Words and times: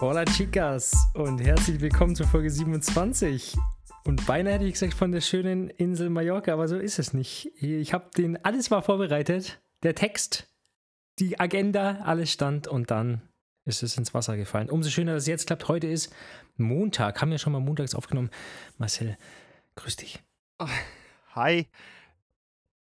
Hola 0.00 0.24
Chicas 0.24 1.10
und 1.12 1.42
herzlich 1.42 1.78
willkommen 1.82 2.16
zur 2.16 2.26
Folge 2.26 2.48
27. 2.48 3.54
Und 4.06 4.24
beinahe 4.26 4.54
hätte 4.54 4.64
ich 4.64 4.72
gesagt 4.72 4.94
von 4.94 5.12
der 5.12 5.20
schönen 5.20 5.68
Insel 5.68 6.08
Mallorca, 6.08 6.54
aber 6.54 6.68
so 6.68 6.78
ist 6.78 6.98
es 6.98 7.12
nicht. 7.12 7.52
Ich 7.62 7.92
habe 7.92 8.08
den, 8.16 8.42
alles 8.42 8.70
war 8.70 8.80
vorbereitet, 8.80 9.60
der 9.82 9.94
Text, 9.94 10.48
die 11.18 11.38
Agenda, 11.38 12.00
alles 12.02 12.32
stand 12.32 12.66
und 12.66 12.90
dann 12.90 13.20
ist 13.66 13.82
es 13.82 13.98
ins 13.98 14.14
Wasser 14.14 14.38
gefallen. 14.38 14.70
Umso 14.70 14.88
schöner, 14.88 15.12
dass 15.12 15.24
es 15.24 15.28
jetzt 15.28 15.46
klappt. 15.46 15.68
Heute 15.68 15.86
ist 15.86 16.10
Montag, 16.56 17.20
haben 17.20 17.30
wir 17.30 17.36
schon 17.36 17.52
mal 17.52 17.60
montags 17.60 17.94
aufgenommen. 17.94 18.30
Marcel, 18.78 19.18
grüß 19.74 19.96
dich. 19.96 20.18
Hi. 21.34 21.66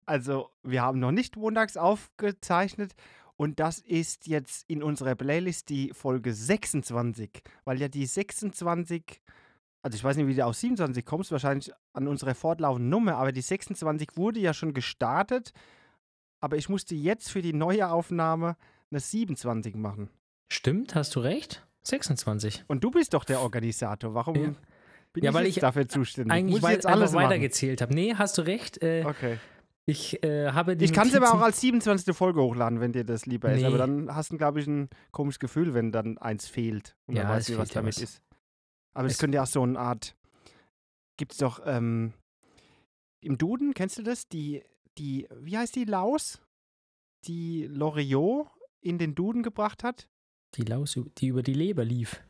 Also, 0.06 0.52
wir 0.62 0.84
haben 0.84 1.00
noch 1.00 1.12
nicht 1.12 1.38
montags 1.38 1.76
aufgezeichnet 1.76 2.94
und 3.40 3.60
das 3.62 3.80
ist 3.80 4.28
jetzt 4.28 4.70
in 4.70 4.84
unserer 4.84 5.16
Playlist 5.16 5.70
die 5.70 5.92
Folge 5.94 6.34
26, 6.34 7.42
weil 7.64 7.80
ja 7.80 7.88
die 7.88 8.06
26, 8.06 9.22
also 9.82 9.96
ich 9.96 10.04
weiß 10.04 10.18
nicht, 10.18 10.28
wie 10.28 10.36
du 10.36 10.46
aus 10.46 10.60
27 10.60 11.06
kommst, 11.06 11.32
wahrscheinlich 11.32 11.72
an 11.94 12.10
unserer 12.10 12.36
fortlaufenden 12.36 12.90
Nummer, 12.90 13.16
aber 13.16 13.32
die 13.32 13.40
26 13.42 14.18
wurde 14.18 14.42
ja 14.42 14.54
schon 14.54 14.74
gestartet, 14.74 15.54
aber 16.42 16.58
ich 16.58 16.68
musste 16.68 16.96
jetzt 16.96 17.32
für 17.32 17.42
die 17.42 17.54
neue 17.54 17.90
Aufnahme 17.90 18.58
eine 18.92 19.00
27 19.00 19.74
machen. 19.76 20.10
Stimmt, 20.52 20.96
hast 20.96 21.16
du 21.16 21.22
recht? 21.22 21.66
26. 21.84 22.66
Und 22.68 22.84
du 22.84 22.92
bist 22.92 23.14
doch 23.14 23.24
der 23.24 23.40
Organisator. 23.40 24.14
Warum 24.14 24.36
Ja. 24.36 24.54
bin 25.14 25.24
Ja, 25.24 25.30
ich 25.30 25.36
weil 25.36 25.46
ich 25.46 25.56
dafür 25.56 25.88
zuständig? 25.88 26.34
Eigentlich, 26.34 26.50
Muss 26.52 26.58
ich 26.60 26.64
weil 26.64 26.74
jetzt 26.74 26.86
alles 26.88 27.14
weitergezählt 27.14 27.82
habe. 27.82 27.94
Nee, 27.94 28.16
hast 28.16 28.38
du 28.38 28.42
recht. 28.42 28.84
Äh, 28.84 29.06
Okay. 29.06 29.38
Ich 29.90 30.24
äh, 30.24 30.52
habe 30.52 30.76
die 30.78 30.86
Ich 30.86 30.94
kann 30.94 31.08
es 31.08 31.16
aber 31.16 31.34
auch 31.34 31.42
als 31.42 31.60
27. 31.62 32.16
Folge 32.16 32.42
hochladen, 32.42 32.80
wenn 32.80 32.92
dir 32.92 33.04
das 33.04 33.26
lieber 33.26 33.52
ist. 33.52 33.62
Nee. 33.62 33.66
Aber 33.68 33.78
dann 33.78 34.14
hast 34.14 34.32
du, 34.32 34.38
glaube 34.38 34.60
ich, 34.60 34.68
ein 34.68 34.90
komisches 35.12 35.40
Gefühl, 35.40 35.74
wenn 35.74 35.92
dann 35.92 36.18
eins 36.18 36.48
fehlt. 36.48 36.96
Und 37.08 37.16
Ja, 37.16 37.24
man 37.24 37.34
weiß 37.34 37.44
es 37.44 37.50
nicht, 37.50 37.58
was 37.60 37.70
damit 37.70 37.96
was. 37.96 38.04
ist. 38.04 38.22
Aber 38.94 39.08
es 39.08 39.14
Es- 39.14 39.20
könnte 39.20 39.36
ja 39.38 39.44
auch 39.44 39.48
so 39.48 39.64
eine 39.64 39.80
Art. 39.80 40.16
Gibt 41.18 41.32
es 41.34 41.38
doch 41.40 41.62
ähm, 41.66 42.14
im 43.22 43.38
Duden, 43.38 43.74
kennst 43.74 43.98
du 43.98 44.04
das? 44.04 44.28
Die, 44.28 44.64
die, 44.98 45.28
wie 45.42 45.58
heißt 45.58 45.76
die 45.76 45.86
Laus? 45.86 46.40
Die 47.26 47.66
Loriot 47.66 48.48
in 48.82 48.98
den 48.98 49.16
Duden 49.16 49.44
gebracht 49.44 49.84
hat? 49.84 50.08
Die 50.56 50.62
Laus, 50.64 50.98
die 51.18 51.28
über 51.28 51.44
die 51.44 51.54
Leber 51.54 51.84
lief. 51.84 52.22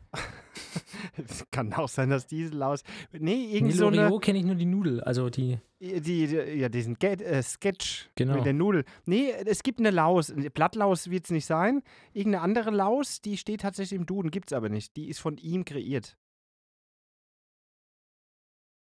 Es 1.16 1.44
kann 1.50 1.72
auch 1.72 1.88
sein, 1.88 2.10
dass 2.10 2.26
diese 2.26 2.54
Laus. 2.54 2.82
Nee, 3.12 3.18
Nee, 3.20 3.56
irgendwie 3.56 3.76
so 3.76 3.86
eine. 3.88 3.96
Loriot 4.02 4.22
kenne 4.22 4.38
ich 4.38 4.44
nur 4.44 4.54
die 4.54 4.66
Nudel. 4.66 5.00
Also 5.02 5.30
die. 5.30 5.58
Die, 5.80 6.00
die, 6.00 6.26
ja, 6.26 6.68
diesen 6.68 6.98
Get, 6.98 7.22
äh, 7.22 7.42
Sketch 7.42 8.10
Genau. 8.14 8.34
mit 8.36 8.44
der 8.44 8.52
Nudel. 8.52 8.84
Nee, 9.06 9.32
es 9.46 9.62
gibt 9.62 9.78
eine 9.78 9.90
Laus. 9.90 10.32
Blattlaus 10.52 11.10
wird 11.10 11.24
es 11.24 11.30
nicht 11.30 11.46
sein. 11.46 11.82
Irgendeine 12.12 12.42
andere 12.44 12.70
Laus, 12.70 13.20
die 13.22 13.36
steht 13.38 13.62
tatsächlich 13.62 13.98
im 13.98 14.04
Duden, 14.06 14.30
gibt 14.30 14.50
es 14.52 14.56
aber 14.56 14.68
nicht. 14.68 14.94
Die 14.96 15.08
ist 15.08 15.20
von 15.20 15.38
ihm 15.38 15.64
kreiert. 15.64 16.18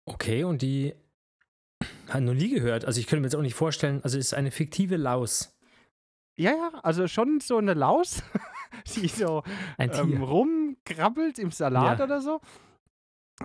Okay, 0.05 0.43
und 0.43 0.61
die. 0.61 0.93
Hat 2.09 2.21
noch 2.21 2.33
nie 2.33 2.49
gehört. 2.49 2.85
Also 2.85 2.99
ich 2.99 3.07
könnte 3.07 3.21
mir 3.21 3.27
jetzt 3.27 3.35
auch 3.35 3.41
nicht 3.41 3.55
vorstellen. 3.55 4.01
Also 4.03 4.17
es 4.17 4.27
ist 4.27 4.33
eine 4.33 4.51
fiktive 4.51 4.97
Laus. 4.97 5.51
Ja, 6.37 6.51
ja, 6.51 6.79
also 6.83 7.07
schon 7.07 7.39
so 7.39 7.57
eine 7.57 7.73
Laus, 7.73 8.21
die 8.95 9.07
so 9.07 9.41
Ein 9.77 9.89
Tier. 9.91 10.03
Rumkrabbelt 10.89 11.39
im 11.39 11.51
Salat 11.51 11.99
Ja. 11.99 12.05
oder 12.05 12.21
so. 12.21 12.39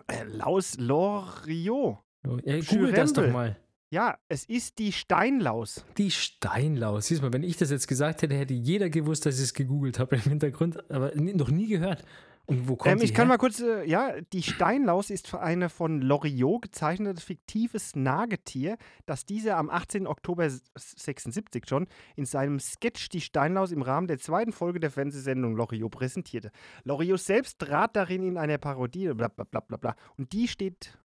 Äh, 0.06 0.24
Laus 0.24 0.76
Loriot. 0.78 1.98
ja, 2.44 2.60
Google 2.60 2.92
das 2.92 3.12
doch 3.12 3.28
mal. 3.30 3.56
Ja, 3.92 4.16
es 4.28 4.44
ist 4.44 4.78
die 4.78 4.92
Steinlaus. 4.92 5.84
Die 5.98 6.12
Steinlaus. 6.12 7.06
Siehst 7.06 7.22
mal, 7.22 7.32
wenn 7.32 7.42
ich 7.42 7.56
das 7.56 7.70
jetzt 7.72 7.88
gesagt 7.88 8.22
hätte, 8.22 8.36
hätte 8.36 8.54
jeder 8.54 8.88
gewusst, 8.88 9.26
dass 9.26 9.36
ich 9.38 9.42
es 9.42 9.54
gegoogelt 9.54 9.98
habe 9.98 10.14
im 10.14 10.22
Hintergrund, 10.22 10.88
aber 10.90 11.12
noch 11.16 11.48
nie 11.50 11.66
gehört. 11.66 12.04
Und 12.50 12.68
wo 12.68 12.74
kommt 12.76 12.92
Ähm, 12.96 13.00
ich 13.02 13.14
kann 13.14 13.26
her? 13.26 13.28
mal 13.34 13.38
kurz, 13.38 13.60
äh, 13.60 13.84
ja, 13.84 14.20
die 14.32 14.42
Steinlaus 14.42 15.08
ist 15.10 15.32
eine 15.34 15.68
von 15.68 16.00
Loriot 16.00 16.62
gezeichnetes 16.62 17.22
fiktives 17.22 17.94
Nagetier, 17.94 18.76
das 19.06 19.24
dieser 19.24 19.56
am 19.56 19.70
18. 19.70 20.06
Oktober 20.06 20.44
s- 20.46 20.62
76 20.74 21.68
schon 21.68 21.86
in 22.16 22.26
seinem 22.26 22.58
Sketch 22.58 23.08
Die 23.10 23.20
Steinlaus 23.20 23.70
im 23.70 23.82
Rahmen 23.82 24.08
der 24.08 24.18
zweiten 24.18 24.52
Folge 24.52 24.80
der 24.80 24.90
Fernsehsendung 24.90 25.54
Loriot 25.56 25.92
präsentierte. 25.92 26.50
Loriot 26.84 27.20
selbst 27.20 27.58
trat 27.60 27.94
darin 27.94 28.22
in 28.24 28.36
einer 28.36 28.58
Parodie, 28.58 29.12
bla 29.14 29.28
bla 29.28 29.44
bla 29.44 29.60
bla 29.60 29.76
bla. 29.76 29.96
Und 30.18 30.32
die 30.32 30.48
steht 30.48 30.98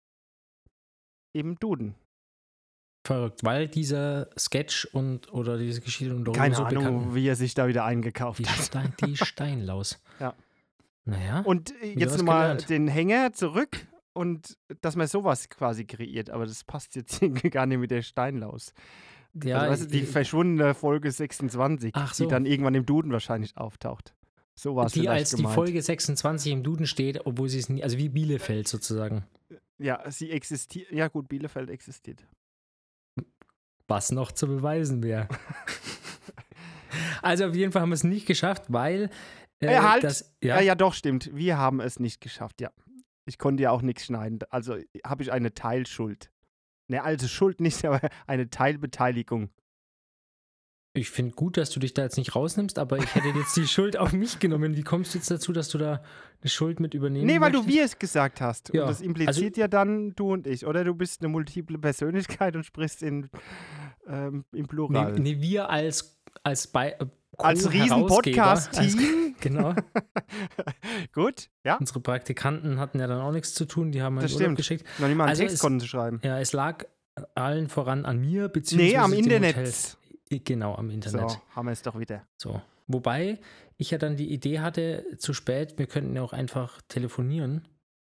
im 1.33 1.59
Duden. 1.59 1.95
Verrückt, 3.05 3.43
weil 3.43 3.67
dieser 3.67 4.29
Sketch 4.35 4.85
und 4.93 5.31
oder 5.31 5.59
diese 5.59 5.79
Geschichte 5.81 6.15
und 6.15 6.25
Keine 6.33 6.55
so 6.55 6.63
Ahnung, 6.63 6.83
bekannt. 6.83 7.15
wie 7.15 7.27
er 7.27 7.35
sich 7.35 7.53
da 7.53 7.67
wieder 7.67 7.85
eingekauft 7.85 8.39
Die, 8.39 8.47
hat. 8.47 8.65
Stein, 8.65 8.95
die 9.05 9.15
Steinlaus. 9.23 10.01
Ja. 10.19 10.33
Naja. 11.05 11.41
Und 11.41 11.71
äh, 11.81 11.93
jetzt 11.97 12.17
nochmal 12.17 12.57
den 12.57 12.87
Hänger 12.87 13.31
zurück 13.33 13.87
und 14.13 14.57
dass 14.81 14.95
man 14.95 15.07
sowas 15.07 15.49
quasi 15.49 15.85
kreiert, 15.85 16.29
aber 16.29 16.45
das 16.45 16.63
passt 16.63 16.95
jetzt 16.95 17.21
gar 17.51 17.65
nicht 17.65 17.79
mit 17.79 17.91
der 17.91 18.01
Steinlaus. 18.01 18.73
ja, 19.43 19.59
also, 19.59 19.71
weißt 19.71 19.83
du, 19.83 19.87
die 19.87 20.03
ich- 20.03 20.09
verschwundene 20.09 20.73
Folge 20.73 21.11
26, 21.11 21.91
Ach 21.93 22.13
so. 22.13 22.23
die 22.23 22.29
dann 22.29 22.45
irgendwann 22.45 22.75
im 22.75 22.85
Duden 22.85 23.11
wahrscheinlich 23.11 23.55
auftaucht. 23.57 24.15
So 24.57 24.75
war 24.77 24.85
es 24.85 24.93
die 24.93 25.09
als 25.09 25.31
die 25.31 25.35
gemeint. 25.37 25.53
Folge 25.55 25.81
26 25.81 26.51
im 26.53 26.63
Duden 26.63 26.87
steht, 26.87 27.25
obwohl 27.25 27.49
sie 27.49 27.59
es 27.59 27.67
nie, 27.67 27.83
also 27.83 27.97
wie 27.97 28.07
Bielefeld 28.09 28.67
sozusagen. 28.69 29.25
Ja, 29.77 30.09
sie 30.09 30.31
existiert. 30.31 30.89
Ja, 30.91 31.09
gut, 31.09 31.27
Bielefeld 31.27 31.69
existiert. 31.69 32.25
Was 33.87 34.11
noch 34.13 34.31
zu 34.31 34.47
beweisen 34.47 35.03
wäre. 35.03 35.27
also 37.21 37.45
auf 37.47 37.55
jeden 37.55 37.71
Fall 37.73 37.81
haben 37.81 37.89
wir 37.89 37.95
es 37.95 38.03
nicht 38.05 38.25
geschafft, 38.25 38.63
weil 38.69 39.09
äh, 39.61 39.67
Äh, 39.67 39.79
halt! 39.79 40.03
das, 40.03 40.35
Ja. 40.43 40.55
ja, 40.57 40.61
ja, 40.61 40.75
doch, 40.75 40.93
stimmt. 40.93 41.29
Wir 41.35 41.57
haben 41.57 41.79
es 41.79 41.99
nicht 41.99 42.21
geschafft, 42.21 42.61
ja. 42.61 42.71
Ich 43.25 43.37
konnte 43.37 43.63
ja 43.63 43.71
auch 43.71 43.81
nichts 43.81 44.05
schneiden. 44.05 44.39
Also 44.49 44.77
habe 45.05 45.23
ich 45.23 45.31
eine 45.31 45.53
Teilschuld. 45.53 46.31
Ne, 46.87 47.01
also 47.03 47.27
Schuld 47.27 47.59
nicht, 47.61 47.83
aber 47.85 47.99
eine 48.27 48.49
Teilbeteiligung. 48.49 49.49
ich 50.93 51.09
finde 51.09 51.33
gut, 51.33 51.57
dass 51.57 51.71
du 51.71 51.79
dich 51.79 51.93
da 51.93 52.03
jetzt 52.03 52.17
nicht 52.17 52.35
rausnimmst, 52.35 52.77
aber 52.79 52.97
ich 52.99 53.15
hätte 53.15 53.27
jetzt 53.29 53.55
die 53.57 53.67
Schuld 53.67 53.97
auf 53.97 54.13
mich 54.13 54.39
genommen. 54.39 54.77
Wie 54.77 54.83
kommst 54.83 55.13
du 55.13 55.17
jetzt 55.17 55.29
dazu, 55.31 55.51
dass 55.51 55.67
du 55.69 55.77
da 55.77 56.03
eine 56.41 56.49
Schuld 56.49 56.79
mit 56.79 56.93
übernehmen 56.93 57.25
Nee, 57.25 57.41
weil 57.41 57.51
du 57.51 57.57
möchtest? 57.59 57.75
wir 57.77 57.83
es 57.85 57.99
gesagt 57.99 58.39
hast. 58.41 58.71
Ja, 58.73 58.83
Und 58.83 58.89
das 58.89 59.01
impliziert 59.01 59.55
also- 59.55 59.59
ja 59.61 59.67
dann 59.67 60.13
du 60.15 60.31
und 60.33 60.45
ich. 60.47 60.65
Oder 60.65 60.83
du 60.83 60.93
bist 60.93 61.21
eine 61.21 61.29
multiple 61.29 61.79
Persönlichkeit 61.79 62.55
und 62.55 62.63
sprichst 62.65 63.01
in, 63.03 63.29
ähm, 64.07 64.45
im 64.53 64.67
Plural. 64.67 65.13
Nee, 65.13 65.35
nee, 65.35 65.41
wir 65.41 65.69
als 65.69 66.17
als 66.43 66.67
bei 66.67 66.91
äh, 66.91 67.05
Als 67.37 67.71
Riesen-Podcast-Team. 67.71 69.21
Genau. 69.41 69.75
Gut, 71.13 71.49
ja. 71.63 71.75
Unsere 71.77 71.99
Praktikanten 71.99 72.79
hatten 72.79 72.99
ja 72.99 73.05
dann 73.07 73.19
auch 73.21 73.31
nichts 73.31 73.53
zu 73.53 73.65
tun, 73.65 73.91
die 73.91 74.01
haben 74.01 74.15
Das 74.15 74.31
halt 74.31 74.41
Urlaub 74.41 74.55
geschickt. 74.57 74.85
Noch 74.97 75.07
nicht 75.07 75.17
mal 75.17 75.25
einen 75.25 75.29
Also 75.31 75.41
Text 75.43 75.55
es- 75.55 75.59
konnten 75.61 75.79
sie 75.81 75.87
schreiben. 75.87 76.19
Ja, 76.23 76.39
es 76.39 76.53
lag 76.53 76.85
allen 77.35 77.67
voran 77.69 78.05
an 78.05 78.19
mir, 78.21 78.47
beziehungsweise 78.47 78.91
Nee, 78.93 78.97
am 78.97 79.13
Internet. 79.13 79.55
Hotel. 79.57 80.39
Genau, 80.43 80.75
am 80.75 80.89
Internet. 80.89 81.29
So, 81.31 81.37
haben 81.55 81.65
wir 81.67 81.73
es 81.73 81.81
doch 81.81 81.99
wieder. 81.99 82.23
So. 82.37 82.61
Wobei 82.87 83.39
ich 83.77 83.91
ja 83.91 83.97
dann 83.97 84.15
die 84.15 84.31
Idee 84.31 84.59
hatte, 84.61 85.05
zu 85.17 85.33
spät, 85.33 85.77
wir 85.77 85.85
könnten 85.87 86.15
ja 86.15 86.21
auch 86.21 86.33
einfach 86.33 86.81
telefonieren. 86.87 87.67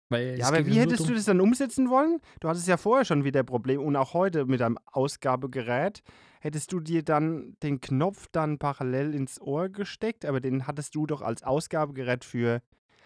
Weil 0.10 0.40
Ja, 0.40 0.48
aber 0.48 0.66
wie 0.66 0.80
hättest 0.80 1.08
du 1.08 1.14
das 1.14 1.26
dann 1.26 1.42
umsetzen 1.42 1.90
wollen? 1.90 2.20
Du 2.40 2.48
hattest 2.48 2.68
ja 2.68 2.78
vorher 2.78 3.06
schon 3.06 3.24
wieder 3.24 3.44
Probleme 3.44 3.82
und 3.82 3.96
auch 3.96 4.14
heute 4.14 4.46
mit 4.46 4.62
deinem 4.62 4.78
Ausgabegerät. 4.86 6.02
Hättest 6.40 6.72
du 6.72 6.80
dir 6.80 7.04
dann 7.04 7.58
den 7.64 7.82
Knopf 7.82 8.28
dann 8.32 8.58
parallel 8.58 9.14
ins 9.14 9.42
Ohr 9.42 9.70
gesteckt, 9.70 10.24
aber 10.24 10.40
den 10.40 10.68
hattest 10.68 10.96
du 10.96 11.06
doch 11.06 11.22
als 11.22 11.44
Ausgabegerät 11.44 12.24
für. 12.24 12.62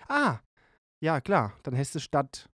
Ah, 0.08 0.40
ja, 1.00 1.22
klar. 1.22 1.54
Dann 1.64 1.74
hättest 1.74 1.96
du 1.96 2.00
statt 2.00 2.50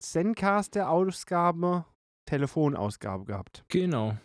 Zencaster-Ausgabe 0.00 1.84
Telefonausgabe 2.26 3.24
gehabt. 3.24 3.64
Genau. 3.68 4.16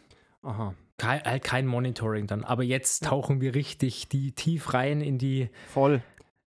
Aha, 0.41 0.75
Kein, 0.97 1.23
halt 1.23 1.43
kein 1.43 1.65
Monitoring 1.65 2.27
dann. 2.27 2.43
Aber 2.43 2.63
jetzt 2.63 3.05
tauchen 3.05 3.39
wir 3.39 3.55
richtig 3.55 4.09
die 4.09 4.33
tief 4.33 4.73
rein 4.73 4.99
in 5.01 5.17
die. 5.17 5.49
voll. 5.69 6.03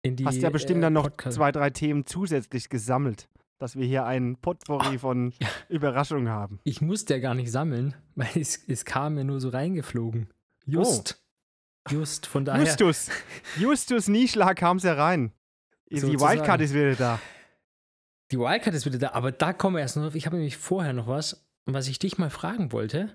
Die 0.06 0.24
Hast 0.26 0.42
ja 0.42 0.50
bestimmt 0.50 0.78
äh, 0.78 0.82
dann 0.82 0.92
noch 0.92 1.04
Podcast- 1.04 1.36
zwei, 1.36 1.50
drei 1.52 1.70
Themen 1.70 2.04
zusätzlich 2.06 2.68
gesammelt, 2.68 3.28
dass 3.58 3.76
wir 3.76 3.86
hier 3.86 4.04
ein 4.04 4.36
Potpourri 4.36 4.98
von 4.98 5.32
Überraschungen 5.68 6.28
haben. 6.28 6.60
Ich 6.64 6.80
musste 6.82 7.14
ja 7.14 7.20
gar 7.20 7.34
nicht 7.34 7.50
sammeln, 7.50 7.94
weil 8.14 8.28
es, 8.34 8.60
es 8.68 8.84
kam 8.84 9.14
mir 9.14 9.24
nur 9.24 9.40
so 9.40 9.48
reingeflogen. 9.48 10.28
Just. 10.66 11.22
Just. 11.90 12.26
Von 12.26 12.44
daher. 12.46 12.64
Justus. 12.64 13.08
Justus 13.58 14.08
Nieschlag 14.08 14.56
kam 14.58 14.76
es 14.76 14.84
herein. 14.84 15.32
Die 15.90 16.00
Sozusagen. 16.00 16.32
Wildcard 16.38 16.60
ist 16.60 16.74
wieder 16.74 16.94
da. 16.94 17.20
Die 18.30 18.38
Wildcard 18.38 18.74
ist 18.74 18.86
wieder 18.86 18.98
da, 18.98 19.12
aber 19.12 19.32
da 19.32 19.52
kommen 19.52 19.76
wir 19.76 19.80
erst 19.80 19.96
noch 19.96 20.02
drauf. 20.04 20.14
Ich 20.14 20.26
habe 20.26 20.36
nämlich 20.36 20.56
vorher 20.56 20.92
noch 20.92 21.06
was, 21.06 21.46
was 21.66 21.88
ich 21.88 21.98
dich 21.98 22.18
mal 22.18 22.30
fragen 22.30 22.72
wollte. 22.72 23.14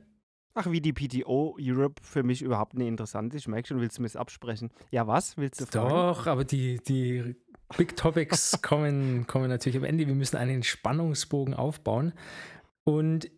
Ach, 0.53 0.69
wie 0.69 0.81
die 0.81 0.93
PTO 0.93 1.55
Europe 1.59 2.01
für 2.03 2.23
mich 2.23 2.41
überhaupt 2.41 2.73
nicht 2.73 2.87
interessant 2.87 3.33
ist. 3.33 3.41
Ich 3.41 3.47
merke 3.47 3.67
schon, 3.67 3.79
willst 3.79 3.97
du 3.97 4.01
mir 4.01 4.07
das 4.07 4.15
absprechen? 4.15 4.71
Ja, 4.91 5.07
was? 5.07 5.37
Willst 5.37 5.61
du 5.61 5.65
fragen? 5.65 5.89
Doch, 5.89 6.27
aber 6.27 6.43
die, 6.43 6.79
die 6.87 7.35
Big 7.77 7.95
Topics 7.95 8.59
kommen, 8.61 9.27
kommen 9.27 9.49
natürlich 9.49 9.77
am 9.77 9.83
Ende. 9.83 10.07
Wir 10.07 10.15
müssen 10.15 10.37
einen 10.37 10.63
Spannungsbogen 10.63 11.53
aufbauen. 11.53 12.13
Und 12.83 13.29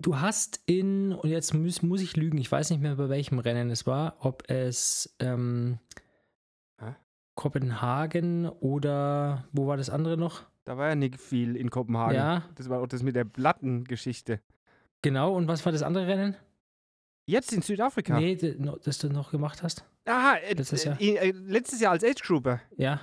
du 0.00 0.18
hast 0.18 0.60
in, 0.66 1.12
und 1.12 1.28
jetzt 1.28 1.54
muss, 1.54 1.82
muss 1.82 2.00
ich 2.00 2.16
lügen, 2.16 2.38
ich 2.38 2.50
weiß 2.50 2.70
nicht 2.70 2.80
mehr, 2.80 2.96
bei 2.96 3.08
welchem 3.08 3.38
Rennen 3.38 3.70
es 3.70 3.86
war, 3.86 4.16
ob 4.20 4.48
es 4.48 5.14
ähm? 5.20 5.78
Kopenhagen 7.36 8.48
oder 8.48 9.46
wo 9.52 9.66
war 9.66 9.76
das 9.76 9.90
andere 9.90 10.16
noch? 10.16 10.44
Da 10.64 10.76
war 10.76 10.88
ja 10.88 10.94
nicht 10.96 11.20
viel 11.20 11.54
in 11.54 11.70
Kopenhagen. 11.70 12.16
Ja, 12.16 12.42
Das 12.56 12.68
war 12.68 12.80
auch 12.80 12.88
das 12.88 13.02
mit 13.02 13.14
der 13.14 13.24
Plattengeschichte. 13.24 14.40
Genau. 15.06 15.34
Und 15.34 15.46
was 15.46 15.64
war 15.64 15.72
das 15.72 15.82
andere 15.82 16.06
Rennen? 16.08 16.36
Jetzt 17.28 17.52
in 17.52 17.62
Südafrika. 17.62 18.18
Nee, 18.18 18.36
das 18.36 18.98
du 18.98 19.08
noch 19.08 19.30
gemacht 19.30 19.62
hast? 19.62 19.84
Aha, 20.04 20.36
äh, 20.36 20.54
Letztes 20.54 20.84
Jahr. 20.84 21.00
äh, 21.00 21.16
äh, 21.16 21.30
letztes 21.32 21.80
Jahr 21.80 21.92
als 21.92 22.04
Age 22.04 22.22
Grouper. 22.22 22.60
Ja. 22.76 23.00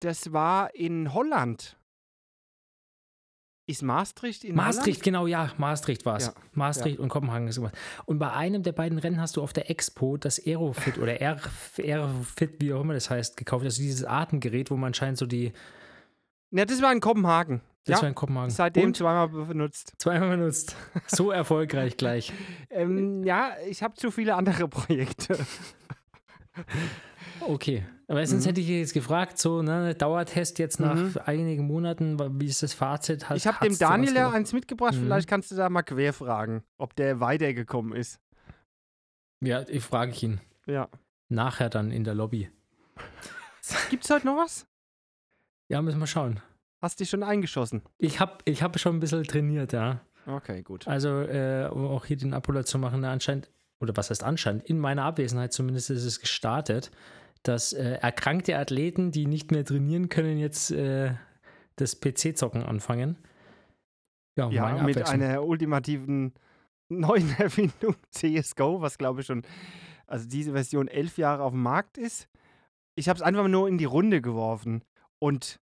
Das 0.00 0.32
war 0.32 0.74
in 0.74 1.14
Holland. 1.14 1.76
Ist 3.66 3.82
Maastricht 3.82 4.44
in 4.44 4.54
Maastricht, 4.56 5.02
genau, 5.02 5.26
ja, 5.26 5.50
Maastricht 5.56 6.04
war 6.04 6.18
es. 6.18 6.26
Ja, 6.26 6.34
Maastricht 6.52 6.98
und 6.98 7.08
Kopenhagen 7.08 7.48
ist 7.48 7.56
gemacht. 7.56 7.74
Und 8.04 8.18
bei 8.18 8.30
einem 8.30 8.62
der 8.62 8.72
beiden 8.72 8.98
Rennen 8.98 9.20
hast 9.20 9.36
du 9.36 9.42
auf 9.42 9.54
der 9.54 9.70
Expo 9.70 10.18
das 10.18 10.38
Aerofit 10.38 10.98
oder 10.98 11.12
Aerofit, 11.18 12.60
wie 12.60 12.74
auch 12.74 12.82
immer 12.82 12.92
das 12.92 13.08
heißt, 13.08 13.38
gekauft. 13.38 13.64
Also 13.64 13.80
dieses 13.80 14.04
Atemgerät, 14.04 14.70
wo 14.70 14.76
man 14.76 14.92
scheint 14.92 15.16
so 15.16 15.24
die. 15.26 15.46
Holland? 15.46 15.54
Ja, 16.50 16.64
das 16.66 16.82
war 16.82 16.92
in 16.92 17.00
Kopenhagen. 17.00 17.62
Das 17.84 17.96
ja, 17.98 18.02
war 18.02 18.08
in 18.08 18.14
Kopenhagen. 18.14 18.50
seitdem 18.50 18.84
Und 18.86 18.96
zweimal 18.96 19.28
benutzt. 19.28 19.92
zweimal 19.98 20.30
benutzt. 20.36 20.74
So 21.06 21.30
erfolgreich 21.30 21.96
gleich. 21.96 22.32
Ähm, 22.70 23.22
ja, 23.24 23.52
ich 23.68 23.82
habe 23.82 23.94
zu 23.94 24.10
viele 24.10 24.34
andere 24.36 24.68
Projekte. 24.68 25.38
Okay. 27.40 27.84
Aber 28.06 28.24
sonst 28.26 28.44
Mhm. 28.44 28.48
hätte 28.48 28.60
ich 28.60 28.68
jetzt 28.68 28.94
gefragt, 28.94 29.38
so, 29.38 29.62
ne, 29.62 29.94
Dauertest 29.94 30.58
jetzt 30.58 30.78
nach 30.78 30.94
Mhm. 30.94 31.14
einigen 31.24 31.66
Monaten, 31.66 32.18
wie 32.40 32.46
ist 32.46 32.62
das 32.62 32.74
Fazit? 32.74 33.28
Hat- 33.28 33.36
Ich 33.36 33.46
habe 33.46 33.66
dem 33.66 33.76
Daniel 33.78 34.14
ja 34.14 34.30
eins 34.30 34.52
mitgebracht. 34.52 34.94
Mhm. 34.94 35.02
Vielleicht 35.04 35.28
kannst 35.28 35.50
du 35.50 35.56
da 35.56 35.68
mal 35.68 35.82
quer 35.82 36.12
fragen, 36.12 36.62
ob 36.78 36.94
der 36.96 37.20
weitergekommen 37.20 37.94
ist. 37.96 38.20
Ja, 39.40 39.62
ich 39.68 39.82
frage 39.82 40.12
ich 40.12 40.22
ihn. 40.22 40.40
Ja. 40.66 40.88
Nachher 41.28 41.68
dann 41.70 41.90
in 41.90 42.04
der 42.04 42.14
Lobby. 42.14 42.50
Gibt's 43.90 44.10
heute 44.10 44.26
noch 44.26 44.36
was? 44.36 44.66
Ja, 45.68 45.80
müssen 45.82 45.98
wir 45.98 46.06
schauen. 46.06 46.40
Hast 46.84 47.00
dich 47.00 47.08
schon 47.08 47.22
eingeschossen? 47.22 47.80
Ich 47.96 48.20
habe 48.20 48.36
ich 48.44 48.62
hab 48.62 48.78
schon 48.78 48.96
ein 48.96 49.00
bisschen 49.00 49.24
trainiert, 49.24 49.72
ja. 49.72 50.02
Okay, 50.26 50.62
gut. 50.62 50.86
Also, 50.86 51.22
äh, 51.22 51.66
um 51.72 51.86
auch 51.86 52.04
hier 52.04 52.18
den 52.18 52.34
Apollo 52.34 52.64
zu 52.64 52.78
machen, 52.78 53.00
ne, 53.00 53.08
anscheinend, 53.08 53.50
oder 53.80 53.96
was 53.96 54.10
heißt 54.10 54.22
anscheinend, 54.22 54.64
in 54.64 54.78
meiner 54.78 55.04
Abwesenheit 55.04 55.54
zumindest 55.54 55.88
ist 55.88 56.04
es 56.04 56.20
gestartet, 56.20 56.90
dass 57.42 57.72
äh, 57.72 57.92
erkrankte 58.02 58.58
Athleten, 58.58 59.12
die 59.12 59.24
nicht 59.24 59.50
mehr 59.50 59.64
trainieren 59.64 60.10
können, 60.10 60.36
jetzt 60.36 60.72
äh, 60.72 61.14
das 61.76 61.98
PC-Zocken 62.02 62.62
anfangen. 62.62 63.16
Ja, 64.36 64.50
Ja, 64.50 64.82
mit 64.82 65.08
einer 65.08 65.42
ultimativen 65.42 66.34
neuen 66.90 67.34
Erfindung 67.38 67.96
CSGO, 68.10 68.82
was 68.82 68.98
glaube 68.98 69.22
ich 69.22 69.26
schon, 69.26 69.40
also 70.06 70.28
diese 70.28 70.52
Version 70.52 70.88
elf 70.88 71.16
Jahre 71.16 71.44
auf 71.44 71.52
dem 71.52 71.62
Markt 71.62 71.96
ist. 71.96 72.28
Ich 72.94 73.08
habe 73.08 73.16
es 73.16 73.22
einfach 73.22 73.48
nur 73.48 73.68
in 73.68 73.78
die 73.78 73.86
Runde 73.86 74.20
geworfen. 74.20 74.84
Und 75.18 75.58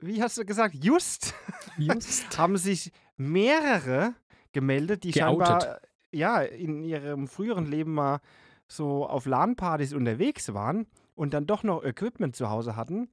wie 0.00 0.22
hast 0.22 0.38
du 0.38 0.44
gesagt, 0.44 0.74
just 0.82 1.34
Just. 1.76 2.38
haben 2.38 2.56
sich 2.56 2.92
mehrere 3.16 4.14
gemeldet, 4.52 5.04
die 5.04 5.12
Geoutet. 5.12 5.48
scheinbar 5.48 5.80
ja, 6.12 6.40
in 6.40 6.82
ihrem 6.82 7.28
früheren 7.28 7.66
Leben 7.66 7.94
mal 7.94 8.20
so 8.66 9.06
auf 9.06 9.26
LAN-Partys 9.26 9.92
unterwegs 9.92 10.52
waren 10.54 10.86
und 11.14 11.34
dann 11.34 11.46
doch 11.46 11.62
noch 11.62 11.84
Equipment 11.84 12.36
zu 12.36 12.50
Hause 12.50 12.76
hatten. 12.76 13.08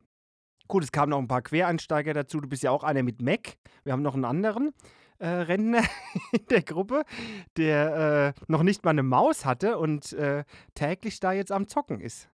Gut, 0.68 0.84
es 0.84 0.92
kamen 0.92 1.12
noch 1.12 1.20
ein 1.20 1.28
paar 1.28 1.42
Quereinsteiger 1.42 2.14
dazu. 2.14 2.40
Du 2.40 2.48
bist 2.48 2.64
ja 2.64 2.72
auch 2.72 2.84
einer 2.84 3.04
mit 3.04 3.22
Mac. 3.22 3.58
Wir 3.84 3.94
haben 3.94 4.02
noch 4.02 4.16
einen 4.16 4.26
anderen 4.26 4.74
äh, 5.20 5.28
Rentner 5.28 5.84
in 6.32 6.46
der 6.50 6.64
Gruppe, 6.64 7.04
der 7.58 8.36
äh, 8.38 8.42
noch 8.48 8.64
nicht 8.64 8.84
mal 8.84 8.92
eine 8.92 9.04
Maus 9.04 9.46
hatte 9.46 9.78
und 9.78 10.14
äh, 10.14 10.44
täglich 10.74 11.20
da 11.20 11.32
jetzt 11.32 11.52
am 11.52 11.68
Zocken 11.68 12.02
ist. 12.02 12.30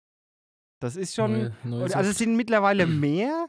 Das 0.81 0.97
ist 0.97 1.15
schon. 1.15 1.53
Neue 1.63 1.85
Und 1.85 1.97
also 1.97 2.11
es 2.11 2.19
sind 2.19 2.37
mittlerweile 2.37 2.87
mehr 2.87 3.49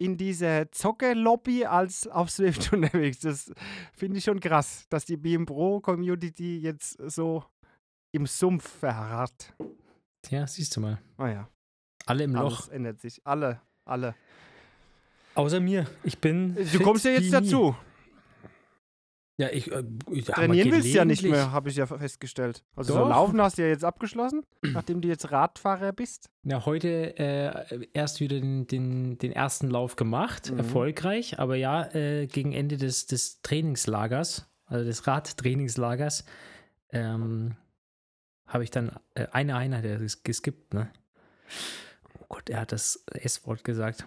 in 0.00 0.16
dieser 0.16 0.72
Zocker-Lobby 0.72 1.66
als 1.66 2.06
auf 2.08 2.30
Swift 2.30 2.72
unterwegs. 2.72 3.20
Das 3.20 3.52
finde 3.92 4.18
ich 4.18 4.24
schon 4.24 4.40
krass, 4.40 4.86
dass 4.88 5.04
die 5.04 5.16
BM 5.16 5.44
Pro-Community 5.46 6.58
jetzt 6.58 6.96
so 7.10 7.44
im 8.12 8.26
Sumpf 8.26 8.66
verharrt. 8.68 9.52
ja, 10.30 10.46
siehst 10.46 10.74
du 10.76 10.80
mal. 10.80 10.98
Naja, 11.18 11.48
Alle 12.06 12.24
im 12.24 12.34
alles 12.34 12.66
Loch. 12.66 12.68
ändert 12.70 13.00
sich. 13.00 13.20
Alle, 13.24 13.60
alle. 13.84 14.14
Außer 15.34 15.60
mir. 15.60 15.86
Ich 16.02 16.18
bin. 16.18 16.56
Du 16.72 16.80
kommst 16.80 17.04
ja 17.04 17.12
jetzt 17.12 17.30
wie 17.30 17.40
nie. 17.40 17.74
Ja, 19.40 19.48
ich. 19.50 19.72
Äh, 19.72 19.82
ich 20.10 20.26
Trainieren 20.26 20.70
willst 20.70 20.88
du 20.88 20.98
ja 20.98 21.04
nicht 21.06 21.22
mehr, 21.22 21.50
habe 21.50 21.70
ich 21.70 21.76
ja 21.76 21.86
festgestellt. 21.86 22.62
Also 22.76 22.92
so. 22.92 23.08
Laufen 23.08 23.40
hast 23.40 23.56
du 23.56 23.62
ja 23.62 23.68
jetzt 23.68 23.84
abgeschlossen, 23.84 24.44
nachdem 24.62 25.00
du 25.00 25.08
jetzt 25.08 25.30
Radfahrer 25.32 25.92
bist. 25.92 26.28
Ja, 26.42 26.66
heute 26.66 27.16
äh, 27.18 27.88
erst 27.94 28.20
wieder 28.20 28.38
den, 28.38 28.66
den, 28.66 29.16
den 29.18 29.32
ersten 29.32 29.70
Lauf 29.70 29.96
gemacht, 29.96 30.50
Mhm. 30.50 30.58
erfolgreich, 30.58 31.38
aber 31.38 31.56
ja, 31.56 31.84
äh, 31.94 32.26
gegen 32.26 32.52
Ende 32.52 32.76
des, 32.76 33.06
des 33.06 33.40
Trainingslagers, 33.40 34.46
also 34.66 34.84
des 34.84 35.06
Radtrainingslagers, 35.06 36.24
ähm, 36.92 37.56
habe 38.46 38.64
ich 38.64 38.70
dann 38.70 38.92
äh, 39.14 39.26
eine 39.32 39.56
Einheit 39.56 39.84
ges- 39.86 40.18
geskippt, 40.22 40.74
ne? 40.74 40.90
Oh 42.18 42.24
Gott, 42.28 42.50
er 42.50 42.60
hat 42.60 42.72
das 42.72 43.04
S-Wort 43.12 43.64
gesagt. 43.64 44.06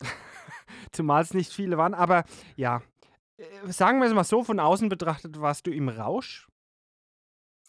Zumal 0.92 1.22
es 1.22 1.34
nicht 1.34 1.52
viele 1.52 1.76
waren. 1.76 1.94
Aber 1.94 2.24
ja, 2.56 2.82
sagen 3.66 4.00
wir 4.00 4.06
es 4.06 4.14
mal 4.14 4.24
so, 4.24 4.42
von 4.44 4.60
außen 4.60 4.88
betrachtet 4.88 5.40
warst 5.40 5.66
du 5.66 5.70
im 5.70 5.88
Rausch 5.88 6.48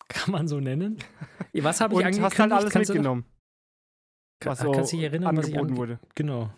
Kann 0.08 0.32
man 0.32 0.48
so 0.48 0.60
nennen? 0.60 0.98
Was 1.54 1.82
habe 1.82 1.94
ich 1.96 2.00
angekündigt? 2.06 2.24
hast 2.34 2.40
halt 2.40 2.52
alles 2.52 2.72
Kannst 2.74 2.90
du 2.90 2.94
noch- 2.96 3.00
mitgenommen, 3.00 3.26
Kann, 4.40 4.52
was 4.52 4.60
so 4.60 4.72
kannst 4.72 4.92
du 4.94 4.98
dich 4.98 5.06
erinnern, 5.06 5.36
was 5.38 5.48
ich 5.48 5.58
ange 5.60 5.76
wurde. 5.78 6.00
Genau. 6.16 6.50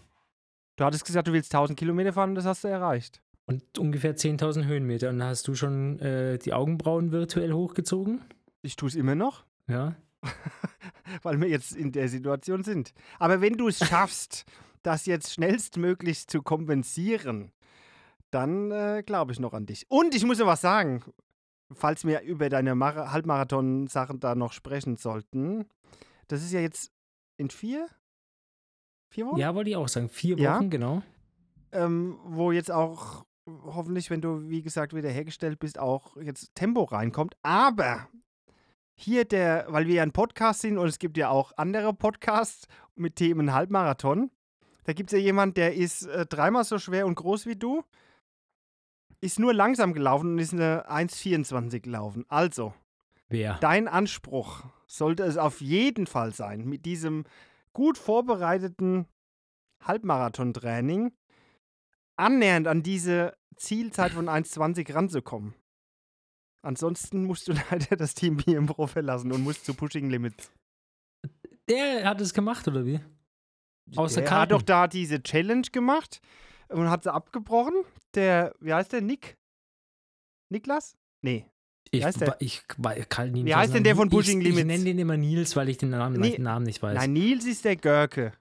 Du 0.78 0.84
hattest 0.86 1.06
gesagt, 1.06 1.28
du 1.28 1.34
willst 1.34 1.54
1000 1.54 1.78
Kilometer 1.78 2.14
fahren 2.14 2.30
und 2.30 2.36
das 2.36 2.46
hast 2.46 2.64
du 2.64 2.68
erreicht. 2.68 3.22
Und 3.46 3.78
ungefähr 3.78 4.16
10.000 4.16 4.66
Höhenmeter. 4.66 5.10
Und 5.10 5.22
hast 5.22 5.48
du 5.48 5.54
schon 5.56 6.00
äh, 6.00 6.38
die 6.40 6.54
Augenbrauen 6.54 7.12
virtuell 7.12 7.52
hochgezogen? 7.54 8.22
Ich 8.62 8.76
tue 8.78 8.88
es 8.90 8.96
immer 8.96 9.16
noch, 9.16 9.46
Ja. 9.68 9.96
weil 11.24 11.40
wir 11.42 11.50
jetzt 11.50 11.76
in 11.76 11.92
der 11.92 12.08
Situation 12.08 12.64
sind. 12.64 12.94
Aber 13.20 13.42
wenn 13.42 13.54
du 13.54 13.68
es 13.68 13.80
schaffst, 13.80 14.46
das 14.84 15.06
jetzt 15.06 15.34
schnellstmöglich 15.34 16.28
zu 16.28 16.42
kompensieren, 16.42 17.52
dann 18.34 18.72
äh, 18.72 19.04
glaube 19.06 19.32
ich 19.32 19.40
noch 19.40 19.54
an 19.54 19.66
dich. 19.66 19.86
Und 19.90 20.16
ich 20.16 20.26
muss 20.26 20.40
noch 20.40 20.48
was 20.48 20.62
sagen, 20.62 21.04
falls 21.72 22.06
wir 22.06 22.22
über 22.22 22.50
deine 22.50 22.76
Mar 22.76 23.12
Halbmarathon-Sachen 23.12 24.20
da 24.20 24.36
noch 24.36 24.54
sprechen 24.54 24.98
sollten. 24.98 25.66
Das 26.28 26.44
ist 26.44 26.52
ja 26.52 26.60
jetzt 26.60 26.92
in 27.38 27.50
vier? 27.50 27.88
Vier 29.10 29.28
Wochen? 29.28 29.38
Ja, 29.38 29.54
wollte 29.56 29.70
ich 29.70 29.76
auch 29.76 29.88
sagen. 29.88 30.10
Vier 30.10 30.38
Ja? 30.38 30.58
Wochen, 30.58 30.70
genau. 30.70 31.02
ähm, 31.72 32.18
wo 32.26 32.52
jetzt 32.52 32.72
auch 32.72 33.26
hoffentlich, 33.66 34.10
wenn 34.10 34.22
du, 34.22 34.50
wie 34.50 34.62
gesagt, 34.62 34.94
wieder 34.94 35.10
hergestellt 35.10 35.60
bist, 35.60 35.78
auch 35.78 36.16
jetzt 36.18 36.56
Tempo 36.56 36.84
reinkommt. 36.84 37.36
Aber 37.44 38.08
hier 38.96 39.26
der, 39.26 39.66
weil 39.70 39.88
wir 39.88 39.96
ja 39.96 40.04
ein 40.04 40.14
Podcast 40.14 40.62
sind 40.62 40.78
und 40.78 40.88
es 40.88 41.00
gibt 41.00 41.18
ja 41.18 41.30
auch 41.30 41.52
andere 41.58 41.94
Podcasts 41.94 42.68
mit 42.96 43.16
Themen 43.16 43.54
Halbmarathon. 43.54 44.32
Da 44.86 44.94
gibt 44.94 45.12
es 45.12 45.18
ja 45.18 45.24
jemand, 45.24 45.58
der 45.58 45.76
ist 45.76 46.04
äh, 46.04 46.26
dreimal 46.26 46.64
so 46.64 46.78
schwer 46.78 47.06
und 47.06 47.16
groß 47.16 47.46
wie 47.46 47.56
du, 47.56 47.84
ist 49.24 49.40
nur 49.40 49.54
langsam 49.54 49.94
gelaufen 49.94 50.34
und 50.34 50.40
ist 50.40 50.54
eine 50.54 50.90
1,24 50.90 51.80
gelaufen. 51.80 52.26
Also, 52.28 52.74
Wer? 53.30 53.58
dein 53.62 53.88
Anspruch 53.88 54.66
sollte 54.86 55.24
es 55.24 55.38
auf 55.38 55.62
jeden 55.62 56.08
Fall 56.08 56.34
sein, 56.34 56.66
mit 56.66 56.86
diesem 56.86 57.24
gut 57.72 57.98
vorbereiteten 57.98 59.08
Halbmarathon-Training 59.82 61.14
annähernd 62.18 62.68
an 62.68 62.84
diese 62.84 63.36
Zielzeit 63.56 64.12
von 64.12 64.28
1,20 64.28 64.94
ranzukommen. 64.94 65.54
Ansonsten 66.62 67.24
musst 67.24 67.48
du 67.48 67.54
leider 67.72 67.96
das 67.96 68.16
Team 68.16 68.38
BM 68.38 68.66
Pro 68.66 68.88
verlassen 68.88 69.32
und 69.32 69.42
musst 69.42 69.66
zu 69.66 69.74
Pushing 69.74 70.10
Limits. 70.10 70.52
Der 71.70 72.04
hat 72.04 72.20
es 72.20 72.34
gemacht, 72.34 72.68
oder 72.68 72.86
wie? 72.86 73.00
Aus 73.96 74.16
der 74.16 74.26
Er 74.26 74.42
hat 74.42 74.52
doch 74.52 74.62
da 74.62 74.88
diese 74.88 75.24
Challenge 75.24 75.68
gemacht 75.72 76.20
und 76.68 76.90
hat 76.90 77.04
sie 77.04 77.14
abgebrochen. 77.14 77.86
Der, 78.16 78.54
wie 78.60 78.74
heißt 78.74 78.92
der, 78.94 79.02
Nick? 79.02 79.38
Niklas? 80.50 80.96
Nee. 81.22 81.46
Ich, 81.92 82.04
heißt 82.04 82.22
der? 82.22 82.36
ich, 82.40 82.64
wa- 82.78 82.96
kann 83.08 83.36
ihn 83.36 83.46
Wie 83.46 83.54
heißt 83.56 83.74
denn 83.74 83.84
der 83.84 83.96
von. 83.96 84.10
Pushing 84.10 84.42
ich, 84.42 84.48
Ich 84.48 84.56
Limits? 84.56 84.68
nenne 84.68 84.84
den 84.86 85.00
immer 85.00 85.18
Nils, 85.18 85.56
weil 85.56 85.70
ich 85.70 85.78
den 85.78 85.90
Namen, 85.92 86.20
Nee. 86.20 86.32
den 86.32 86.44
Namen 86.44 86.66
nicht 86.66 86.82
weiß. 86.82 86.96
Nein, 86.96 87.14
Nils 87.14 87.46
ist 87.46 87.66
der 87.66 87.76
Görke. 87.76 88.34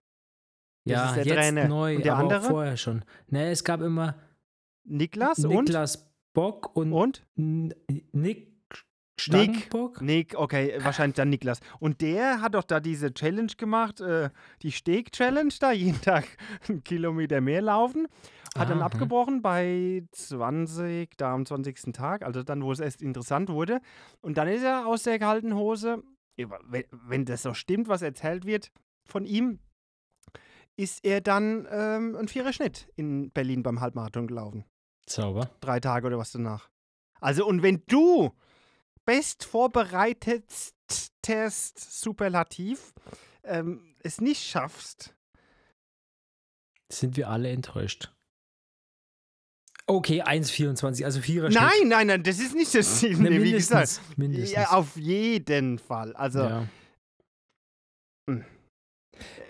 das 0.84 0.92
ja, 0.92 1.08
ist 1.10 1.16
der 1.16 1.24
jetzt 1.26 1.36
Trainer. 1.36 1.68
neu, 1.68 1.96
Und 1.96 2.04
der 2.04 2.14
aber 2.16 2.22
andere? 2.34 2.50
vorher 2.50 2.76
schon. 2.76 3.04
Ne, 3.28 3.50
es 3.50 3.62
gab 3.62 3.82
immer 3.82 4.14
Niklas 4.84 5.38
Niklas 5.38 6.10
Bock 6.34 6.74
und, 6.76 6.92
und? 6.92 7.26
Nick 7.36 7.76
Nick. 8.12 8.52
Stangenbock. 9.20 10.00
Nick, 10.00 10.34
okay, 10.34 10.78
wahrscheinlich 10.82 11.14
dann 11.16 11.28
Niklas. 11.28 11.60
Und 11.78 12.00
der 12.00 12.40
hat 12.40 12.54
doch 12.54 12.64
da 12.64 12.80
diese 12.80 13.12
Challenge 13.12 13.52
gemacht, 13.56 14.00
äh, 14.00 14.30
die 14.62 14.72
Steg-Challenge 14.72 15.52
da, 15.60 15.70
jeden 15.72 16.00
Tag 16.00 16.24
einen 16.68 16.82
Kilometer 16.82 17.40
mehr 17.42 17.60
laufen. 17.60 18.08
Hat 18.56 18.68
dann 18.68 18.78
Aha. 18.78 18.86
abgebrochen 18.86 19.40
bei 19.40 20.04
20, 20.12 21.16
da 21.16 21.32
am 21.32 21.46
20. 21.46 21.92
Tag, 21.94 22.22
also 22.22 22.42
dann, 22.42 22.62
wo 22.62 22.70
es 22.70 22.80
erst 22.80 23.00
interessant 23.00 23.48
wurde. 23.48 23.80
Und 24.20 24.36
dann 24.36 24.46
ist 24.48 24.62
er 24.62 24.86
aus 24.86 25.04
der 25.04 25.18
kalten 25.18 25.54
Hose, 25.54 26.02
wenn, 26.36 26.84
wenn 26.90 27.24
das 27.24 27.42
so 27.42 27.54
stimmt, 27.54 27.88
was 27.88 28.02
erzählt 28.02 28.44
wird 28.44 28.70
von 29.04 29.24
ihm, 29.24 29.58
ist 30.76 31.04
er 31.04 31.20
dann 31.20 31.66
ähm, 31.70 32.16
ein 32.16 32.28
vierer 32.28 32.52
Schnitt 32.52 32.88
in 32.94 33.30
Berlin 33.30 33.62
beim 33.62 33.80
Halbmarathon 33.80 34.26
gelaufen. 34.26 34.64
Sauber. 35.08 35.50
Drei 35.60 35.80
Tage 35.80 36.06
oder 36.06 36.18
was 36.18 36.32
danach. 36.32 36.68
Also, 37.20 37.46
und 37.46 37.62
wenn 37.62 37.82
du 37.86 38.32
best 39.04 39.44
vorbereitetest 39.44 40.74
Superlativ 41.76 42.92
ähm, 43.44 43.94
es 44.02 44.20
nicht 44.20 44.42
schaffst, 44.42 45.14
Sind 46.90 47.16
wir 47.16 47.28
alle 47.30 47.50
enttäuscht. 47.50 48.12
Okay, 49.92 50.22
1,24, 50.22 51.04
also 51.04 51.20
Vierer 51.20 51.50
Nein, 51.50 51.70
nein, 51.88 52.06
nein, 52.06 52.22
das 52.22 52.38
ist 52.38 52.54
nicht 52.54 52.74
das 52.74 52.98
Ziel. 52.98 53.16
Ne, 53.18 53.28
nee, 53.28 53.36
wie 53.36 53.42
mindestens. 53.42 53.98
gesagt. 53.98 54.18
mindestens. 54.18 54.52
Ja, 54.52 54.70
auf 54.70 54.96
jeden 54.96 55.78
Fall. 55.78 56.14
Also, 56.16 56.38
ja. 56.40 56.66
Hm. 58.30 58.44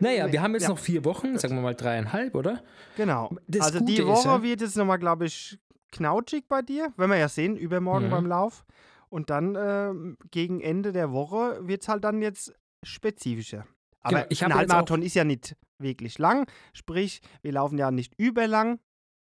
Naja, 0.00 0.32
wir 0.32 0.42
haben 0.42 0.54
jetzt 0.54 0.64
ja. 0.64 0.68
noch 0.70 0.78
vier 0.78 1.04
Wochen, 1.04 1.38
sagen 1.38 1.54
wir 1.54 1.62
mal 1.62 1.74
dreieinhalb, 1.76 2.34
oder? 2.34 2.62
genau. 2.96 3.30
Das 3.46 3.66
also 3.66 3.78
Gute 3.78 3.92
die 3.92 3.98
ist 4.00 4.06
Woche 4.06 4.28
ja- 4.28 4.42
wird 4.42 4.62
es 4.62 4.74
nochmal, 4.74 4.98
glaube 4.98 5.26
ich, 5.26 5.58
knautschig 5.92 6.44
bei 6.48 6.60
dir. 6.62 6.92
Werden 6.96 7.10
wir 7.10 7.18
ja 7.18 7.28
sehen, 7.28 7.56
übermorgen 7.56 8.06
Mhm. 8.06 8.10
beim 8.10 8.26
Lauf. 8.26 8.64
Und 9.10 9.30
dann 9.30 9.56
ähm, 9.56 10.16
gegen 10.30 10.60
Ende 10.60 10.92
der 10.92 11.12
Woche 11.12 11.60
wird 11.68 11.82
es 11.82 11.88
halt 11.88 12.02
dann 12.02 12.20
jetzt 12.20 12.52
spezifischer. 12.82 13.66
Aber 14.00 14.16
Genau, 14.16 14.26
ich 14.30 14.42
ein 14.42 14.50
jetzt 14.50 14.58
Halbmarathon 14.58 15.02
ist 15.02 15.14
ja 15.14 15.22
nicht 15.24 15.54
wirklich 15.78 16.18
lang. 16.18 16.46
Sprich, 16.72 17.20
wir 17.42 17.52
laufen 17.52 17.78
ja 17.78 17.90
nicht 17.92 18.14
überlang, 18.18 18.80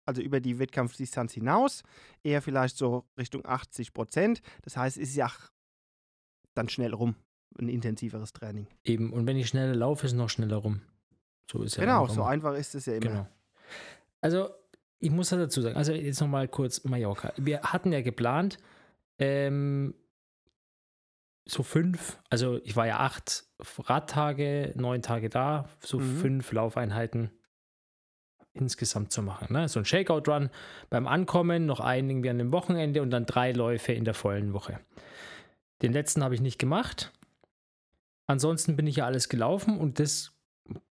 also 0.07 0.21
über 0.21 0.39
die 0.39 0.57
Wettkampfdistanz 0.57 1.33
hinaus. 1.33 1.83
Eher 2.23 2.41
vielleicht 2.41 2.77
so 2.77 3.05
Richtung 3.17 3.45
80 3.45 3.93
Prozent. 3.93 4.41
Das 4.63 4.75
heißt, 4.77 4.97
es 4.97 5.09
ist 5.09 5.15
ja 5.15 5.31
dann 6.55 6.69
schnell 6.69 6.93
rum. 6.93 7.15
Ein 7.59 7.69
intensiveres 7.69 8.33
Training. 8.33 8.67
Eben, 8.83 9.11
und 9.13 9.25
wenn 9.27 9.37
ich 9.37 9.47
schneller 9.47 9.75
laufe, 9.75 10.05
ist 10.05 10.13
es 10.13 10.17
noch 10.17 10.29
schneller 10.29 10.57
rum. 10.57 10.81
So 11.51 11.63
ist 11.63 11.77
ja 11.77 11.81
genau, 11.85 12.07
so 12.07 12.23
einfach 12.23 12.53
ist 12.55 12.75
es 12.75 12.85
ja 12.85 12.93
immer. 12.93 12.99
Genau. 13.09 13.27
Also, 14.21 14.49
ich 14.99 15.11
muss 15.11 15.29
da 15.29 15.37
dazu 15.37 15.61
sagen, 15.61 15.75
also 15.75 15.93
jetzt 15.93 16.19
nochmal 16.19 16.47
kurz 16.47 16.83
Mallorca. 16.83 17.31
Wir 17.37 17.61
hatten 17.61 17.91
ja 17.93 18.01
geplant, 18.01 18.57
ähm, 19.19 19.93
so 21.45 21.63
fünf, 21.63 22.19
also 22.29 22.59
ich 22.63 22.75
war 22.75 22.87
ja 22.87 22.99
acht 22.99 23.45
Radtage, 23.79 24.73
neun 24.75 25.01
Tage 25.01 25.29
da, 25.29 25.69
so 25.79 25.99
Mhm. 25.99 26.17
fünf 26.19 26.51
Laufeinheiten 26.51 27.31
insgesamt 28.61 29.11
zu 29.11 29.21
machen. 29.21 29.53
Ne? 29.53 29.67
So 29.67 29.79
ein 29.79 29.85
Shakeout-Run 29.85 30.49
beim 30.89 31.07
Ankommen, 31.07 31.65
noch 31.65 31.79
einen 31.79 32.09
irgendwie 32.09 32.29
an 32.29 32.37
dem 32.37 32.51
Wochenende 32.51 33.01
und 33.01 33.09
dann 33.11 33.25
drei 33.25 33.51
Läufe 33.51 33.93
in 33.93 34.05
der 34.05 34.13
vollen 34.13 34.53
Woche. 34.53 34.79
Den 35.81 35.93
letzten 35.93 36.23
habe 36.23 36.35
ich 36.35 36.41
nicht 36.41 36.59
gemacht. 36.59 37.11
Ansonsten 38.25 38.75
bin 38.75 38.87
ich 38.87 38.97
ja 38.97 39.05
alles 39.05 39.29
gelaufen 39.29 39.77
und 39.77 39.99
das 39.99 40.33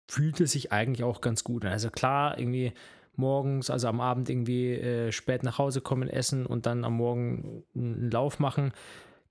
fühlte 0.09 0.47
sich 0.47 0.71
eigentlich 0.71 1.03
auch 1.03 1.19
ganz 1.19 1.43
gut 1.43 1.65
an. 1.65 1.71
Also 1.71 1.89
klar, 1.89 2.37
irgendwie 2.39 2.73
morgens, 3.15 3.69
also 3.69 3.87
am 3.87 3.99
Abend 3.99 4.29
irgendwie 4.29 4.73
äh, 4.73 5.11
spät 5.11 5.43
nach 5.43 5.57
Hause 5.57 5.81
kommen, 5.81 6.07
essen 6.09 6.45
und 6.45 6.65
dann 6.65 6.85
am 6.85 6.93
Morgen 6.93 7.63
einen 7.75 8.09
Lauf 8.11 8.39
machen. 8.39 8.71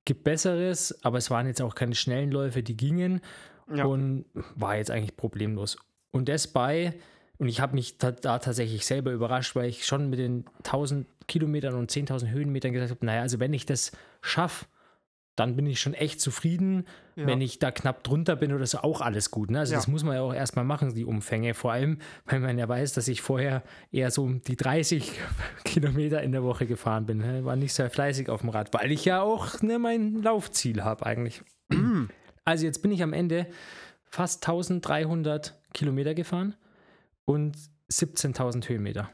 Gibt 0.04 0.24
Besseres, 0.24 1.02
aber 1.04 1.18
es 1.18 1.30
waren 1.30 1.46
jetzt 1.46 1.62
auch 1.62 1.74
keine 1.74 1.94
schnellen 1.94 2.30
Läufe, 2.30 2.62
die 2.62 2.76
gingen 2.76 3.20
Ja. 3.72 3.86
und 3.86 4.26
war 4.54 4.76
jetzt 4.76 4.90
eigentlich 4.90 5.16
problemlos. 5.16 5.78
Und 6.10 6.28
das 6.28 6.46
bei, 6.48 6.94
und 7.38 7.48
ich 7.48 7.60
habe 7.60 7.74
mich 7.74 7.98
da, 7.98 8.10
da 8.12 8.38
tatsächlich 8.38 8.86
selber 8.86 9.12
überrascht, 9.12 9.54
weil 9.56 9.68
ich 9.68 9.84
schon 9.86 10.08
mit 10.10 10.18
den 10.18 10.44
1000 10.64 11.06
Kilometern 11.28 11.74
und 11.74 11.90
10.000 11.90 12.30
Höhenmetern 12.30 12.72
gesagt 12.72 12.90
habe, 12.90 13.04
naja, 13.04 13.22
also 13.22 13.40
wenn 13.40 13.52
ich 13.52 13.66
das 13.66 13.92
schaffe, 14.22 14.66
dann 15.34 15.54
bin 15.54 15.66
ich 15.66 15.80
schon 15.80 15.92
echt 15.92 16.18
zufrieden. 16.20 16.86
Ja. 17.14 17.26
Wenn 17.26 17.42
ich 17.42 17.58
da 17.58 17.70
knapp 17.70 18.02
drunter 18.04 18.36
bin 18.36 18.54
oder 18.54 18.64
so, 18.66 18.78
auch 18.78 19.02
alles 19.02 19.30
gut. 19.30 19.50
Ne? 19.50 19.58
Also 19.58 19.72
Ja. 19.74 19.78
das 19.78 19.86
muss 19.86 20.02
man 20.02 20.14
ja 20.14 20.22
auch 20.22 20.32
erstmal 20.32 20.64
machen, 20.64 20.94
die 20.94 21.04
Umfänge. 21.04 21.52
Vor 21.52 21.72
allem, 21.72 21.98
weil 22.24 22.40
man 22.40 22.56
ja 22.58 22.66
weiß, 22.66 22.94
dass 22.94 23.06
ich 23.06 23.20
vorher 23.20 23.62
eher 23.92 24.10
so 24.10 24.22
um 24.22 24.40
die 24.40 24.56
30 24.56 25.12
Kilometer 25.64 26.22
in 26.22 26.32
der 26.32 26.42
Woche 26.42 26.64
gefahren 26.66 27.04
bin. 27.04 27.18
Ne? 27.18 27.44
War 27.44 27.54
nicht 27.56 27.74
sehr 27.74 27.90
fleißig 27.90 28.30
auf 28.30 28.40
dem 28.40 28.48
Rad, 28.48 28.72
weil 28.72 28.90
ich 28.92 29.04
ja 29.04 29.20
auch 29.20 29.60
ne, 29.60 29.78
mein 29.78 30.22
Laufziel 30.22 30.82
habe 30.84 31.04
eigentlich. 31.04 31.42
Also 32.46 32.64
jetzt 32.64 32.80
bin 32.80 32.92
ich 32.92 33.02
am 33.02 33.12
Ende 33.12 33.46
fast 34.04 34.42
1300 34.48 35.54
Kilometer 35.74 36.14
gefahren 36.14 36.54
und 37.26 37.56
17.000 37.90 38.68
Höhenmeter 38.68 39.10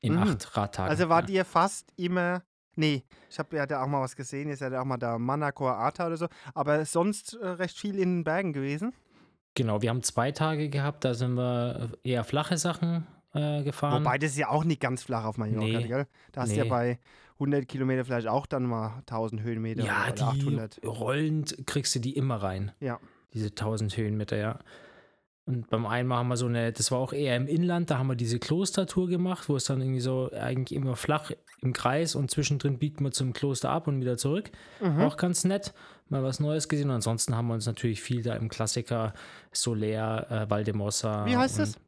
in 0.00 0.14
Mhm. 0.14 0.18
acht 0.22 0.56
Radtagen. 0.56 0.90
Also 0.90 1.08
war 1.08 1.20
ja. 1.20 1.26
dir 1.26 1.44
fast 1.44 1.92
immer. 1.96 2.42
Nee, 2.76 3.02
ich 3.28 3.38
habe 3.38 3.56
ja 3.56 3.66
da 3.66 3.82
auch 3.82 3.86
mal 3.88 4.00
was 4.00 4.14
gesehen. 4.16 4.48
Ihr 4.48 4.56
seid 4.56 4.72
ja 4.72 4.80
auch 4.80 4.84
mal 4.86 4.96
da 4.96 5.18
Manacor 5.18 5.76
Ata 5.76 6.06
oder 6.06 6.16
so. 6.16 6.28
Aber 6.54 6.84
sonst 6.84 7.34
äh, 7.34 7.46
recht 7.46 7.76
viel 7.76 7.98
in 7.98 8.18
den 8.18 8.24
Bergen 8.24 8.52
gewesen. 8.52 8.92
Genau, 9.54 9.82
wir 9.82 9.90
haben 9.90 10.02
zwei 10.02 10.30
Tage 10.30 10.68
gehabt, 10.68 11.04
da 11.04 11.12
sind 11.14 11.34
wir 11.34 11.90
eher 12.04 12.22
flache 12.24 12.56
Sachen 12.56 13.06
äh, 13.34 13.62
gefahren. 13.64 14.04
Wobei 14.04 14.16
das 14.16 14.30
ist 14.30 14.38
ja 14.38 14.48
auch 14.48 14.64
nicht 14.64 14.80
ganz 14.80 15.02
flach 15.02 15.24
auf 15.24 15.36
Mallorca, 15.38 15.66
Nee. 15.80 15.88
gell? 15.88 16.06
Da 16.32 16.42
hast 16.42 16.52
du 16.52 16.56
ja 16.56 16.64
Nee. 16.64 16.70
bei 16.70 16.98
100 17.34 17.66
Kilometer 17.66 18.04
vielleicht 18.04 18.28
auch 18.28 18.46
dann 18.46 18.64
mal 18.64 18.98
1000 19.06 19.42
Höhenmeter 19.42 19.82
ja, 19.84 20.04
oder 20.04 20.12
die 20.12 20.22
800. 20.22 20.80
rollend 20.84 21.56
kriegst 21.66 21.94
du 21.94 21.98
die 21.98 22.16
immer 22.16 22.36
rein. 22.36 22.72
Ja. 22.80 23.00
Diese 23.34 23.48
1000 23.48 23.96
Höhenmeter, 23.96 24.36
ja. 24.36 24.58
Und 25.46 25.68
beim 25.68 25.86
einen 25.86 26.12
haben 26.12 26.28
wir 26.28 26.36
so 26.36 26.46
eine, 26.46 26.72
das 26.72 26.90
war 26.92 26.98
auch 26.98 27.12
eher 27.12 27.36
im 27.36 27.48
Inland, 27.48 27.90
da 27.90 27.98
haben 27.98 28.06
wir 28.06 28.14
diese 28.14 28.38
Klostertour 28.38 29.08
gemacht, 29.08 29.48
wo 29.48 29.56
es 29.56 29.64
dann 29.64 29.80
irgendwie 29.80 30.00
so 30.00 30.30
eigentlich 30.32 30.76
immer 30.76 30.94
flach 30.94 31.32
im 31.60 31.72
Kreis 31.72 32.14
und 32.14 32.30
zwischendrin 32.30 32.78
biegt 32.78 33.00
man 33.00 33.12
zum 33.12 33.32
Kloster 33.32 33.70
ab 33.70 33.88
und 33.88 34.00
wieder 34.00 34.16
zurück. 34.16 34.50
Mhm. 34.80 35.00
Auch 35.00 35.16
ganz 35.16 35.44
nett, 35.44 35.74
mal 36.08 36.22
was 36.22 36.40
Neues 36.40 36.68
gesehen. 36.68 36.90
Und 36.90 36.96
ansonsten 36.96 37.34
haben 37.34 37.48
wir 37.48 37.54
uns 37.54 37.66
natürlich 37.66 38.00
viel 38.00 38.22
da 38.22 38.34
im 38.36 38.48
Klassiker 38.48 39.12
Soler, 39.50 40.30
äh, 40.30 40.50
Valdemossa. 40.50 41.26
Wie 41.26 41.36
heißt 41.36 41.58
das? 41.58 41.78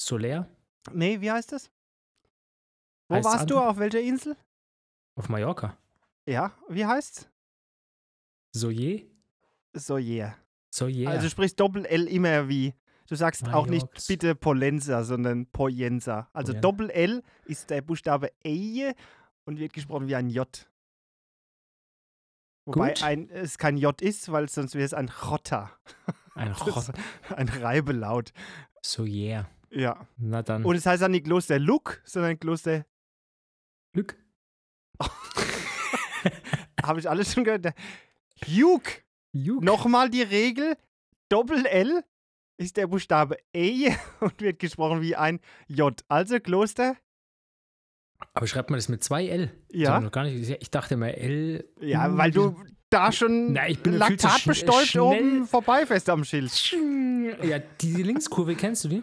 Soler 0.00 0.48
Nee, 0.92 1.20
wie 1.20 1.30
heißt 1.30 1.52
das? 1.52 1.70
Wo 3.08 3.16
Heißt's 3.16 3.32
warst 3.32 3.50
du? 3.50 3.58
Auf 3.58 3.78
welcher 3.78 4.00
Insel? 4.00 4.36
auf 5.14 5.28
Mallorca. 5.28 5.76
Ja, 6.26 6.52
wie 6.68 6.86
heißt's? 6.86 7.28
Soyer? 8.54 9.00
Soyer. 9.74 10.36
Soyer. 10.70 11.10
Also 11.10 11.28
sprichst 11.28 11.58
Doppel-L 11.58 12.06
immer 12.06 12.48
wie. 12.48 12.74
Du 13.12 13.16
sagst 13.16 13.46
auch 13.46 13.66
nicht 13.66 13.86
bitte 14.08 14.34
Polenza, 14.34 15.04
sondern 15.04 15.44
Poyenza. 15.44 16.30
Also 16.32 16.52
Poyen- 16.54 16.62
Doppel-L 16.62 17.22
ist 17.44 17.68
der 17.68 17.82
Buchstabe 17.82 18.32
E 18.42 18.94
und 19.44 19.58
wird 19.58 19.74
gesprochen 19.74 20.08
wie 20.08 20.16
ein 20.16 20.30
J. 20.30 20.48
Wobei 22.64 22.88
Gut. 22.94 23.02
ein, 23.02 23.28
es 23.28 23.58
kein 23.58 23.76
J 23.76 24.00
ist, 24.00 24.32
weil 24.32 24.48
sonst 24.48 24.74
wäre 24.74 24.86
es 24.86 24.94
ein 24.94 25.10
Chotta. 25.10 25.70
ein 26.34 26.52
ist 26.66 26.92
ein 27.36 27.50
Reibelaut. 27.50 28.32
Soyer. 28.80 29.46
Ja. 29.68 30.06
Na 30.16 30.40
dann. 30.40 30.64
Und 30.64 30.74
es 30.76 30.86
heißt 30.86 31.02
dann 31.02 31.10
nicht 31.10 31.26
Kloster 31.26 31.58
Luck, 31.58 32.00
sondern 32.06 32.40
Kloster, 32.40 32.86
Glück. 33.92 34.16
habe 36.82 36.98
ich 36.98 37.10
alles 37.10 37.34
schon 37.34 37.44
gehört. 37.44 37.74
Juk. 38.46 38.84
Juk. 39.32 39.62
Nochmal 39.62 40.08
die 40.08 40.22
Regel: 40.22 40.78
Doppel-L 41.28 42.04
ist 42.64 42.76
der 42.76 42.86
Buchstabe 42.86 43.36
E 43.54 43.90
und 44.20 44.40
wird 44.40 44.58
gesprochen 44.58 45.00
wie 45.00 45.16
ein 45.16 45.40
J. 45.68 45.98
Also 46.08 46.38
Kloster, 46.40 46.96
Aber 48.34 48.46
schreibt 48.46 48.70
man 48.70 48.78
das 48.78 48.88
mit 48.88 49.02
zwei 49.02 49.26
L? 49.26 49.50
Ja. 49.70 50.00
Noch 50.00 50.12
gar 50.12 50.24
nicht, 50.24 50.48
ich 50.50 50.70
dachte 50.70 50.96
mal 50.96 51.08
L. 51.08 51.64
ja, 51.80 52.08
U, 52.12 52.16
weil 52.16 52.30
du 52.30 52.56
da 52.90 53.10
schon 53.10 53.52
Na, 53.54 53.68
ich 53.68 53.80
bin 53.82 53.98
ja 53.98 54.06
viel 54.06 54.18
zu 54.18 54.26
Laktat 54.26 54.42
schn- 54.42 54.48
bestäubt 54.48 54.86
schnell. 54.86 55.02
oben 55.02 55.46
vorbei 55.46 55.86
fest 55.86 56.08
am 56.10 56.24
Schild. 56.24 56.52
Ja, 57.42 57.58
diese 57.80 58.02
Linkskurve, 58.02 58.54
kennst 58.54 58.84
du 58.84 58.88
die? 58.88 59.02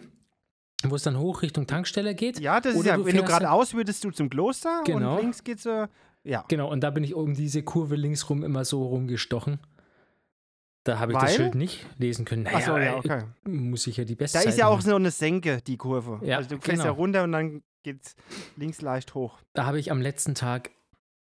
Wo 0.84 0.94
es 0.94 1.02
dann 1.02 1.18
hoch 1.18 1.42
Richtung 1.42 1.66
Tankstelle 1.66 2.14
geht? 2.14 2.40
Ja, 2.40 2.60
das 2.60 2.72
ist 2.74 2.80
Oder 2.80 2.88
ja, 2.90 2.96
du 2.96 3.04
wenn 3.04 3.16
du 3.16 3.24
geradeaus 3.24 3.74
würdest 3.74 4.02
du 4.04 4.10
zum 4.12 4.30
Kloster 4.30 4.82
Genau. 4.86 5.16
und 5.16 5.22
links 5.22 5.44
geht's 5.44 5.66
äh, 5.66 5.88
ja. 6.22 6.44
Genau, 6.48 6.70
und 6.70 6.80
da 6.80 6.90
bin 6.90 7.02
ich 7.04 7.14
um 7.14 7.34
diese 7.34 7.62
Kurve 7.62 7.96
links 7.96 8.30
rum 8.30 8.44
immer 8.44 8.64
so 8.64 8.84
rumgestochen. 8.86 9.58
Da 10.84 10.98
habe 10.98 11.12
ich 11.12 11.18
das 11.18 11.30
Weil? 11.30 11.36
Schild 11.36 11.54
nicht 11.54 11.86
lesen 11.98 12.24
können. 12.24 12.44
Naja, 12.44 12.56
Achso, 12.56 12.78
ja, 12.78 12.96
okay. 12.96 13.24
Muss 13.44 13.86
ich 13.86 13.98
ja 13.98 14.04
die 14.04 14.14
beste 14.14 14.38
Da 14.38 14.48
ist 14.48 14.58
ja 14.58 14.66
auch 14.66 14.80
so 14.80 14.96
eine 14.96 15.10
Senke, 15.10 15.60
die 15.60 15.76
Kurve. 15.76 16.24
Ja, 16.24 16.38
also 16.38 16.50
du 16.50 16.60
fährst 16.60 16.78
ja 16.78 16.90
genau. 16.90 17.00
runter 17.00 17.24
und 17.24 17.32
dann 17.32 17.62
geht's 17.82 18.16
links 18.56 18.80
leicht 18.80 19.14
hoch. 19.14 19.38
Da 19.52 19.66
habe 19.66 19.78
ich 19.78 19.90
am 19.90 20.00
letzten 20.00 20.34
Tag, 20.34 20.70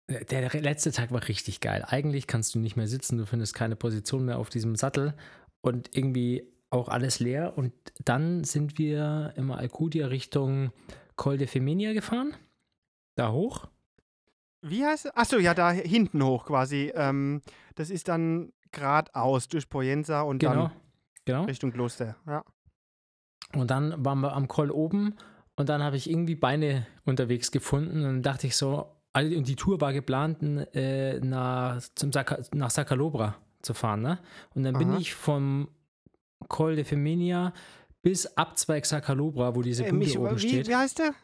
äh, 0.07 0.25
der 0.25 0.49
letzte 0.61 0.93
Tag 0.93 1.11
war 1.11 1.27
richtig 1.27 1.61
geil. 1.61 1.85
Eigentlich 1.87 2.27
kannst 2.27 2.55
du 2.55 2.61
nicht 2.61 2.77
mehr 2.77 2.87
sitzen, 2.87 3.19
du 3.19 3.27
findest 3.27 3.55
keine 3.55 3.75
Position 3.75 4.25
mehr 4.25 4.39
auf 4.39 4.49
diesem 4.49 4.77
Sattel 4.77 5.15
und 5.61 5.97
irgendwie 5.97 6.45
auch 6.71 6.89
alles 6.89 7.19
leer. 7.19 7.57
Und 7.57 7.73
dann 8.05 8.45
sind 8.45 8.79
wir 8.79 9.33
immer 9.37 9.59
Alcudia 9.59 10.07
Richtung 10.07 10.73
Col 11.17 11.37
de 11.37 11.49
Femenia 11.49 11.95
gefahren. 11.95 12.35
Da 13.17 13.33
hoch. 13.33 13.67
Wie 14.63 14.85
heißt 14.85 15.07
es? 15.07 15.17
Achso, 15.17 15.39
ja, 15.39 15.55
da 15.55 15.71
hinten 15.73 16.23
hoch 16.23 16.47
quasi. 16.47 16.93
Ähm, 16.95 17.43
das 17.75 17.91
ist 17.91 18.09
dann 18.09 18.53
geradeaus 18.73 19.49
durch 19.49 19.69
Poyenza 19.69 20.23
und 20.23 20.39
Genau. 20.39 20.55
dann 20.55 20.73
Genau. 21.25 21.45
Richtung 21.45 21.73
Kloster. 21.73 22.17
Ja. 22.27 22.45
Und 23.55 23.71
dann 23.71 24.05
waren 24.05 24.21
wir 24.21 24.33
am 24.35 24.49
Col 24.49 24.71
oben 24.71 25.15
und 25.57 25.69
dann 25.69 25.83
habe 25.83 25.97
ich 25.97 26.09
irgendwie 26.09 26.35
Beine 26.35 26.87
unterwegs 27.05 27.51
gefunden 27.51 28.05
und 28.05 28.23
dachte 28.23 28.47
ich 28.47 28.57
so, 28.57 28.95
also- 29.13 29.37
und 29.37 29.49
die 29.49 29.57
Tour 29.57 29.81
war 29.81 29.93
geplant, 29.93 30.43
äh, 30.75 31.19
nach, 31.21 31.81
zum 31.95 32.13
Saka, 32.13 32.39
nach 32.55 32.71
Sacalobra 32.71 33.37
zu 33.63 33.75
fahren. 33.75 34.03
Ne? 34.03 34.19
Und 34.55 34.63
dann 34.65 34.75
bin 34.79 34.91
Aha. 34.91 34.99
ich 34.99 35.15
vom 35.15 35.69
Col 36.49 36.77
de 36.77 36.85
Femenia 36.85 37.53
bis 38.03 38.27
Abzweig 38.37 38.87
Sakalobra, 38.87 39.55
wo 39.55 39.63
diese 39.63 39.85
Ähm, 39.85 39.99
Bude 39.99 40.11
ich, 40.11 40.19
oben 40.19 40.37
wie, 40.37 40.49
steht. 40.49 40.69
wie 40.69 40.77
heißt 40.77 40.99
der? 41.01 41.15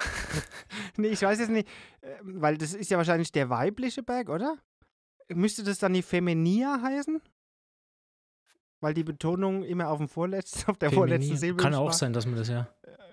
nee, 0.96 1.08
ich 1.08 1.22
weiß 1.22 1.38
jetzt 1.40 1.50
nicht, 1.50 1.68
äh, 2.00 2.16
weil 2.22 2.56
das 2.56 2.74
ist 2.74 2.90
ja 2.90 2.96
wahrscheinlich 2.96 3.32
der 3.32 3.50
weibliche 3.50 4.02
Berg, 4.02 4.28
oder? 4.28 4.56
Müsste 5.34 5.62
das 5.62 5.78
dann 5.78 5.92
die 5.94 6.02
Feminia 6.02 6.80
heißen? 6.82 7.20
Weil 8.80 8.94
die 8.94 9.04
Betonung 9.04 9.62
immer 9.62 9.88
auf 9.88 9.98
dem 9.98 10.08
vorletzten, 10.08 10.70
auf 10.70 10.78
der 10.78 10.90
vorletzten 10.90 11.22
Feminin. 11.22 11.38
Silbe 11.38 11.62
Kann 11.62 11.74
auch 11.74 11.86
war. 11.86 11.92
sein, 11.92 12.12
dass 12.12 12.26
man 12.26 12.36
das 12.36 12.48
ja. 12.48 12.68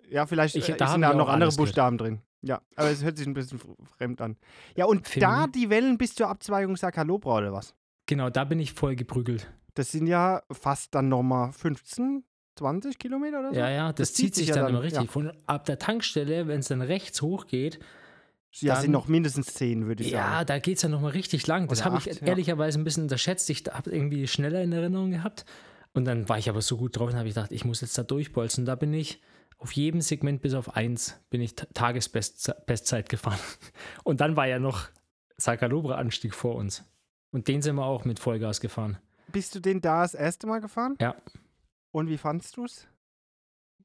Ja, 0.10 0.26
vielleicht 0.26 0.56
Ich- 0.56 0.70
äh, 0.70 0.78
da 0.78 0.88
sind 0.88 1.02
da 1.02 1.14
noch 1.14 1.28
andere. 1.28 1.52
Buchstaben 1.52 1.98
drin. 1.98 2.22
Ja, 2.42 2.62
aber 2.76 2.90
es 2.92 3.04
hört 3.04 3.18
sich 3.18 3.28
ein 3.28 3.34
bisschen 3.34 3.60
fr- 3.60 3.76
fremd 3.98 4.22
an. 4.22 4.38
Ja, 4.76 4.86
und 4.86 5.06
da 5.22 5.30
Feminin. 5.32 5.52
die 5.54 5.70
Wellen 5.70 5.98
bis 5.98 6.16
zur 6.16 6.30
Abzweigung 6.30 6.78
Sakalobra 6.78 7.40
oder 7.40 7.52
was? 7.52 7.74
Genau, 8.06 8.30
da 8.30 8.46
bin 8.46 8.60
ich 8.60 8.74
voll 8.74 8.96
geprügelt. 8.96 9.52
Das 9.74 9.92
sind 9.92 10.08
ja 10.08 10.44
fast 10.52 10.96
dann 10.96 11.10
nochmal 11.10 11.52
15, 11.52 12.24
20 12.56 12.98
Kilometer 13.00 13.40
oder 13.40 13.50
so? 13.54 13.60
Ja, 13.60 13.70
ja, 13.70 13.92
das, 13.92 14.14
zieht 14.14 14.34
sich 14.36 14.48
ja 14.50 14.56
dann, 14.56 14.64
dann, 14.66 14.74
immer 14.76 14.84
richtig. 14.84 15.04
ja. 15.04 15.12
Von 15.12 15.34
ab 15.46 15.66
der 15.66 15.78
Tankstelle, 15.78 16.48
wenn 16.48 16.60
es 16.60 16.70
dann 16.70 16.82
rechts 16.82 17.22
hochgeht, 17.22 17.80
Ja, 18.62 18.74
dann- 18.74 18.82
sind 18.84 18.92
noch 18.92 19.08
mindestens 19.08 19.54
10, 19.54 19.88
würde 19.88 20.04
ich 20.04 20.12
ja, 20.12 20.24
sagen. 20.30 20.46
da 20.48 20.60
geht 20.60 20.78
es 20.78 20.84
ja 20.84 20.90
nochmal 20.90 21.12
richtig 21.12 21.46
lang. 21.48 21.68
Das 21.68 21.86
habe 21.86 21.98
ich 21.98 22.06
ja. 22.06 22.14
ehrlicherweise 22.28 22.80
ein 22.80 22.84
bisschen 22.84 23.04
unterschätzt. 23.04 23.50
Ich 23.50 23.64
habe 23.72 23.92
irgendwie 23.92 24.28
schneller 24.28 24.62
in 24.62 24.72
Erinnerung 24.72 25.12
gehabt. 25.12 25.46
Und 25.94 26.06
dann 26.06 26.28
war 26.30 26.38
ich 26.38 26.50
aber 26.50 26.62
so 26.62 26.78
gut 26.78 26.98
drauf 26.98 27.10
und 27.10 27.16
habe 27.18 27.28
ich 27.28 27.34
gedacht, 27.36 27.52
ich 27.52 27.66
muss 27.66 27.82
jetzt 27.82 27.98
da 27.98 28.04
durchbolzen. 28.04 28.66
Da 28.66 28.76
bin 28.76 28.94
ich 28.94 29.22
auf 29.58 29.72
jedem 29.72 30.02
Segment 30.02 30.42
bis 30.44 30.54
auf 30.54 30.76
eins 30.76 31.16
bin 31.32 31.42
ich 31.42 31.56
Ta- 31.56 31.66
Tagesbestzeit 31.74 33.10
gefahren. 33.10 33.40
Und 34.04 34.22
dann 34.22 34.36
war 34.36 34.46
ja 34.48 34.60
noch 34.60 34.88
Sakalobra-Anstieg 35.38 36.36
vor 36.36 36.56
uns. 36.56 36.84
Und 37.32 37.48
den 37.48 37.62
sind 37.64 37.76
wir 37.76 37.86
auch 37.86 38.06
mit 38.06 38.20
Vollgas 38.20 38.62
gefahren. 38.62 38.98
Bist 39.32 39.56
du 39.56 39.60
den 39.60 39.82
da 39.82 40.04
das 40.04 40.14
erste 40.14 40.46
Mal 40.46 40.62
gefahren? 40.62 40.96
Ja. 41.02 41.16
Und 41.92 42.08
wie 42.10 42.18
fandst 42.18 42.58
du 42.58 42.66
es? 42.66 42.88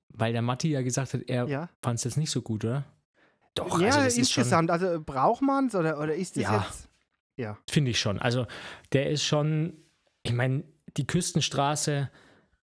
Weil 0.09 0.33
der 0.35 0.43
Matti 0.43 0.69
ja 0.69 0.83
gesagt 0.83 1.15
hat, 1.15 1.23
er 1.29 1.47
Ja. 1.49 1.69
fand 1.83 1.99
es 1.99 2.05
jetzt 2.05 2.17
nicht 2.19 2.31
so 2.31 2.43
gut, 2.43 2.65
oder? 2.67 2.85
Doch, 3.55 3.79
ja, 3.81 3.87
also 3.89 3.99
das 4.01 4.17
ist 4.17 4.33
schon, 4.33 4.43
insgesamt. 4.43 4.71
Also 4.71 5.01
braucht 5.05 5.43
man 5.43 5.67
es 5.67 5.75
oder, 5.75 5.99
oder 6.01 6.15
ist 6.15 6.37
das 6.37 6.43
Ja. 6.45 6.65
jetzt. 6.67 6.89
Ja. 7.37 7.59
Finde 7.71 7.91
ich 7.91 8.01
schon. 8.01 8.19
Also 8.19 8.47
der 8.93 9.11
ist 9.11 9.25
schon, 9.25 9.75
ich 10.23 10.33
meine, 10.33 10.65
die 10.97 11.07
Küstenstraße, 11.07 12.11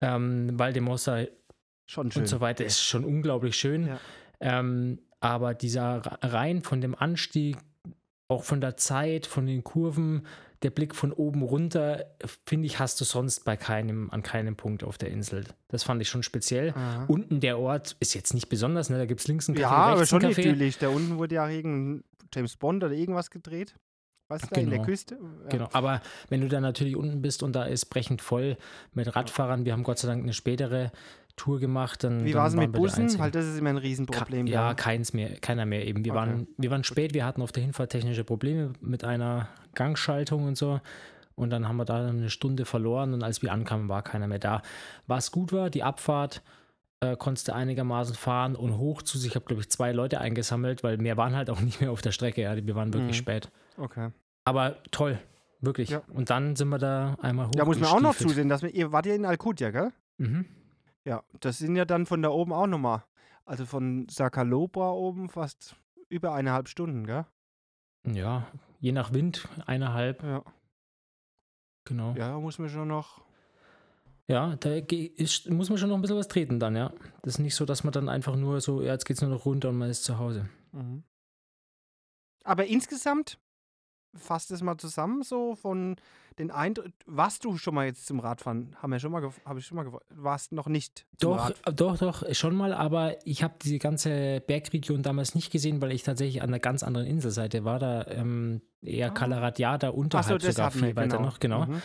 ähm, 0.01 0.57
Valdemossa 0.59 1.25
Schon 1.85 2.11
schön. 2.11 2.21
und 2.23 2.27
so 2.27 2.41
weiter 2.41 2.65
ist 2.65 2.81
schon 2.81 3.05
unglaublich 3.05 3.55
schön. 3.55 3.87
Ja. 3.87 3.99
Ähm, 4.39 4.99
aber 5.19 5.53
dieser 5.53 6.01
rein 6.21 6.61
von 6.61 6.81
dem 6.81 6.93
Anstieg, 6.95 7.57
auch 8.27 8.43
von 8.43 8.61
der 8.61 8.77
Zeit, 8.77 9.25
von 9.25 9.45
den 9.47 9.63
Kurven, 9.63 10.27
der 10.63 10.69
Blick 10.71 10.95
von 10.95 11.11
oben 11.13 11.41
runter, 11.43 12.05
finde 12.45 12.65
ich, 12.65 12.79
hast 12.79 12.99
du 12.99 13.05
sonst 13.05 13.45
bei 13.45 13.55
keinem, 13.57 14.09
an 14.11 14.23
keinem 14.23 14.55
Punkt 14.55 14.83
auf 14.83 14.97
der 14.97 15.09
Insel. 15.11 15.45
Das 15.67 15.83
fand 15.83 16.01
ich 16.01 16.09
schon 16.09 16.23
speziell. 16.23 16.71
Aha. 16.71 17.05
Unten 17.07 17.39
der 17.39 17.59
Ort 17.59 17.95
ist 17.99 18.13
jetzt 18.15 18.33
nicht 18.33 18.49
besonders, 18.49 18.89
ne? 18.89 18.97
da 18.97 19.05
gibt 19.05 19.19
es 19.21 19.27
links 19.27 19.47
einen 19.47 19.57
Café, 19.57 19.61
Ja, 19.61 19.69
aber 19.69 20.05
schon 20.05 20.21
Café. 20.21 20.39
idyllisch. 20.39 20.77
Da 20.79 20.89
unten 20.89 21.17
wurde 21.17 21.35
ja 21.35 21.47
irgendein 21.47 22.03
James 22.33 22.55
Bond 22.57 22.83
oder 22.83 22.93
irgendwas 22.93 23.29
gedreht. 23.29 23.75
Weißt 24.29 24.43
du, 24.45 24.47
da 24.55 24.59
in 24.59 24.69
der 24.69 24.79
Genau. 24.79 24.89
Küste? 24.89 25.15
Ja. 25.43 25.49
Genau, 25.49 25.69
aber 25.71 26.01
wenn 26.27 26.41
du 26.41 26.49
dann 26.49 26.61
natürlich 26.63 26.97
unten 26.97 27.21
bist 27.21 27.43
und 27.43 27.53
da 27.55 27.63
ist 27.63 27.85
brechend 27.85 28.21
voll 28.21 28.57
mit 28.93 29.15
Radfahrern, 29.15 29.63
wir 29.63 29.71
haben 29.71 29.83
Gott 29.83 29.99
sei 29.99 30.07
Dank 30.09 30.21
eine 30.23 30.33
spätere 30.33 30.91
Tour 31.37 31.59
gemacht. 31.59 32.03
Dann, 32.03 32.25
Wie 32.25 32.33
war 32.33 32.47
es 32.47 32.55
mit 32.55 32.73
Bussen? 32.73 33.17
Weil 33.19 33.31
das 33.31 33.45
ist 33.45 33.57
immer 33.57 33.69
ein 33.69 33.77
Riesenproblem. 33.77 34.45
Ka- 34.47 34.51
ja, 34.51 34.73
keins 34.73 35.13
mehr, 35.13 35.29
keiner 35.39 35.65
mehr 35.65 35.87
eben. 35.87 36.03
Wir, 36.03 36.11
Okay. 36.11 36.19
waren, 36.19 36.47
wir 36.57 36.69
waren 36.71 36.83
spät, 36.83 37.13
wir 37.13 37.25
hatten 37.25 37.41
auf 37.41 37.51
der 37.53 37.63
Hinfahrt 37.63 37.91
technische 37.91 38.23
Probleme 38.25 38.73
mit 38.81 39.03
einer 39.05 39.47
Gangschaltung 39.75 40.43
und 40.43 40.57
so. 40.57 40.81
Und 41.35 41.51
dann 41.51 41.67
haben 41.67 41.77
wir 41.77 41.85
da 41.85 42.05
eine 42.07 42.29
Stunde 42.29 42.65
verloren 42.65 43.13
und 43.13 43.23
als 43.23 43.41
wir 43.43 43.51
ankamen, 43.53 43.87
war 43.87 44.01
keiner 44.01 44.27
mehr 44.27 44.39
da. 44.39 44.61
Was 45.05 45.31
gut 45.31 45.53
war, 45.53 45.69
die 45.69 45.83
Abfahrt 45.83 46.41
äh, 46.99 47.15
konntest 47.15 47.47
du 47.47 47.53
einigermaßen 47.53 48.15
fahren 48.15 48.55
und 48.55 48.79
hoch 48.79 49.03
zu 49.03 49.19
sich. 49.19 49.29
Ich 49.29 49.35
habe, 49.35 49.45
glaube 49.45 49.61
ich, 49.61 49.69
zwei 49.69 49.91
Leute 49.91 50.19
eingesammelt, 50.19 50.83
weil 50.83 50.97
mehr 50.97 51.15
waren 51.15 51.35
halt 51.35 51.51
auch 51.51 51.59
nicht 51.61 51.79
mehr 51.79 51.91
auf 51.91 52.01
der 52.01 52.11
Strecke. 52.11 52.41
Ja. 52.41 52.55
Wir 52.55 52.73
waren 52.75 52.91
wirklich 52.91 53.17
Mhm. 53.17 53.21
spät. 53.21 53.51
Okay. 53.77 54.09
Aber 54.45 54.77
toll, 54.89 55.19
wirklich. 55.61 55.89
Ja. 55.89 56.01
Und 56.11 56.31
dann 56.31 56.55
sind 56.55 56.69
wir 56.69 56.79
da 56.79 57.15
einmal 57.21 57.45
hoch. 57.45 57.51
Da 57.51 57.65
muss 57.65 57.79
man 57.79 57.89
auch 57.91 58.01
noch 58.01 58.15
zusehen, 58.15 58.49
dass 58.49 58.63
wir, 58.63 58.73
ihr 58.73 58.91
wart 58.91 59.05
ja 59.05 59.13
in 59.13 59.25
Alcudia, 59.25 59.69
gell? 59.69 59.91
Mhm. 60.17 60.45
Ja, 61.07 61.23
das 61.39 61.57
sind 61.59 61.77
ja 61.77 61.85
dann 61.85 62.05
von 62.05 62.21
da 62.21 62.27
oben 62.29 62.51
auch 62.51 62.67
nochmal. 62.67 63.01
Also 63.45 63.65
von 63.65 64.09
Sakalobra 64.09 64.91
oben 64.91 65.29
fast 65.29 65.77
über 66.09 66.33
eineinhalb 66.33 66.67
Stunden, 66.67 67.05
gell? 67.05 67.25
Ja, 68.05 68.45
je 68.81 68.91
nach 68.91 69.13
Wind, 69.13 69.47
eineinhalb, 69.65 70.21
Ja. 70.21 70.43
genau. 71.85 72.11
Ja, 72.11 72.17
Ja, 72.17 72.27
da 72.33 72.39
muss 72.41 72.59
man 72.59 72.67
schon 72.67 72.89
noch. 72.89 73.21
da 74.27 74.55
ge- 74.81 75.05
ist, 75.05 75.49
muss 75.49 75.69
man 75.69 75.77
schon 75.77 75.87
noch 75.87 75.95
ein 75.95 76.01
bisschen 76.01 76.17
was 76.17 76.27
treten 76.27 76.59
dann, 76.59 76.75
ja. 76.75 76.91
Das 77.21 77.35
ist 77.35 77.39
nicht 77.39 77.55
so, 77.55 77.63
dass 77.63 77.85
man 77.85 77.93
dann 77.93 78.09
einfach 78.09 78.35
nur 78.35 78.59
so, 78.59 78.81
ja, 78.81 78.91
jetzt 78.91 79.05
geht's 79.05 79.21
nur 79.21 79.31
noch 79.31 79.45
runter 79.45 79.69
und 79.69 79.77
man 79.77 79.89
ist 79.89 80.03
zu 80.03 80.17
Hause. 80.19 80.49
Mhm. 80.73 81.03
Aber 82.43 82.65
insgesamt, 82.65 83.39
fasst 84.17 84.51
es 84.51 84.61
mal 84.61 84.77
zusammen, 84.77 85.23
so 85.23 85.55
von 85.55 85.95
den 86.39 86.51
Eindrücken. 86.51 86.93
Warst 87.05 87.45
du 87.45 87.57
schon 87.57 87.73
mal 87.73 87.85
jetzt 87.85 88.05
zum 88.05 88.19
Radfahren? 88.19 88.75
Haben 88.81 88.91
wir 88.91 88.99
schon 88.99 89.11
mal, 89.11 89.27
habe 89.45 89.59
ich 89.59 89.65
schon 89.65 89.75
mal 89.75 89.83
gefragt. 89.83 90.05
Warst 90.09 90.51
noch 90.51 90.67
nicht 90.67 91.05
Doch, 91.19 91.49
äh, 91.49 91.73
doch, 91.73 91.97
doch, 91.97 92.23
schon 92.33 92.55
mal, 92.55 92.73
aber 92.73 93.15
ich 93.25 93.43
habe 93.43 93.55
diese 93.61 93.79
ganze 93.79 94.41
Bergregion 94.45 95.01
damals 95.01 95.35
nicht 95.35 95.51
gesehen, 95.51 95.81
weil 95.81 95.91
ich 95.91 96.03
tatsächlich 96.03 96.41
an 96.41 96.49
einer 96.49 96.59
ganz 96.59 96.83
anderen 96.83 97.07
Inselseite 97.07 97.63
war, 97.63 97.79
da 97.79 98.05
ähm, 98.07 98.61
eher 98.81 99.11
Ah. 99.11 99.13
So, 99.93 99.99
unterhalb 99.99 100.39
das 100.39 100.55
sogar 100.55 100.71
viel 100.71 100.81
wir, 100.81 100.95
weiter 100.95 101.17
genau. 101.17 101.21
noch, 101.29 101.39
genau. 101.39 101.65
Mhm. 101.65 101.81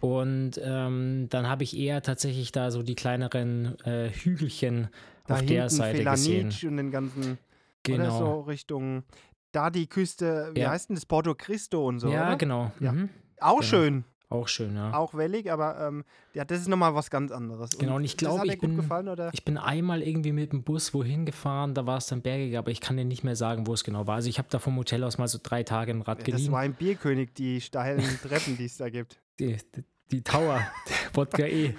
Und 0.00 0.52
ähm, 0.62 1.26
dann 1.28 1.46
habe 1.46 1.62
ich 1.62 1.76
eher 1.76 2.02
tatsächlich 2.02 2.52
da 2.52 2.70
so 2.70 2.82
die 2.82 2.94
kleineren 2.94 3.78
äh, 3.84 4.10
Hügelchen 4.10 4.88
Da 5.26 5.34
auf 5.34 5.44
der 5.44 5.68
Seite 5.68 6.04
gesehen. 6.04 6.50
Felanitsch 6.50 6.64
und 6.64 6.76
den 6.78 6.90
ganzen. 6.90 7.38
Genau. 7.82 8.04
Oder 8.04 8.10
so 8.10 8.40
Richtung. 8.42 9.04
Da 9.52 9.70
die 9.70 9.86
Küste, 9.88 10.50
wie 10.54 10.60
Ja. 10.60 10.70
heißt 10.70 10.88
denn 10.90 10.96
das? 10.96 11.06
Porto 11.06 11.34
Cristo 11.34 11.86
und 11.88 11.98
so. 12.00 12.08
ja, 12.08 12.28
oder? 12.28 12.36
genau. 12.36 12.72
Ja. 12.80 12.92
Mhm. 12.92 13.08
Auch 13.40 13.60
genau. 13.60 13.62
schön. 13.62 14.04
Auch 14.28 14.46
schön, 14.46 14.76
ja. 14.76 14.92
Auch 14.94 15.14
wellig, 15.14 15.50
aber 15.50 15.80
ähm, 15.88 16.04
ja, 16.34 16.44
das 16.44 16.60
ist 16.60 16.68
nochmal 16.68 16.94
was 16.94 17.10
ganz 17.10 17.32
anderes. 17.32 17.76
Genau, 17.78 17.96
und 17.96 18.04
ich 18.04 18.12
das 18.16 18.28
glaube, 18.28 18.46
ich 18.46 18.60
bin- 18.60 18.76
gefallen? 18.76 19.10
Ich 19.32 19.44
bin 19.44 19.58
einmal 19.58 20.02
irgendwie 20.02 20.30
mit 20.30 20.52
dem 20.52 20.62
Bus 20.62 20.94
wohin 20.94 21.26
gefahren, 21.26 21.74
da 21.74 21.84
war 21.84 21.96
es 21.98 22.06
dann 22.06 22.22
bergig, 22.22 22.56
aber 22.56 22.70
ich 22.70 22.80
kann 22.80 22.96
dir 22.96 23.04
nicht 23.04 23.24
mehr 23.24 23.34
sagen, 23.34 23.66
wo 23.66 23.74
es 23.74 23.82
genau 23.82 24.06
war. 24.06 24.14
Also 24.14 24.28
ich 24.28 24.38
habe 24.38 24.46
da 24.48 24.60
vom 24.60 24.76
Hotel 24.76 25.02
aus 25.02 25.18
mal 25.18 25.26
so 25.26 25.40
drei 25.42 25.64
Tage 25.64 25.90
ein 25.90 26.02
Rad 26.02 26.18
Ja, 26.18 26.24
das 26.26 26.34
geliehen. 26.36 26.52
war 26.52 26.64
im 26.64 26.74
Bierkönig, 26.74 27.34
die 27.34 27.60
steilen 27.60 27.98
Treppen, 28.22 28.56
die 28.56 28.66
es 28.66 28.76
da 28.76 28.88
gibt. 28.88 29.20
Die, 29.40 29.56
die, 29.74 29.84
die 30.12 30.22
Tower, 30.22 30.60
Wodka 31.14 31.42
E. 31.46 31.74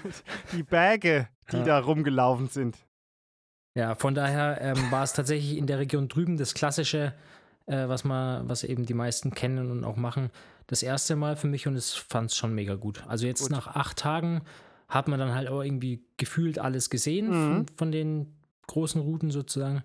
Die 0.52 0.64
Berge, 0.64 1.30
die 1.54 1.58
Ja. 1.58 1.64
da 1.64 1.80
rumgelaufen 1.80 2.50
sind. 2.50 2.76
Ja, 3.76 3.96
von 3.96 4.14
daher 4.14 4.60
ähm, 4.60 4.92
war 4.92 5.04
es 5.04 5.14
tatsächlich 5.14 5.58
in 5.58 5.68
der 5.68 5.80
Region 5.80 6.10
drüben 6.10 6.36
das 6.36 6.54
klassische, 6.54 7.14
äh, 7.68 7.88
was 7.88 8.04
man, 8.04 8.48
was 8.50 8.64
eben 8.64 8.86
die 8.86 8.94
meisten 8.94 9.32
kennen 9.32 9.72
und 9.72 9.84
auch 9.84 9.96
machen, 9.98 10.30
das 10.68 10.84
erste 10.84 11.16
Mal 11.16 11.36
für 11.36 11.48
mich 11.48 11.68
und 11.68 11.76
ich 11.78 11.86
fand 12.08 12.32
es 12.32 12.38
schon 12.38 12.54
mega 12.56 12.76
gut. 12.76 13.04
Also 13.08 13.26
jetzt 13.28 13.42
Gut. 13.44 13.52
nach 13.52 13.68
acht 13.68 13.98
Tagen 13.98 14.42
hat 14.88 15.08
man 15.08 15.20
dann 15.20 15.34
halt 15.34 15.48
auch 15.50 15.62
irgendwie 15.62 16.04
gefühlt 16.18 16.60
alles 16.60 16.90
gesehen 16.90 17.28
Mhm. 17.30 17.54
von, 17.54 17.66
von 17.78 17.92
den 17.92 18.36
großen 18.68 19.02
Routen 19.02 19.32
sozusagen. 19.32 19.84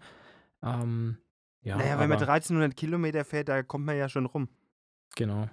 Ähm, 0.63 1.19
ja, 1.63 1.77
naja, 1.77 1.99
wenn 1.99 2.09
man 2.09 2.19
aber- 2.19 2.27
1300 2.33 2.77
Kilometer 2.77 3.25
fährt, 3.25 3.49
da 3.49 3.63
kommt 3.63 3.85
man 3.87 3.97
ja 3.97 4.09
schon 4.09 4.27
rum. 4.27 4.49
Genau. 5.17 5.49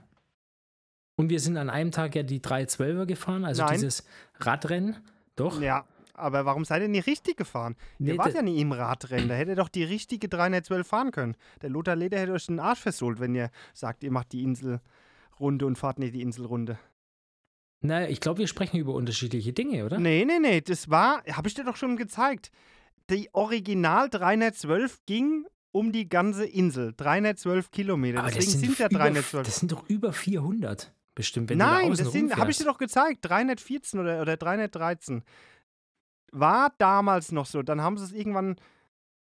Und 1.16 1.30
wir 1.30 1.40
sind 1.40 1.58
an 1.58 1.70
einem 1.70 1.92
Tag 1.92 2.16
ja 2.16 2.24
die 2.24 2.40
312er 2.42 3.06
gefahren, 3.06 3.46
also 3.46 3.64
Nein. 3.64 3.74
dieses 3.74 4.06
Radrennen. 4.40 4.98
Doch? 5.36 5.60
Ja, 5.62 5.86
aber 6.14 6.46
warum 6.46 6.66
seid 6.66 6.82
ihr 6.82 6.88
nicht 6.88 7.08
richtig 7.08 7.38
gefahren? 7.38 7.76
ihr 8.00 8.14
Nee, 8.14 8.18
wart 8.18 8.34
ja 8.34 8.42
nie 8.42 8.60
im 8.62 8.72
Radrennen. 8.72 9.30
Da 9.30 9.36
hätte 9.36 9.52
ihr 9.52 9.56
doch 9.56 9.70
die 9.70 9.84
richtige 9.84 10.30
312 10.30 10.88
fahren 10.88 11.12
können. 11.12 11.36
Der 11.62 11.70
Lothar 11.70 11.96
Leder 11.96 12.20
hätte 12.20 12.34
euch 12.34 12.46
den 12.46 12.60
Arsch 12.60 12.80
versohlt, 12.80 13.20
wenn 13.20 13.36
ihr 13.36 13.50
sagt, 13.74 14.04
ihr 14.04 14.12
macht 14.12 14.32
die 14.32 14.44
Inselrunde 14.44 15.66
und 15.66 15.78
fahrt 15.78 16.00
nicht 16.00 16.14
die 16.14 16.22
Inselrunde. 16.22 16.78
Naja, 17.82 18.08
ich 18.08 18.22
glaube, 18.22 18.40
wir 18.40 18.48
sprechen 18.48 18.78
über 18.78 18.94
unterschiedliche 18.94 19.52
Dinge, 19.52 19.86
oder? 19.86 20.00
Nee, 20.00 20.24
nee, 20.26 20.40
nee, 20.40 20.62
das 20.62 20.90
war, 20.90 21.22
habe 21.30 21.50
ich 21.50 21.54
dir 21.54 21.66
doch 21.66 21.76
schon 21.76 21.98
gezeigt. 21.98 22.50
Die 23.10 23.30
Original 23.34 24.10
312 24.10 25.00
ging 25.06 25.46
um 25.74 25.92
die 25.92 26.08
ganze 26.08 26.46
Insel. 26.46 26.94
312 26.96 27.72
Kilometer. 27.72 28.20
Aber 28.20 28.30
das 28.30 28.46
Deswegen 28.46 28.60
sind 28.60 28.80
ja 28.80 28.86
über, 28.86 29.00
312. 29.00 29.46
Das 29.46 29.56
sind 29.58 29.72
doch 29.72 29.90
über 29.90 30.14
400 30.14 30.94
bestimmt, 31.16 31.50
wenn 31.50 31.60
du 31.60 31.66
da 31.66 31.72
Nein, 31.72 31.90
das 31.90 32.12
sind, 32.12 32.36
habe 32.38 32.52
ich 32.52 32.58
dir 32.58 32.66
doch 32.66 32.78
gezeigt. 32.78 33.20
314 33.24 34.00
oder, 34.00 34.22
oder 34.22 34.38
313. 34.38 35.24
War 36.34 36.74
damals 36.78 37.32
noch 37.32 37.46
so. 37.46 37.62
Dann 37.62 37.82
haben 37.82 37.98
sie 37.98 38.06
es 38.06 38.12
irgendwann 38.12 38.56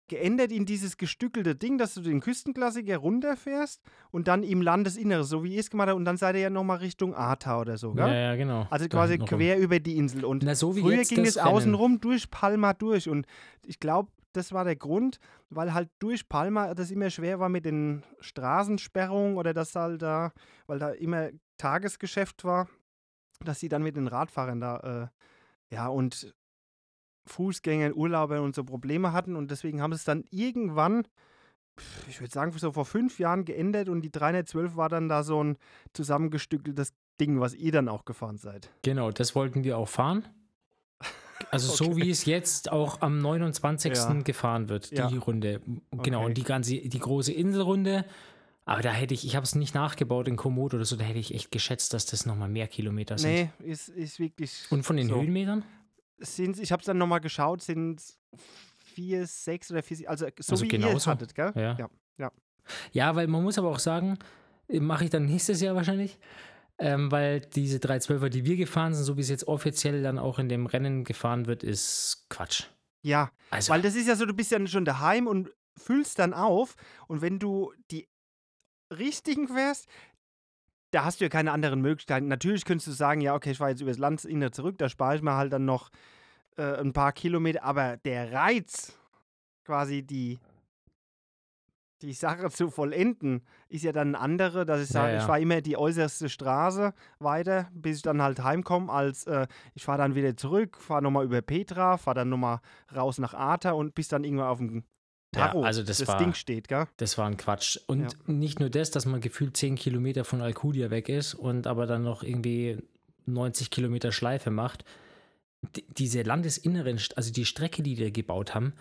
geändert 0.07 0.51
in 0.51 0.65
dieses 0.65 0.97
gestückelte 0.97 1.55
Ding, 1.55 1.77
dass 1.77 1.93
du 1.93 2.01
den 2.01 2.21
Küstenklassiker 2.21 2.97
runterfährst 2.97 3.81
und 4.09 4.27
dann 4.27 4.43
im 4.43 4.61
Landesinnere, 4.61 5.23
so 5.23 5.43
wie 5.43 5.53
ihr 5.55 5.59
es 5.59 5.69
gemacht 5.69 5.89
habt, 5.89 5.97
und 5.97 6.05
dann 6.05 6.17
seid 6.17 6.35
ihr 6.35 6.41
ja 6.41 6.49
nochmal 6.49 6.77
Richtung 6.77 7.13
Aarta 7.13 7.59
oder 7.59 7.77
so, 7.77 7.93
gell? 7.93 8.07
Ja, 8.07 8.13
ja, 8.13 8.35
genau. 8.35 8.67
Also 8.69 8.87
quasi 8.87 9.17
noch 9.17 9.29
rum. 9.31 9.39
quer 9.39 9.59
über 9.59 9.79
die 9.79 9.97
Insel. 9.97 10.25
Und 10.25 10.43
Na, 10.43 10.55
so 10.55 10.75
wie 10.75 10.81
früher 10.81 11.03
ging 11.03 11.25
es 11.25 11.37
außen 11.37 11.71
Rennen. 11.71 11.75
rum 11.75 11.99
durch 11.99 12.31
Palma 12.31 12.73
durch. 12.73 13.09
Und 13.09 13.27
ich 13.65 13.79
glaube, 13.79 14.09
das 14.33 14.53
war 14.53 14.63
der 14.63 14.75
Grund, 14.75 15.19
weil 15.49 15.73
halt 15.73 15.89
durch 15.99 16.29
Palma 16.29 16.73
das 16.73 16.91
immer 16.91 17.09
schwer 17.09 17.39
war 17.39 17.49
mit 17.49 17.65
den 17.65 18.03
Straßensperrungen 18.19 19.37
oder 19.37 19.53
dass 19.53 19.75
halt 19.75 20.01
da, 20.01 20.31
weil 20.67 20.79
da 20.79 20.91
immer 20.91 21.29
Tagesgeschäft 21.57 22.45
war, 22.45 22.69
dass 23.43 23.59
sie 23.59 23.67
dann 23.67 23.83
mit 23.83 23.97
den 23.97 24.07
Radfahrern 24.07 24.61
da, 24.61 25.11
äh, 25.69 25.75
ja, 25.75 25.87
und 25.87 26.33
Fußgängern, 27.27 27.93
Urlaubern 27.93 28.39
und 28.39 28.55
so 28.55 28.63
Probleme 28.63 29.11
hatten 29.13 29.35
und 29.35 29.51
deswegen 29.51 29.81
haben 29.81 29.91
sie 29.93 29.97
es 29.97 30.03
dann 30.05 30.23
irgendwann, 30.31 31.03
ich 32.09 32.19
würde 32.19 32.33
sagen, 32.33 32.51
so 32.57 32.71
vor 32.71 32.85
fünf 32.85 33.19
Jahren 33.19 33.45
geändert 33.45 33.89
und 33.89 34.01
die 34.01 34.11
312 34.11 34.75
war 34.75 34.89
dann 34.89 35.07
da 35.09 35.23
so 35.23 35.43
ein 35.43 35.57
zusammengestückeltes 35.93 36.93
Ding, 37.19 37.39
was 37.39 37.53
ihr 37.53 37.71
dann 37.71 37.87
auch 37.89 38.05
gefahren 38.05 38.37
seid. 38.37 38.69
Genau, 38.83 39.11
das 39.11 39.35
wollten 39.35 39.63
wir 39.63 39.77
auch 39.77 39.89
fahren. 39.89 40.25
Also 41.51 41.71
so 41.73 41.85
Okay. 41.91 42.03
wie 42.03 42.09
es 42.09 42.25
jetzt 42.25 42.71
auch 42.71 43.01
am 43.01 43.19
29. 43.19 43.93
Ja. 43.95 44.13
gefahren 44.23 44.69
wird, 44.69 44.91
die 44.91 44.95
Ja. 44.95 45.07
Runde. 45.07 45.61
Genau, 46.03 46.19
Okay. 46.19 46.25
und 46.27 46.37
die 46.37 46.43
ganze, 46.43 46.75
die 46.77 46.99
große 46.99 47.31
Inselrunde. 47.33 48.05
Aber 48.65 48.81
da 48.81 48.91
hätte 48.91 49.13
ich, 49.13 49.25
ich 49.25 49.35
habe 49.35 49.45
es 49.45 49.55
nicht 49.55 49.73
nachgebaut 49.73 50.27
in 50.27 50.35
Komoot 50.35 50.73
oder 50.73 50.83
so, 50.83 50.95
da 50.97 51.05
hätte 51.05 51.19
ich 51.19 51.33
echt 51.33 51.51
geschätzt, 51.51 51.93
dass 51.93 52.05
das 52.05 52.25
nochmal 52.25 52.49
mehr 52.49 52.67
Kilometer 52.67 53.17
sind. 53.17 53.31
Nee, 53.31 53.49
ist, 53.63 53.87
ist 53.87 54.19
wirklich. 54.19 54.65
Und 54.71 54.83
von 54.83 54.97
den 54.97 55.07
so. 55.07 55.15
Höhenmetern? 55.15 55.63
Sind's, 56.19 56.59
ich 56.59 56.71
habe 56.71 56.81
es 56.81 56.85
dann 56.85 56.97
nochmal 56.97 57.21
geschaut, 57.21 57.61
sind 57.61 58.01
vier, 58.77 59.27
sechs 59.27 59.71
oder 59.71 59.83
vier, 59.83 60.09
also 60.09 60.25
so 60.39 60.53
Also 60.53 60.63
wie 60.65 60.69
ihr 60.69 60.73
es 60.79 60.85
genauso. 60.85 61.11
hattet, 61.11 61.35
gell? 61.35 61.51
Ja. 61.55 61.77
ja. 62.17 62.31
Ja, 62.91 63.15
weil 63.15 63.27
man 63.27 63.43
muss 63.43 63.57
aber 63.57 63.69
auch 63.69 63.79
sagen, 63.79 64.17
mache 64.67 65.05
ich 65.05 65.09
dann 65.09 65.25
nächstes 65.25 65.61
Jahr 65.61 65.73
wahrscheinlich, 65.75 66.19
ähm, 66.79 67.09
weil 67.11 67.39
diese 67.39 67.77
312er, 67.77 68.27
die 68.27 68.43
wir 68.43 68.57
gefahren 68.57 68.93
sind, 68.93 69.05
so 69.05 69.15
wie 69.15 69.21
es 69.21 69.29
jetzt 69.29 69.47
offiziell 69.47 70.03
dann 70.03 70.19
auch 70.19 70.37
in 70.37 70.49
dem 70.49 70.65
Rennen 70.65 71.05
gefahren 71.05 71.45
wird, 71.45 71.63
ist 71.63 72.25
Quatsch. 72.29 72.63
Ja, 73.03 73.31
Also, 73.51 73.71
weil 73.71 73.81
das 73.81 73.95
ist 73.95 74.07
ja 74.07 74.15
so, 74.17 74.25
du 74.25 74.33
bist 74.33 74.51
ja 74.51 74.65
schon 74.67 74.83
daheim 74.83 75.27
und 75.27 75.49
füllst 75.77 76.19
dann 76.19 76.33
auf 76.33 76.75
und 77.07 77.21
wenn 77.21 77.39
du 77.39 77.71
die 77.89 78.09
richtigen 78.91 79.47
fährst, 79.47 79.87
da 80.97 81.05
hast 81.05 81.21
du 81.21 81.25
ja 81.25 81.29
keine 81.29 81.51
anderen 81.51 81.79
Möglichkeiten. 81.79 82.27
Natürlich 82.27 82.65
könntest 82.65 82.87
du 82.87 82.91
sagen, 82.91 83.21
ja, 83.21 83.35
okay, 83.35 83.51
ich 83.51 83.59
fahre 83.59 83.69
jetzt 83.69 83.81
übers 83.81 83.99
Landesinnere 83.99 84.49
zurück, 84.49 84.79
da 84.79 84.89
spare 84.89 85.15
ich 85.15 85.21
mir 85.21 85.35
halt 85.35 85.53
dann 85.53 85.63
noch 85.63 85.91
äh, 86.57 86.63
ein 86.79 86.91
paar 86.91 87.11
Kilometer, 87.11 87.63
aber 87.63 87.97
der 87.97 88.33
Reiz, 88.33 88.97
quasi 89.63 90.01
die, 90.01 90.39
die 92.01 92.13
Sache 92.13 92.49
zu 92.49 92.71
vollenden, 92.71 93.45
ist 93.69 93.83
ja 93.83 93.91
dann 93.91 94.15
ein 94.15 94.21
anderer, 94.21 94.65
dass 94.65 94.81
ich 94.81 94.89
Ja, 94.89 95.01
sage, 95.01 95.13
ja. 95.13 95.19
ich 95.19 95.25
fahre 95.25 95.39
immer 95.41 95.61
die 95.61 95.77
äußerste 95.77 96.29
Straße 96.29 96.95
weiter, 97.19 97.69
bis 97.73 97.97
ich 97.97 98.01
dann 98.01 98.23
halt 98.23 98.43
heimkomme, 98.43 98.91
als 98.91 99.27
äh, 99.27 99.45
ich 99.75 99.85
fahre 99.85 99.99
dann 99.99 100.15
wieder 100.15 100.35
zurück, 100.35 100.77
fahre 100.77 101.03
nochmal 101.03 101.25
über 101.25 101.43
Petra, 101.43 101.97
fahre 101.97 102.15
dann 102.15 102.29
nochmal 102.29 102.59
raus 102.95 103.19
nach 103.19 103.35
Arta 103.35 103.73
und 103.73 103.93
bis 103.93 104.07
dann 104.07 104.23
irgendwann 104.23 104.47
auf 104.47 104.57
dem 104.57 104.83
Ja, 105.37 105.47
Tacho 105.47 105.63
also 105.63 105.83
das 105.83 106.05
war- 106.07 106.17
Ding 106.17 106.33
steht, 106.33 106.67
gell? 106.67 106.87
das 106.97 107.17
war 107.17 107.27
ein 107.27 107.37
Quatsch. 107.37 107.77
Und 107.87 108.27
nicht 108.27 108.59
nur 108.59 108.69
das, 108.69 108.91
dass 108.91 109.05
man 109.05 109.21
gefühlt 109.21 109.55
10 109.55 109.75
Kilometer 109.75 110.23
von 110.25 110.41
Alcudia 110.41 110.89
weg 110.89 111.09
ist 111.09 111.33
und 111.33 111.67
aber 111.67 111.85
dann 111.85 112.03
noch 112.03 112.23
irgendwie 112.23 112.77
90 113.25 113.69
Kilometer 113.69 114.11
Schleife 114.11 114.51
macht. 114.51 114.83
D 115.75 115.83
diese 115.97 116.21
landesinneren, 116.21 116.99
also 117.15 117.31
die 117.33 117.45
Strecke, 117.45 117.81
die 117.83 117.95
die 117.95 118.03
da 118.03 118.09
gebaut 118.09 118.53
haben, 118.53 118.73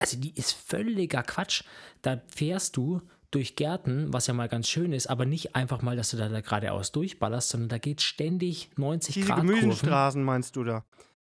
also 0.00 0.18
die 0.18 0.34
ist 0.34 0.52
völliger 0.52 1.22
Quatsch. 1.22 1.62
Da 2.02 2.20
fährst 2.28 2.76
du 2.76 3.00
durch 3.30 3.54
Gärten, 3.54 4.12
was 4.12 4.26
ja 4.26 4.34
mal 4.34 4.48
ganz 4.48 4.68
schön 4.68 4.92
ist, 4.92 5.06
aber 5.06 5.24
nicht 5.24 5.54
einfach 5.54 5.82
mal, 5.82 5.94
dass 5.96 6.10
du 6.10 6.16
da, 6.16 6.28
da 6.28 6.40
geradeaus 6.40 6.90
durchballerst, 6.90 7.50
sondern 7.50 7.68
da 7.68 7.78
geht 7.78 8.00
ständig 8.00 8.70
90 8.76 9.14
Diese 9.14 9.26
Grad 9.28 9.38
Kurven. 9.40 9.60
Gemüsenstraßen 9.60 10.22
meinst 10.24 10.56
du 10.56 10.64
da? 10.64 10.84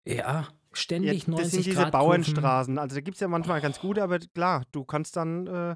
Ja, 0.05 0.47
Ja, 0.75 0.81
ständig 0.81 1.19
das 1.21 1.27
90 1.27 1.51
sind 1.51 1.65
diese 1.65 1.75
Grad. 1.77 1.91
Bauernstraßen. 1.91 2.77
Also 2.77 2.95
da 2.95 3.01
gibt 3.01 3.15
es 3.15 3.21
ja 3.21 3.27
manchmal 3.27 3.61
ganz 3.61 3.79
gute, 3.79 4.03
aber 4.03 4.19
klar, 4.19 4.63
du 4.71 4.83
kannst 4.83 5.15
dann, 5.17 5.47
äh, 5.47 5.75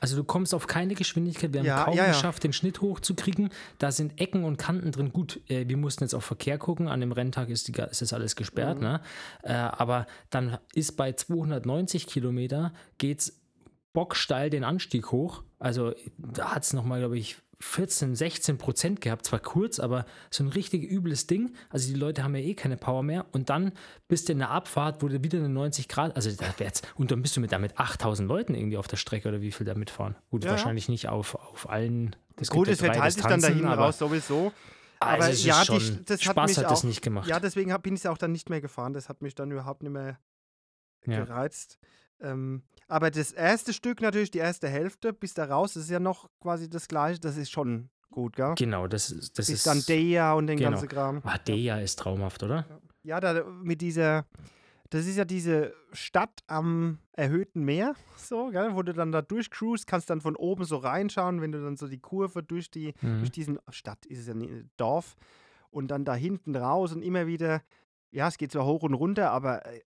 Also 0.00 0.16
du 0.16 0.24
kommst 0.24 0.54
auf 0.54 0.66
keine 0.66 0.94
Geschwindigkeit. 0.94 1.52
Wir 1.52 1.60
haben 1.60 1.66
Ja, 1.66 1.84
kaum 1.84 1.96
ja, 1.96 2.04
ja. 2.04 2.10
geschafft, 2.12 2.44
den 2.44 2.52
Schnitt 2.52 2.80
hochzukriegen. 2.80 3.50
Da 3.78 3.90
sind 3.90 4.20
Ecken 4.20 4.44
und 4.44 4.58
Kanten 4.58 4.92
drin. 4.92 5.12
Gut, 5.12 5.40
äh, 5.48 5.66
wir 5.68 5.76
mussten 5.76 6.04
jetzt 6.04 6.14
auf 6.14 6.24
Verkehr 6.24 6.58
gucken. 6.58 6.88
An 6.88 7.00
dem 7.00 7.12
Renntag 7.12 7.48
ist, 7.48 7.68
die, 7.68 7.72
ist 7.90 8.02
das 8.02 8.12
alles 8.12 8.36
gesperrt. 8.36 8.76
Mhm. 8.78 8.84
Ne? 8.84 9.00
Äh, 9.42 9.52
aber 9.54 10.06
dann 10.30 10.58
ist 10.74 10.96
bei 10.96 11.12
290 11.12 12.06
Kilometer 12.06 12.72
geht's 12.98 13.40
bocksteil 13.94 14.50
den 14.50 14.62
Anstieg 14.64 15.10
hoch. 15.12 15.42
Also 15.58 15.94
da 16.18 16.54
hat 16.54 16.64
es 16.64 16.74
nochmal, 16.74 16.98
glaube 17.00 17.16
ich, 17.16 17.38
14, 17.60 18.14
16 18.14 18.58
Prozent 18.58 19.00
gehabt. 19.00 19.24
Zwar 19.24 19.40
kurz, 19.40 19.78
aber 19.80 20.04
so 20.30 20.44
ein 20.44 20.48
richtig 20.48 20.90
übles 20.90 21.26
Ding. 21.26 21.54
Also 21.70 21.88
die 21.88 21.98
Leute 21.98 22.22
haben 22.22 22.34
ja 22.36 22.42
eh 22.42 22.54
keine 22.54 22.76
Power 22.76 23.02
mehr. 23.02 23.24
Und 23.32 23.48
dann 23.48 23.72
bist 24.08 24.28
du 24.28 24.32
in 24.32 24.38
der 24.40 24.50
Abfahrt, 24.50 25.02
wo 25.02 25.08
du 25.08 25.22
wieder 25.24 25.38
eine 25.38 25.48
90 25.48 25.88
Grad, 25.88 26.14
also 26.16 26.30
da 26.30 26.46
wär's, 26.58 26.82
und 26.96 27.10
dann 27.10 27.22
bist 27.22 27.36
du 27.36 27.40
mit 27.40 27.52
damit 27.52 27.78
8000 27.78 28.28
Leuten 28.28 28.54
irgendwie 28.54 28.76
auf 28.76 28.88
der 28.88 28.98
Strecke 28.98 29.28
oder 29.28 29.40
wie 29.40 29.52
viel 29.52 29.64
da 29.66 29.74
mitfahren. 29.74 30.16
Gut, 30.30 30.44
Ja, 30.44 30.50
ja. 30.50 30.56
wahrscheinlich 30.56 30.88
nicht 30.88 31.08
auf, 31.08 31.34
auf 31.34 31.68
allen. 31.70 32.14
Es 32.38 32.50
gut, 32.50 32.68
es 32.68 32.80
verteilt 32.80 33.14
sich 33.14 33.22
dann 33.22 33.40
da 33.40 33.48
hinten 33.48 33.66
raus 33.66 33.98
sowieso. 33.98 34.52
also 35.00 35.14
aber 35.24 35.30
es 35.30 35.38
ist 35.38 35.44
ja, 35.46 35.64
die- 35.64 36.04
das 36.04 36.20
hat 36.20 36.32
Spaß 36.32 36.48
mich 36.50 36.58
hat 36.58 36.70
das 36.70 36.80
auch- 36.80 36.84
nicht 36.84 37.00
gemacht. 37.00 37.26
Ja, 37.28 37.40
deswegen 37.40 37.74
bin 37.82 37.94
ich 37.96 38.06
auch 38.06 38.18
dann 38.18 38.32
nicht 38.32 38.50
mehr 38.50 38.60
gefahren. 38.60 38.92
Das 38.92 39.08
hat 39.08 39.22
mich 39.22 39.34
dann 39.34 39.50
überhaupt 39.50 39.82
nicht 39.82 39.92
mehr 39.92 40.18
Ja. 41.06 41.24
gereizt. 41.24 41.78
Ähm, 42.20 42.62
aber 42.88 43.10
das 43.10 43.32
erste 43.32 43.72
Stück 43.72 44.00
natürlich, 44.00 44.30
die 44.30 44.38
erste 44.38 44.68
Hälfte, 44.68 45.12
bis 45.12 45.34
da 45.34 45.44
raus, 45.44 45.76
ist 45.76 45.90
ja 45.90 46.00
noch 46.00 46.28
quasi 46.40 46.68
das 46.70 46.88
gleiche. 46.88 47.20
Das 47.20 47.36
ist 47.36 47.50
schon 47.50 47.90
gut, 48.10 48.36
gell? 48.36 48.54
genau, 48.56 48.86
das, 48.86 49.10
ist- 49.10 49.38
das 49.38 49.46
bis 49.48 49.56
ist. 49.56 49.66
dann 49.66 49.82
Deja 49.86 50.32
und 50.34 50.46
den 50.46 50.56
genau. 50.58 50.70
ganzen 50.70 50.88
Kram. 50.88 51.20
Ah, 51.24 51.38
Deja 51.38 51.78
ist 51.80 51.98
traumhaft, 51.98 52.42
oder? 52.42 52.64
Ja, 53.02 53.20
da 53.20 53.44
mit 53.44 53.80
dieser, 53.82 54.24
das 54.90 55.06
ist 55.06 55.16
ja 55.16 55.24
diese 55.24 55.74
Stadt 55.92 56.40
am 56.46 56.98
erhöhten 57.12 57.64
Meer, 57.64 57.94
so, 58.16 58.48
gell, 58.50 58.74
wo 58.74 58.82
du 58.82 58.94
dann 58.94 59.12
da 59.12 59.20
durchcruist, 59.20 59.86
kannst 59.86 60.08
dann 60.08 60.20
von 60.20 60.36
oben 60.36 60.64
so 60.64 60.76
reinschauen, 60.76 61.40
wenn 61.42 61.52
du 61.52 61.62
dann 61.62 61.76
so 61.76 61.88
die 61.88 61.98
Kurve 62.00 62.42
durch 62.42 62.70
die, 62.70 62.94
Mhm. 63.02 63.18
durch 63.18 63.30
diesen, 63.32 63.58
Stadt 63.70 64.06
ist 64.06 64.20
es 64.20 64.26
ja 64.28 64.34
nicht, 64.34 64.52
Dorf, 64.78 65.16
und 65.70 65.88
dann 65.88 66.04
da 66.06 66.14
hinten 66.14 66.56
raus 66.56 66.92
und 66.94 67.02
immer 67.02 67.26
wieder, 67.26 67.60
ja, 68.12 68.28
es 68.28 68.38
geht 68.38 68.52
zwar 68.52 68.64
hoch 68.64 68.82
und 68.84 68.94
runter, 68.94 69.30
aber 69.32 69.66
äh, 69.66 69.80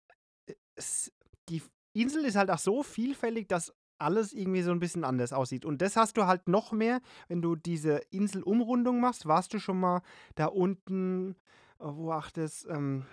es, 0.75 1.13
die 1.47 1.61
Insel 2.01 2.25
ist 2.25 2.35
halt 2.35 2.49
auch 2.51 2.59
so 2.59 2.83
vielfältig, 2.83 3.47
dass 3.47 3.73
alles 3.99 4.31
irgendwie 4.33 4.61
so 4.61 4.71
ein 4.71 4.79
bisschen 4.79 5.03
anders 5.03 5.33
aussieht. 5.33 5.65
Und 5.65 5.81
das 5.81 5.95
hast 5.95 6.17
du 6.17 6.27
halt 6.27 6.47
noch 6.47 6.71
mehr, 6.71 7.01
wenn 7.27 7.41
du 7.41 7.55
diese 7.55 7.97
Inselumrundung 8.11 8.99
machst. 8.99 9.25
Warst 9.25 9.53
du 9.53 9.59
schon 9.59 9.79
mal 9.79 10.01
da 10.35 10.45
unten, 10.47 11.31
äh, 11.79 11.85
wo 11.85 12.11
ach 12.11 12.29
das, 12.31 12.65
ähm, 12.69 13.05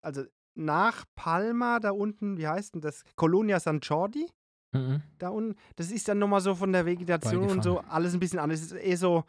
also 0.00 0.22
nach 0.54 1.04
Palma 1.16 1.80
da 1.80 1.90
unten, 1.90 2.38
wie 2.38 2.46
heißt 2.46 2.74
denn 2.74 2.80
das? 2.80 3.02
Colonia 3.16 3.58
San 3.60 3.80
Jordi? 3.80 4.26
Mhm. 4.72 5.02
da 5.18 5.28
unten, 5.28 5.56
das 5.76 5.92
ist 5.92 6.08
dann 6.08 6.18
nochmal 6.18 6.40
so 6.40 6.54
von 6.56 6.72
der 6.72 6.84
Vegetation 6.84 7.48
und 7.48 7.62
so 7.62 7.78
alles 7.80 8.12
ein 8.14 8.18
bisschen 8.20 8.40
anders. 8.40 8.60
Es 8.60 8.72
ist 8.72 8.78
eher 8.78 8.96
so, 8.96 9.24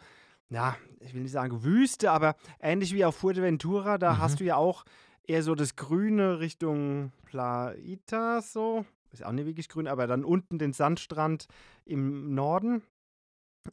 ja, 0.49 0.75
ich 0.99 1.13
will 1.13 1.21
nicht 1.21 1.31
sagen 1.31 1.63
Wüste, 1.63 2.11
aber 2.11 2.35
ähnlich 2.59 2.93
wie 2.93 3.05
auf 3.05 3.15
Fuerteventura, 3.15 3.99
da 3.99 4.13
Mhm. 4.13 4.17
hast 4.19 4.39
du 4.39 4.43
ja 4.43 4.55
auch 4.55 4.85
eher 5.27 5.43
so 5.43 5.55
das 5.55 5.75
Grüne 5.75 6.39
Richtung 6.39 7.11
Plaita, 7.25 8.41
so. 8.41 8.85
Ist 9.11 9.25
auch 9.25 9.31
nicht 9.31 9.45
wirklich 9.45 9.69
grün, 9.69 9.87
aber 9.87 10.07
dann 10.07 10.25
unten 10.25 10.59
den 10.59 10.73
Sandstrand 10.73 11.47
im 11.85 12.35
Norden, 12.35 12.83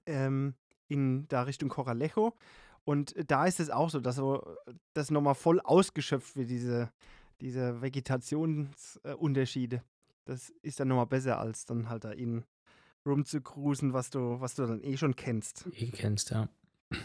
ähm, 0.07 0.55
in 0.89 1.27
da 1.29 1.43
Richtung 1.43 1.69
Coralejo. 1.69 2.35
Und 2.85 3.15
da 3.31 3.47
ist 3.47 3.61
es 3.61 3.71
auch 3.71 3.91
so, 3.91 4.01
dass 4.01 4.17
so 4.17 4.57
das 4.95 5.11
nochmal 5.11 5.35
voll 5.35 5.61
ausgeschöpft 5.61 6.37
wird, 6.37 6.51
diese, 6.51 6.91
diese 7.41 7.83
Vegetationsunterschiede. 7.83 9.83
Das 10.25 10.51
ist 10.63 10.81
dann 10.81 10.89
nochmal 10.89 11.07
besser, 11.07 11.39
als 11.39 11.65
dann 11.65 11.89
halt 11.89 12.05
da 12.05 12.13
in 12.13 12.45
rumzucruisen, 13.05 13.93
was 13.93 14.11
du, 14.11 14.41
was 14.41 14.55
du 14.55 14.67
dann 14.67 14.83
eh 14.83 14.97
schon 14.97 15.17
kennst. 15.17 15.67
Eh 15.75 15.91
kennst, 15.91 16.31
ja. 16.31 16.49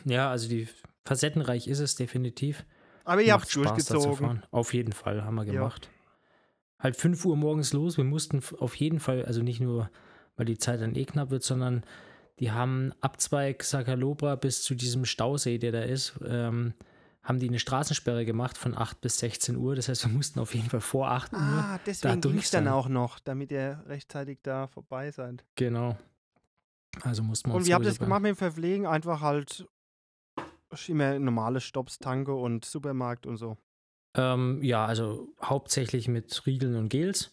Ja, 0.06 0.30
also 0.30 0.50
die 0.50 0.68
facettenreich 1.06 1.68
ist 1.68 1.80
es 1.80 1.96
definitiv. 1.96 2.66
Aber 3.08 3.22
ihr 3.22 3.32
habt 3.34 3.56
da 3.56 3.62
durchgezogen. 3.62 4.44
Auf 4.52 4.74
jeden 4.74 4.92
Fall, 4.92 5.24
haben 5.24 5.36
wir 5.36 5.46
Ja. 5.46 5.54
gemacht. 5.54 5.90
Halt 6.78 6.98
5 6.98 7.24
Uhr 7.26 7.38
morgens 7.38 7.72
los. 7.72 7.98
Wir 7.98 8.04
mussten 8.04 8.42
auf 8.60 8.76
jeden 8.76 9.00
Fall, 9.00 9.26
also 9.26 9.42
nicht 9.42 9.62
nur, 9.62 9.90
weil 10.36 10.46
die 10.46 10.58
Zeit 10.58 10.82
dann 10.82 10.94
eh 10.96 11.06
knapp 11.06 11.30
wird, 11.30 11.44
sondern 11.44 11.84
die 12.40 12.52
haben 12.52 12.92
Abzweig 13.00 13.64
Sakalobra 13.64 14.36
bis 14.36 14.62
zu 14.62 14.76
diesem 14.76 15.06
Stausee, 15.06 15.58
der 15.58 15.72
da 15.72 15.82
ist, 15.82 16.20
ähm, 16.28 16.74
haben 17.24 17.40
die 17.40 17.48
eine 17.48 17.60
Straßensperre 17.60 18.26
gemacht 18.26 18.58
von 18.58 18.78
8 18.78 19.00
bis 19.02 19.20
16 19.20 19.56
Uhr. 19.56 19.76
Das 19.76 19.88
heißt, 19.88 20.06
wir 20.06 20.12
mussten 20.12 20.40
auf 20.40 20.54
jeden 20.54 20.70
Fall 20.70 20.82
vor 20.82 21.10
8 21.10 21.32
Uhr. 21.34 21.40
Ah, 21.40 21.80
deswegen 21.86 22.20
durch 22.22 22.34
ging 22.34 22.42
es 22.44 22.52
dann 22.52 22.68
auch 22.68 22.90
noch, 22.90 23.20
damit 23.20 23.52
ihr 23.52 23.84
rechtzeitig 23.88 24.40
da 24.44 24.68
vorbei 24.68 25.12
seid. 25.12 25.46
Genau. 25.56 25.98
Also 27.04 27.24
mussten 27.24 27.50
wir 27.50 27.56
Und 27.56 27.66
wie 27.66 27.74
habt 27.74 27.86
ihr 27.86 27.90
das 27.90 28.00
gemacht 28.00 28.22
mit 28.22 28.30
dem 28.32 28.36
Verpflegen? 28.36 28.86
Einfach 28.86 29.22
halt 29.22 29.66
immer 30.88 31.18
normale 31.20 31.60
Stops, 31.60 32.00
Tanke 32.00 32.34
und 32.34 32.66
Supermarkt 32.66 33.26
und 33.26 33.38
so. 33.38 33.58
Ähm, 34.16 34.64
ja, 34.64 34.86
also 34.86 35.30
hauptsächlich 35.42 36.08
mit 36.08 36.46
Riegeln 36.46 36.76
und 36.76 36.90
Gels 36.90 37.32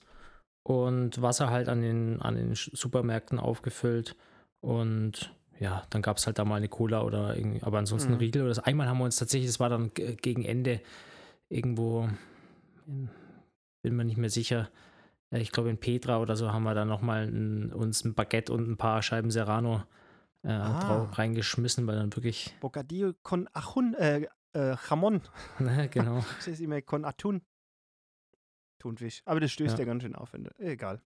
und 0.62 1.20
Wasser 1.22 1.50
halt 1.50 1.68
an 1.68 1.82
den, 1.82 2.20
an 2.20 2.36
den 2.36 2.54
Supermärkten 2.54 3.38
aufgefüllt. 3.38 4.16
Und 4.60 5.34
ja, 5.60 5.84
dann 5.90 6.02
gab 6.02 6.16
es 6.16 6.26
halt 6.26 6.38
da 6.38 6.44
mal 6.44 6.56
eine 6.56 6.68
Cola 6.68 7.02
oder 7.02 7.36
irgendwie, 7.36 7.62
aber 7.62 7.78
ansonsten 7.78 8.12
Mhm. 8.12 8.18
Riegel 8.18 8.42
oder 8.42 8.48
das. 8.50 8.58
Einmal 8.58 8.88
haben 8.88 8.98
wir 8.98 9.04
uns 9.04 9.16
tatsächlich, 9.16 9.48
das 9.48 9.60
war 9.60 9.68
dann 9.68 9.92
gegen 9.94 10.44
Ende 10.44 10.80
irgendwo, 11.48 12.08
in, 12.86 13.08
bin 13.82 13.96
mir 13.96 14.04
nicht 14.04 14.18
mehr 14.18 14.30
sicher. 14.30 14.70
äh, 15.30 15.40
Ich 15.40 15.52
glaube 15.52 15.70
in 15.70 15.78
Petra 15.78 16.18
oder 16.18 16.36
so 16.36 16.52
haben 16.52 16.64
wir 16.64 16.74
dann 16.74 16.88
nochmal 16.88 17.28
uns 17.72 18.04
ein 18.04 18.14
Baguette 18.14 18.52
und 18.52 18.68
ein 18.68 18.76
paar 18.76 19.02
Scheiben 19.02 19.30
Serrano 19.30 19.76
äh, 19.76 19.82
Ah. 20.44 20.80
drau- 20.80 21.04
reingeschmissen, 21.12 21.86
weil 21.86 21.96
dann 21.96 22.14
wirklich, 22.14 22.54
Bocadillo 22.60 23.14
con 23.22 23.48
Achun, 23.52 23.94
äh, 23.94 24.26
äh, 24.52 24.76
Jamon. 24.88 25.22
ne, 25.58 25.88
genau. 25.88 26.24
Das 26.38 26.46
ist 26.48 26.60
immer 26.60 26.80
con 26.82 27.04
Atun. 27.04 27.42
Thunfisch. 28.78 29.22
Aber 29.24 29.40
das 29.40 29.50
stößt 29.52 29.74
ja, 29.78 29.80
Ja. 29.80 29.86
ganz 29.86 30.02
schön 30.02 30.14
auf. 30.14 30.32
Wenn 30.32 30.44
du, 30.44 30.50
egal. 30.58 31.00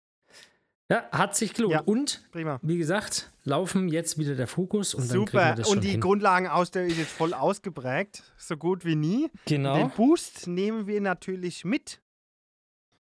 Ja, 0.90 1.10
hat 1.12 1.36
sich 1.36 1.54
gelohnt. 1.56 1.74
Ja. 1.74 1.82
Und, 1.82 2.24
Prima. 2.32 2.60
wie 2.62 2.78
gesagt, 2.78 3.34
laufen 3.44 3.88
jetzt 3.90 4.20
wieder 4.20 4.36
der 4.36 4.46
Fokus 4.48 4.94
und 4.94 5.10
dann 5.10 5.26
kriegen 5.26 5.34
wir 5.34 5.42
Super. 5.42 5.56
das 5.56 5.68
Und 5.68 5.84
die 5.84 5.90
hin. 5.90 6.02
Grundlagenausdauer 6.02 6.84
ist 6.84 6.98
jetzt 6.98 7.12
voll 7.12 7.34
ausgeprägt. 7.34 8.24
So 8.38 8.56
gut 8.56 8.86
wie 8.86 8.96
nie. 8.96 9.32
Genau. 9.46 9.76
Den 9.78 9.90
Boost 9.90 10.46
nehmen 10.48 10.86
wir 10.86 11.02
natürlich 11.02 11.66
mit. 11.66 12.02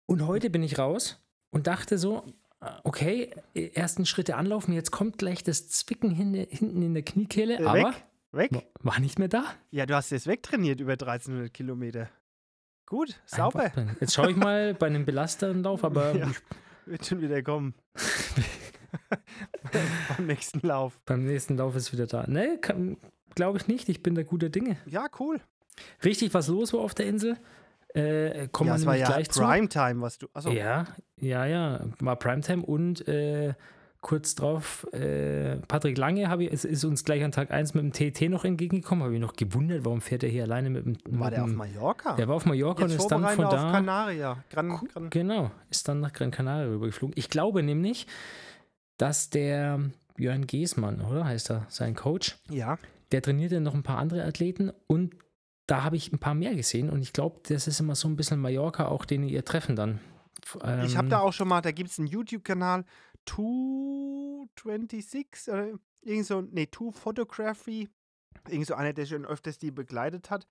Und 0.04 0.26
heute 0.26 0.50
bin 0.50 0.62
ich 0.62 0.78
raus 0.78 1.18
und 1.50 1.66
dachte 1.66 1.96
so, 1.96 2.26
okay, 2.84 3.34
ersten 3.54 4.06
Schritte 4.06 4.36
anlaufen, 4.36 4.72
jetzt 4.72 4.90
kommt 4.90 5.18
gleich 5.18 5.42
das 5.42 5.68
Zwicken 5.68 6.10
hin, 6.10 6.34
hinten 6.34 6.82
in 6.82 6.94
der 6.94 7.02
Kniekehle, 7.02 7.58
Äh, 7.58 7.64
aber 7.64 7.78
weg. 7.88 8.04
Weg. 8.32 8.52
wa- 8.52 8.62
war 8.92 9.00
nicht 9.00 9.18
mehr 9.18 9.28
da. 9.28 9.44
Ja, 9.70 9.84
du 9.86 9.94
hast 9.94 10.10
jetzt 10.10 10.26
wegtrainiert 10.26 10.80
über 10.80 10.92
1300 10.92 11.52
Kilometer. 11.52 12.08
Gut, 12.86 13.20
sauber. 13.26 13.60
Einfach. 13.64 13.86
Jetzt 14.00 14.14
schaue 14.14 14.30
ich 14.30 14.36
mal 14.36 14.74
bei 14.74 14.86
einem 14.86 15.04
belasteren 15.04 15.62
Lauf, 15.62 15.84
aber 15.84 16.14
Ja. 16.16 16.28
ich, 16.30 16.36
Wird 16.86 17.06
schon 17.06 17.20
wieder 17.20 17.42
kommen. 17.42 17.74
Beim 20.16 20.26
nächsten 20.26 20.66
Lauf. 20.66 21.00
beim 21.06 21.24
nächsten 21.24 21.56
Lauf 21.56 21.76
ist 21.76 21.92
wieder 21.92 22.06
da. 22.06 22.26
Ne, 22.26 22.58
glaube 23.34 23.58
ich 23.58 23.66
nicht. 23.68 23.88
Ich 23.88 24.02
bin 24.02 24.14
da 24.14 24.22
guter 24.22 24.48
Dinge. 24.48 24.76
Ja, 24.86 25.08
cool. 25.18 25.40
Richtig, 26.04 26.34
was 26.34 26.48
los 26.48 26.72
war 26.72 26.80
auf 26.80 26.94
der 26.94 27.06
Insel. 27.06 27.38
Äh, 27.94 28.48
kommen 28.48 28.68
ja, 28.68 28.76
es 28.76 28.86
war 28.86 28.96
ja 28.96 29.06
gleich 29.06 29.30
zu. 29.30 29.42
Primetime, 29.42 30.00
was 30.00 30.18
du. 30.18 30.28
Also, 30.32 30.50
Ja, 30.50 30.86
ja, 31.20 31.46
ja, 31.46 31.80
war 32.00 32.16
Primetime 32.16 32.64
und 32.64 33.06
äh, 33.06 33.54
kurz 34.02 34.34
drauf, 34.34 34.86
äh, 34.92 35.56
Patrick 35.68 35.96
Lange 35.96 36.28
habe 36.28 36.44
ich, 36.44 36.52
es 36.52 36.64
ist 36.64 36.84
uns 36.84 37.04
gleich 37.04 37.22
an 37.22 37.32
Tag 37.32 37.50
1 37.50 37.74
mit 37.74 37.84
dem 37.84 37.92
TT 37.92 38.28
noch 38.28 38.44
entgegengekommen, 38.44 39.04
habe 39.04 39.14
ich 39.14 39.20
noch 39.20 39.34
gewundert, 39.34 39.84
warum 39.84 40.00
fährt 40.00 40.24
er 40.24 40.28
hier 40.28 40.42
alleine 40.42 40.70
mit 40.70 40.84
dem. 40.84 40.96
war 41.18 41.28
mit 41.28 41.36
der 41.36 41.44
auf 41.44 41.52
Mallorca? 41.52 42.16
Der 42.16 42.28
war 42.28 42.36
auf 42.36 42.44
Mallorca 42.44 42.82
Jetzt 42.82 42.92
und 42.92 42.98
ist 42.98 43.08
dann 43.08 43.28
von 43.28 43.44
auf 43.44 43.54
da. 43.54 43.70
Kanaria. 43.72 44.44
Gran, 44.50 44.68
Gran, 44.92 45.10
Genau, 45.10 45.50
ist 45.70 45.86
dann 45.88 46.00
nach 46.00 46.12
Gran 46.12 46.30
Canaria 46.30 46.68
rübergeflogen. 46.68 47.14
Ich 47.16 47.30
glaube 47.30 47.62
nämlich, 47.62 48.06
dass 48.98 49.30
der 49.30 49.80
Björn 50.16 50.46
Geßmann, 50.46 51.00
oder 51.00 51.24
heißt 51.24 51.50
er, 51.50 51.66
sein 51.68 51.94
Coach, 51.94 52.36
ja, 52.50 52.78
der 53.12 53.22
trainiert 53.22 53.52
ja 53.52 53.60
noch 53.60 53.74
ein 53.74 53.82
paar 53.82 53.98
andere 53.98 54.24
Athleten 54.24 54.72
und 54.86 55.14
da 55.66 55.84
habe 55.84 55.96
ich 55.96 56.12
ein 56.12 56.18
paar 56.18 56.34
mehr 56.34 56.54
gesehen 56.54 56.90
und 56.90 57.02
ich 57.02 57.12
glaube, 57.12 57.40
das 57.48 57.66
ist 57.66 57.80
immer 57.80 57.94
so 57.94 58.08
ein 58.08 58.16
bisschen 58.16 58.40
Mallorca, 58.40 58.88
auch 58.88 59.04
den 59.04 59.22
ihr 59.24 59.44
treffen 59.44 59.76
dann. 59.76 60.00
ich 60.84 60.96
habe 60.96 61.06
Ähm, 61.06 61.10
da 61.10 61.20
auch 61.20 61.32
schon 61.32 61.48
mal, 61.48 61.60
da 61.60 61.72
gibt 61.72 61.90
es 61.90 61.98
einen 61.98 62.08
YouTube-Kanal, 62.08 62.84
226 63.26 65.48
oder 65.48 65.68
irgend 66.00 66.26
so, 66.26 66.40
nee, 66.40 66.68
2 66.70 66.92
Photography, 66.92 67.88
irgend 68.48 68.66
so 68.66 68.74
einer, 68.74 68.92
der 68.92 69.06
schon 69.06 69.24
öfters 69.24 69.58
die 69.58 69.70
begleitet 69.70 70.30
hat. 70.30 70.46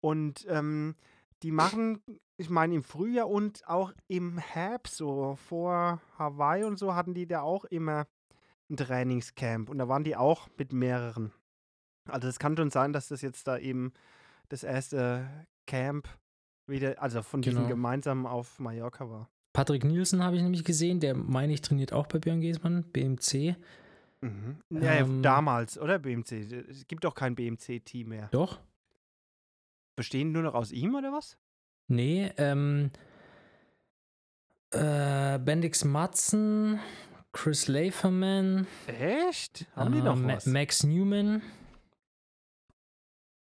Und 0.00 0.46
ähm, 0.48 0.96
die 1.42 1.52
machen, 1.52 2.02
ich 2.36 2.50
meine, 2.50 2.74
im 2.74 2.82
Frühjahr 2.82 3.28
und 3.28 3.66
auch 3.68 3.92
im 4.08 4.38
Herbst, 4.38 4.96
so 4.96 5.36
vor 5.48 6.00
Hawaii 6.18 6.64
und 6.64 6.78
so, 6.78 6.94
hatten 6.94 7.14
die 7.14 7.26
da 7.26 7.42
auch 7.42 7.64
immer 7.66 8.06
ein 8.68 8.76
Trainingscamp. 8.76 9.68
Und 9.68 9.78
da 9.78 9.88
waren 9.88 10.04
die 10.04 10.16
auch 10.16 10.48
mit 10.58 10.72
mehreren. 10.72 11.32
Also 12.08 12.28
es 12.28 12.38
kann 12.38 12.56
schon 12.56 12.70
sein, 12.70 12.92
dass 12.92 13.08
das 13.08 13.22
jetzt 13.22 13.46
da 13.46 13.58
eben 13.58 13.92
das 14.50 14.62
erste 14.62 15.26
Camp 15.66 16.06
wieder, 16.66 17.02
also 17.02 17.22
von 17.22 17.40
Genau. 17.40 17.66
gemeinsamen 17.66 18.26
auf 18.26 18.58
Mallorca 18.58 19.08
war. 19.08 19.30
Patrick 19.52 19.84
Nielsen 19.84 20.22
habe 20.22 20.36
ich 20.36 20.42
nämlich 20.42 20.64
gesehen, 20.64 21.00
der 21.00 21.14
meine 21.16 21.52
ich 21.52 21.60
trainiert 21.62 21.92
auch 21.92 22.06
bei 22.06 22.18
Björn 22.18 22.40
Geßmann, 22.40 22.84
BMC. 22.84 23.56
Mhm. 24.20 24.58
Ja, 24.70 24.80
ja, 24.80 24.92
Ähm, 25.00 25.22
damals, 25.22 25.78
oder 25.78 25.98
BMC? 25.98 26.32
Es 26.68 26.86
gibt 26.86 27.04
doch 27.04 27.14
kein 27.14 27.34
BMC-Team 27.34 28.08
mehr. 28.10 28.28
Doch? 28.30 28.60
Bestehen 29.96 30.30
nur 30.32 30.42
noch 30.42 30.54
aus 30.54 30.70
ihm 30.70 30.94
oder 30.94 31.12
was? 31.12 31.36
Nee, 31.88 32.30
ähm, 32.36 32.90
äh, 34.72 35.38
Bendix 35.38 35.84
Matzen, 35.84 36.78
Chris 37.32 37.66
Laferman, 37.68 38.66
Echt? 38.86 39.66
Haben 39.74 39.92
die 39.92 39.98
äh, 39.98 40.02
noch 40.02 40.16
Ma 40.16 40.34
was? 40.36 40.46
Max 40.46 40.84
Newman, 40.84 41.42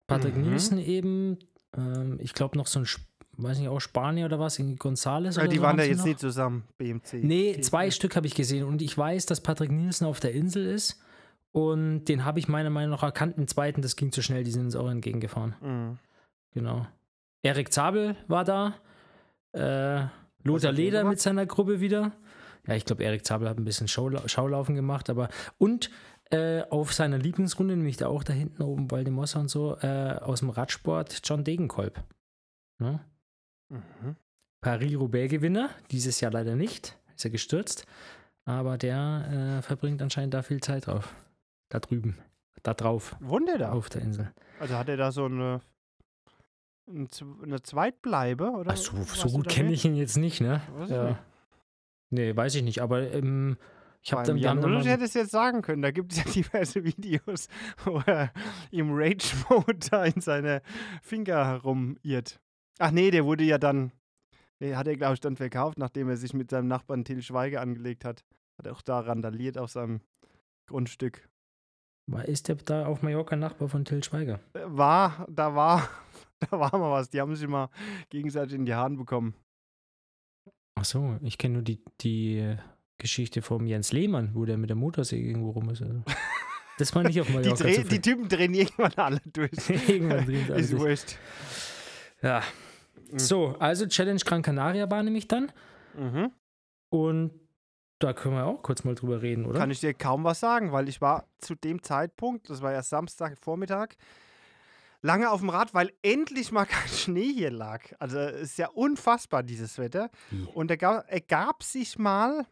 Patrick 0.08 0.36
Mhm. 0.36 0.50
Nielsen 0.50 0.78
eben, 0.80 1.38
ähm, 1.76 2.18
ich 2.22 2.34
glaube 2.34 2.58
noch 2.58 2.68
so 2.68 2.80
ein, 2.80 2.88
weiß 3.38 3.60
nicht, 3.60 3.68
auch 3.70 3.80
Spanier 3.82 4.26
oder 4.26 4.40
was, 4.40 4.60
irgendwie 4.60 4.78
Gonzales 4.78 5.36
Ja, 5.38 5.48
die 5.48 5.58
so 5.58 5.62
waren 5.64 5.78
da 5.78 5.84
jetzt 5.84 6.00
noch. 6.00 6.06
nicht 6.06 6.20
zusammen, 6.20 6.64
BMC. 6.78 7.24
Nee, 7.24 7.60
zwei 7.62 7.92
Stück 7.92 8.16
habe 8.16 8.28
ich 8.28 8.36
gesehen 8.36 8.64
und 8.66 8.82
ich 8.82 8.98
weiß, 8.98 9.26
dass 9.26 9.42
Patrick 9.42 9.72
Nielsen 9.72 10.06
auf 10.06 10.20
der 10.20 10.34
Insel 10.34 10.66
ist 10.66 11.02
und 11.52 12.06
den 12.06 12.26
habe 12.26 12.40
ich 12.40 12.48
meiner 12.48 12.70
Meinung 12.70 12.92
nach 12.92 13.04
erkannt. 13.04 13.38
Den 13.38 13.48
zweiten, 13.48 13.82
das 13.82 13.96
ging 13.96 14.12
zu 14.12 14.22
schnell, 14.22 14.44
die 14.44 14.52
sind 14.52 14.66
uns 14.66 14.76
auch 14.76 14.90
entgegengefahren. 14.90 15.56
Mhm. 15.62 15.98
Genau. 16.54 16.86
Erik 17.44 17.72
Zabel 17.74 18.16
war 18.28 18.44
da. 18.44 18.76
Äh, 19.54 20.06
Lothar 20.44 20.72
Leder 20.72 21.04
mit 21.04 21.20
seiner 21.20 21.46
Gruppe 21.46 21.80
wieder. 21.82 22.12
Ja, 22.68 22.76
ich 22.76 22.86
glaube, 22.86 23.04
Erik 23.04 23.26
Zabel 23.26 23.48
hat 23.50 23.58
ein 23.58 23.66
bisschen 23.66 23.88
Schaula 23.88 24.28
Schaulaufen 24.28 24.76
gemacht, 24.76 25.10
aber 25.10 25.30
und 25.58 25.90
äh, 26.32 26.64
auf 26.70 26.94
seiner 26.94 27.18
Lieblingsrunde, 27.18 27.76
nämlich 27.76 27.98
da 27.98 28.08
auch 28.08 28.24
da 28.24 28.34
hinten 28.34 28.62
oben 28.64 28.90
Waldemosser 28.92 29.40
und 29.40 29.50
so, 29.50 29.78
äh, 29.82 30.18
aus 30.22 30.40
dem 30.40 30.50
Radsport 30.50 31.22
John 31.24 31.44
Degenkolb. 31.44 32.04
Ne? 32.80 33.00
Mhm. 33.70 34.16
Paris-Roubaix-Gewinner, 34.62 35.70
dieses 35.92 36.20
Jahr 36.22 36.32
leider 36.32 36.56
nicht, 36.56 36.98
ist 37.16 37.26
er 37.26 37.32
gestürzt, 37.32 37.86
aber 38.46 38.78
der 38.78 39.58
äh, 39.60 39.62
verbringt 39.62 40.02
anscheinend 40.02 40.34
da 40.34 40.42
viel 40.42 40.62
Zeit 40.62 40.88
drauf. 40.88 41.14
Da 41.70 41.80
drüben, 41.80 42.18
da 42.64 42.74
drauf, 42.74 43.16
Wohnt 43.20 43.48
der 43.48 43.58
da? 43.60 43.72
auf 43.72 43.90
der 43.90 44.02
Insel. 44.02 44.32
Also 44.60 44.76
hat 44.76 44.90
er 44.90 44.98
da 44.98 45.12
so 45.12 45.26
eine, 45.26 45.62
eine 46.88 47.62
Zweitbleibe? 47.62 48.52
Oder 48.52 48.72
Ach, 48.74 48.78
so, 48.78 49.02
so 49.04 49.30
gut 49.30 49.48
kenne 49.48 49.72
ich 49.72 49.86
ihn 49.86 49.96
jetzt 49.96 50.18
nicht, 50.18 50.42
ne? 50.42 50.62
Weiß 50.78 50.90
Ja. 50.90 51.04
nicht. 51.10 51.20
Nee, 52.12 52.36
weiß 52.36 52.56
ich 52.56 52.64
nicht, 52.64 52.82
aber 52.82 53.12
ähm, 53.12 53.58
ich 54.06 54.14
habe 54.14 54.24
dann, 54.24 54.38
Jan 54.38 54.50
haben 54.52 54.62
dann 54.62 54.72
Ulrich 54.72 54.86
mal, 54.86 54.92
hätte 54.92 55.06
es 55.06 55.16
jetzt 55.16 55.32
sagen 55.32 55.64
können. 55.64 55.82
Da 55.82 55.90
gibt 55.90 56.12
es 56.12 56.20
ja 56.20 56.24
diverse 56.32 56.84
Videos, 56.84 57.48
wo 57.84 58.04
er 58.06 58.32
im 58.70 58.92
Rage-Mode 58.94 59.80
da 59.90 60.06
in 60.06 60.22
seine 60.22 60.62
Finger 61.02 61.46
herumirrt. 61.46 62.40
Ach 62.78 62.92
nee, 62.92 63.10
der 63.10 63.26
wurde 63.26 63.44
ja 63.44 63.58
dann, 63.58 63.92
nee, 64.60 64.76
hat 64.76 64.88
er 64.88 64.96
glaube 64.96 65.16
ich 65.16 65.22
dann 65.22 65.36
verkauft, 65.36 65.80
nachdem 65.80 66.08
er 66.08 66.18
sich 66.18 66.36
mit 66.36 66.52
seinem 66.52 66.68
Nachbarn 66.68 67.04
Till 67.04 67.24
Schweiger 67.24 67.62
angelegt 67.62 68.06
hat. 68.06 68.24
Hat 68.60 68.68
er 68.68 68.74
auch 68.74 68.84
da 68.84 69.00
randaliert 69.00 69.58
auf 69.58 69.72
seinem 69.72 70.02
Grundstück. 70.68 71.28
war, 72.08 72.26
ist 72.26 72.48
der 72.48 72.56
da 72.58 72.86
auf 72.86 73.02
Mallorca 73.02 73.36
Nachbar 73.36 73.70
von 73.70 73.86
Till 73.86 74.04
Schweiger? 74.04 74.40
Äh, 74.54 74.66
War, 74.66 75.26
da 75.32 75.56
war, 75.56 75.90
da 76.40 76.60
war 76.60 76.78
mal 76.78 76.92
was. 76.92 77.10
Die 77.10 77.20
haben 77.20 77.36
sich 77.36 77.48
mal 77.48 77.70
gegenseitig 78.10 78.54
in 78.54 78.66
die 78.66 78.76
Haaren 78.76 78.98
bekommen. 78.98 79.34
Ach 80.78 80.86
so, 80.86 81.18
ich 81.24 81.40
kenne 81.40 81.56
nur 81.56 81.64
die, 81.64 81.84
die 82.02 82.38
äh, 82.38 82.58
Geschichte 82.98 83.42
vom 83.42 83.66
Jens 83.68 83.92
Lehmann, 83.92 84.32
wo 84.34 84.46
der 84.46 84.58
mit 84.58 84.70
der 84.70 84.78
Motorsäge 84.78 85.28
irgendwo 85.28 85.52
rum 85.52 85.70
ist. 85.70 85.82
Also. 85.82 86.02
Das 86.78 86.94
war 86.94 87.04
nicht 87.04 87.22
auf 87.22 87.28
Die, 87.28 87.32
Mallorca 87.34 87.64
die 87.64 87.74
finden. 87.76 88.02
Typen 88.02 88.28
drehen 88.28 88.54
irgendwann 88.54 88.92
alle 88.96 89.22
durch. 89.32 89.50
Irgendwann 89.88 90.26
drehen 90.26 90.52
alle 90.52 90.60
Ist 90.60 90.74
durch. 90.74 90.82
wurscht. 90.82 91.16
Ja. 92.22 92.44
Mhm. 93.12 93.18
So, 93.18 93.56
also 93.60 93.86
Challenge 93.88 94.20
Gran 94.20 94.42
Canaria 94.42 94.92
war 94.92 95.02
nämlich 95.02 95.30
dann. 95.30 95.54
Mhm. 95.98 96.32
Und 96.90 97.32
da 98.00 98.12
können 98.12 98.36
wir 98.36 98.46
auch 98.46 98.62
kurz 98.62 98.84
mal 98.84 98.94
drüber 98.94 99.22
reden, 99.22 99.46
oder? 99.46 99.58
Kann 99.60 99.72
ich 99.72 99.80
dir 99.80 99.94
kaum 99.94 100.26
was 100.26 100.42
sagen, 100.42 100.74
weil 100.74 100.90
ich 100.90 101.00
war 101.00 101.30
zu 101.38 101.56
dem 101.56 101.82
Zeitpunkt, 101.82 102.50
das 102.50 102.62
war 102.62 102.74
ja 102.74 102.84
Samstagvormittag, 102.84 103.94
lange 105.02 105.30
auf 105.30 105.40
dem 105.40 105.50
Rad, 105.50 105.74
weil 105.74 105.94
endlich 106.02 106.52
mal 106.52 106.66
kein 106.66 106.90
Schnee 106.90 107.32
hier 107.34 107.52
lag. 107.52 107.84
Also 108.00 108.20
es 108.20 108.42
ist 108.52 108.58
ja 108.58 108.68
unfassbar, 108.68 109.44
dieses 109.44 109.78
Wetter. 109.78 110.10
Wie? 110.30 110.44
Und 110.54 110.70
da 110.70 110.76
gab, 110.76 111.10
ergab 111.10 111.64
sich 111.64 111.98
mal, 111.98 112.46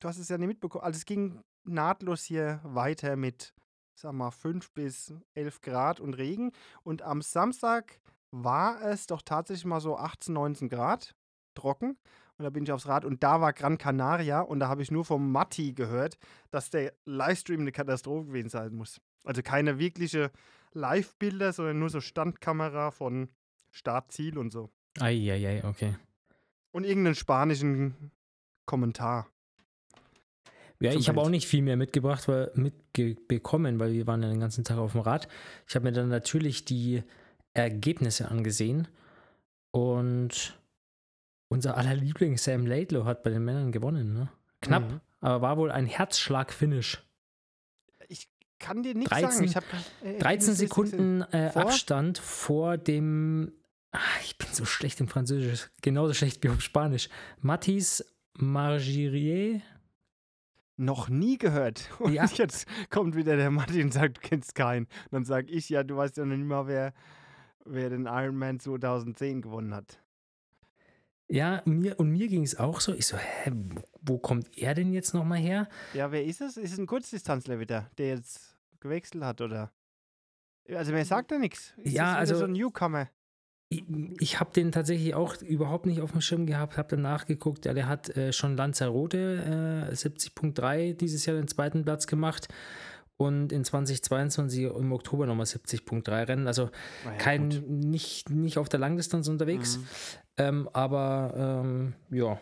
du 0.00 0.08
hast 0.08 0.18
es 0.18 0.28
ja 0.28 0.38
nicht 0.38 0.48
mitbekommen, 0.48 0.84
also 0.84 0.96
es 0.96 1.04
ging 1.04 1.42
nahtlos 1.64 2.22
hier 2.24 2.60
weiter 2.62 3.16
mit, 3.16 3.54
sag 3.94 4.12
mal, 4.12 4.30
5 4.30 4.72
bis 4.72 5.14
11 5.34 5.60
Grad 5.60 6.00
und 6.00 6.14
Regen. 6.14 6.52
Und 6.82 7.02
am 7.02 7.22
Samstag 7.22 8.00
war 8.30 8.82
es 8.82 9.06
doch 9.06 9.22
tatsächlich 9.22 9.64
mal 9.64 9.80
so 9.80 9.96
18, 9.96 10.34
19 10.34 10.68
Grad 10.68 11.14
trocken. 11.54 11.98
Und 12.38 12.44
da 12.44 12.50
bin 12.50 12.64
ich 12.64 12.72
aufs 12.72 12.86
Rad 12.86 13.04
und 13.06 13.22
da 13.22 13.40
war 13.40 13.54
Gran 13.54 13.78
Canaria 13.78 14.40
und 14.40 14.60
da 14.60 14.68
habe 14.68 14.82
ich 14.82 14.90
nur 14.90 15.06
vom 15.06 15.32
Matti 15.32 15.72
gehört, 15.72 16.18
dass 16.50 16.68
der 16.68 16.92
Livestream 17.06 17.60
eine 17.60 17.72
Katastrophe 17.72 18.26
gewesen 18.26 18.50
sein 18.50 18.74
muss. 18.74 19.00
Also 19.24 19.42
keine 19.42 19.78
wirkliche 19.78 20.30
Live-Bilder, 20.72 21.54
sondern 21.54 21.78
nur 21.78 21.88
so 21.88 22.00
Standkamera 22.00 22.90
von 22.90 23.30
Start, 23.70 24.12
Ziel 24.12 24.36
und 24.36 24.50
so. 24.50 24.70
Eieiei, 25.00 25.64
okay. 25.64 25.96
Und 26.72 26.84
irgendeinen 26.84 27.14
spanischen 27.14 28.10
Kommentar. 28.66 29.28
Ja, 30.80 30.92
ich 30.92 31.08
habe 31.08 31.20
auch 31.20 31.30
nicht 31.30 31.46
viel 31.46 31.62
mehr 31.62 31.76
mitgebracht, 31.76 32.28
weil 32.28 32.50
mitbekommen, 32.54 33.78
weil 33.80 33.92
wir 33.94 34.06
waren 34.06 34.22
ja 34.22 34.28
den 34.28 34.40
ganzen 34.40 34.62
Tag 34.64 34.78
auf 34.78 34.92
dem 34.92 35.00
Rad. 35.00 35.26
Ich 35.66 35.74
habe 35.74 35.84
mir 35.84 35.92
dann 35.92 36.08
natürlich 36.08 36.64
die 36.66 37.02
Ergebnisse 37.54 38.28
angesehen 38.30 38.86
und 39.70 40.58
unser 41.48 41.76
aller 41.76 41.94
Liebling 41.94 42.36
Sam 42.36 42.66
Laidlow 42.66 43.04
hat 43.04 43.22
bei 43.22 43.30
den 43.30 43.44
Männern 43.44 43.72
gewonnen, 43.72 44.12
ne? 44.12 44.28
Knapp, 44.60 44.90
Mhm. 44.90 45.00
aber 45.20 45.40
war 45.42 45.56
wohl 45.56 45.70
ein 45.70 45.86
Herzschlag-Finish. 45.86 47.02
Kann 48.58 48.82
dir 48.82 48.94
nichts 48.94 49.10
13 49.10 49.30
sagen. 49.30 49.44
Ich 49.44 49.56
hab, 49.56 49.64
äh, 50.02 50.18
13 50.18 50.38
das 50.38 50.48
ist- 50.48 50.58
Sekunden 50.58 51.20
äh, 51.22 51.50
Vor? 51.50 51.62
Abstand 51.62 52.16
vor 52.18 52.78
dem 52.78 53.52
Ah, 53.92 53.98
ich 54.24 54.36
bin 54.38 54.48
so 54.52 54.64
schlecht 54.66 54.98
im 55.00 55.08
Französisch. 55.08 55.70
Genauso 55.82 56.12
schlecht 56.14 56.42
wie 56.42 56.48
auf 56.50 56.60
Spanisch. 56.60 57.08
Mathis 57.40 58.04
Margirier. 58.34 59.60
Noch 60.76 61.08
nie 61.08 61.38
gehört. 61.38 61.90
Und 62.00 62.12
Ja. 62.12 62.26
jetzt 62.26 62.66
kommt 62.90 63.16
wieder 63.16 63.36
der 63.36 63.50
Martin 63.50 63.82
und 63.84 63.92
sagt, 63.92 64.18
du 64.18 64.20
kennst 64.20 64.54
keinen. 64.54 64.84
Und 64.86 65.12
dann 65.12 65.24
sage 65.24 65.48
ich, 65.50 65.68
ja, 65.70 65.82
du 65.82 65.96
weißt 65.96 66.16
ja 66.18 66.24
noch 66.26 66.36
nicht 66.36 66.46
mal, 66.46 66.66
wer, 66.66 66.92
wer 67.64 67.88
den 67.90 68.06
Ironman 68.06 68.60
2010 68.60 69.40
gewonnen 69.42 69.74
hat. 69.74 70.02
Ja, 71.28 71.62
mir, 71.64 71.98
und 71.98 72.10
mir 72.10 72.28
ging 72.28 72.42
es 72.44 72.56
auch 72.58 72.80
so. 72.80 72.92
Ich 72.94 73.06
so, 73.06 73.16
hä, 73.16 73.50
wo, 74.00 74.18
kommt 74.18 74.56
er 74.56 74.74
denn 74.74 74.92
jetzt 74.92 75.12
nochmal 75.14 75.38
her? 75.38 75.68
Ja, 75.92 76.12
wer 76.12 76.24
ist 76.24 76.40
es? 76.40 76.56
Ist 76.56 76.72
es 76.74 76.78
ein 76.78 76.86
Kurzdistanzler 76.86 77.58
wieder, 77.58 77.90
der 77.98 78.08
jetzt 78.10 78.56
gewechselt 78.80 79.24
hat, 79.24 79.40
oder? 79.40 79.72
Also 80.68 80.92
mir 80.92 81.04
sagt 81.04 81.32
er 81.32 81.38
nichts. 81.38 81.74
Ist 81.78 81.94
Ja, 81.94 82.14
also- 82.16 82.36
so 82.36 82.44
ein 82.44 82.52
Newcomer. 82.52 83.08
Ich, 83.68 83.84
ich 84.20 84.38
habe 84.38 84.52
den 84.52 84.70
tatsächlich 84.70 85.14
auch 85.14 85.40
überhaupt 85.42 85.86
nicht 85.86 86.00
auf 86.00 86.12
dem 86.12 86.20
Schirm 86.20 86.46
gehabt, 86.46 86.78
habe 86.78 86.88
dann 86.88 87.02
nachgeguckt. 87.02 87.64
Ja, 87.64 87.74
der 87.74 87.88
hat 87.88 88.16
äh, 88.16 88.32
schon 88.32 88.56
Lanzarote 88.56 89.88
äh, 89.90 89.92
70.3 89.94 90.94
dieses 90.94 91.26
Jahr 91.26 91.36
den 91.36 91.48
zweiten 91.48 91.84
Platz 91.84 92.06
gemacht 92.06 92.46
und 93.16 93.50
in 93.50 93.64
2022 93.64 94.64
im 94.64 94.92
Oktober 94.92 95.26
nochmal 95.26 95.46
70.3 95.46 96.28
Rennen. 96.28 96.46
Also 96.46 96.70
Na 97.04 97.12
ja, 97.12 97.18
kein, 97.18 97.50
gut. 97.50 97.68
nicht, 97.68 98.30
nicht 98.30 98.58
auf 98.58 98.68
der 98.68 98.78
Langdistanz 98.78 99.26
unterwegs, 99.26 99.78
Mhm. 99.78 99.86
ähm, 100.36 100.68
aber 100.72 101.62
ähm, 101.64 101.94
ja. 102.10 102.38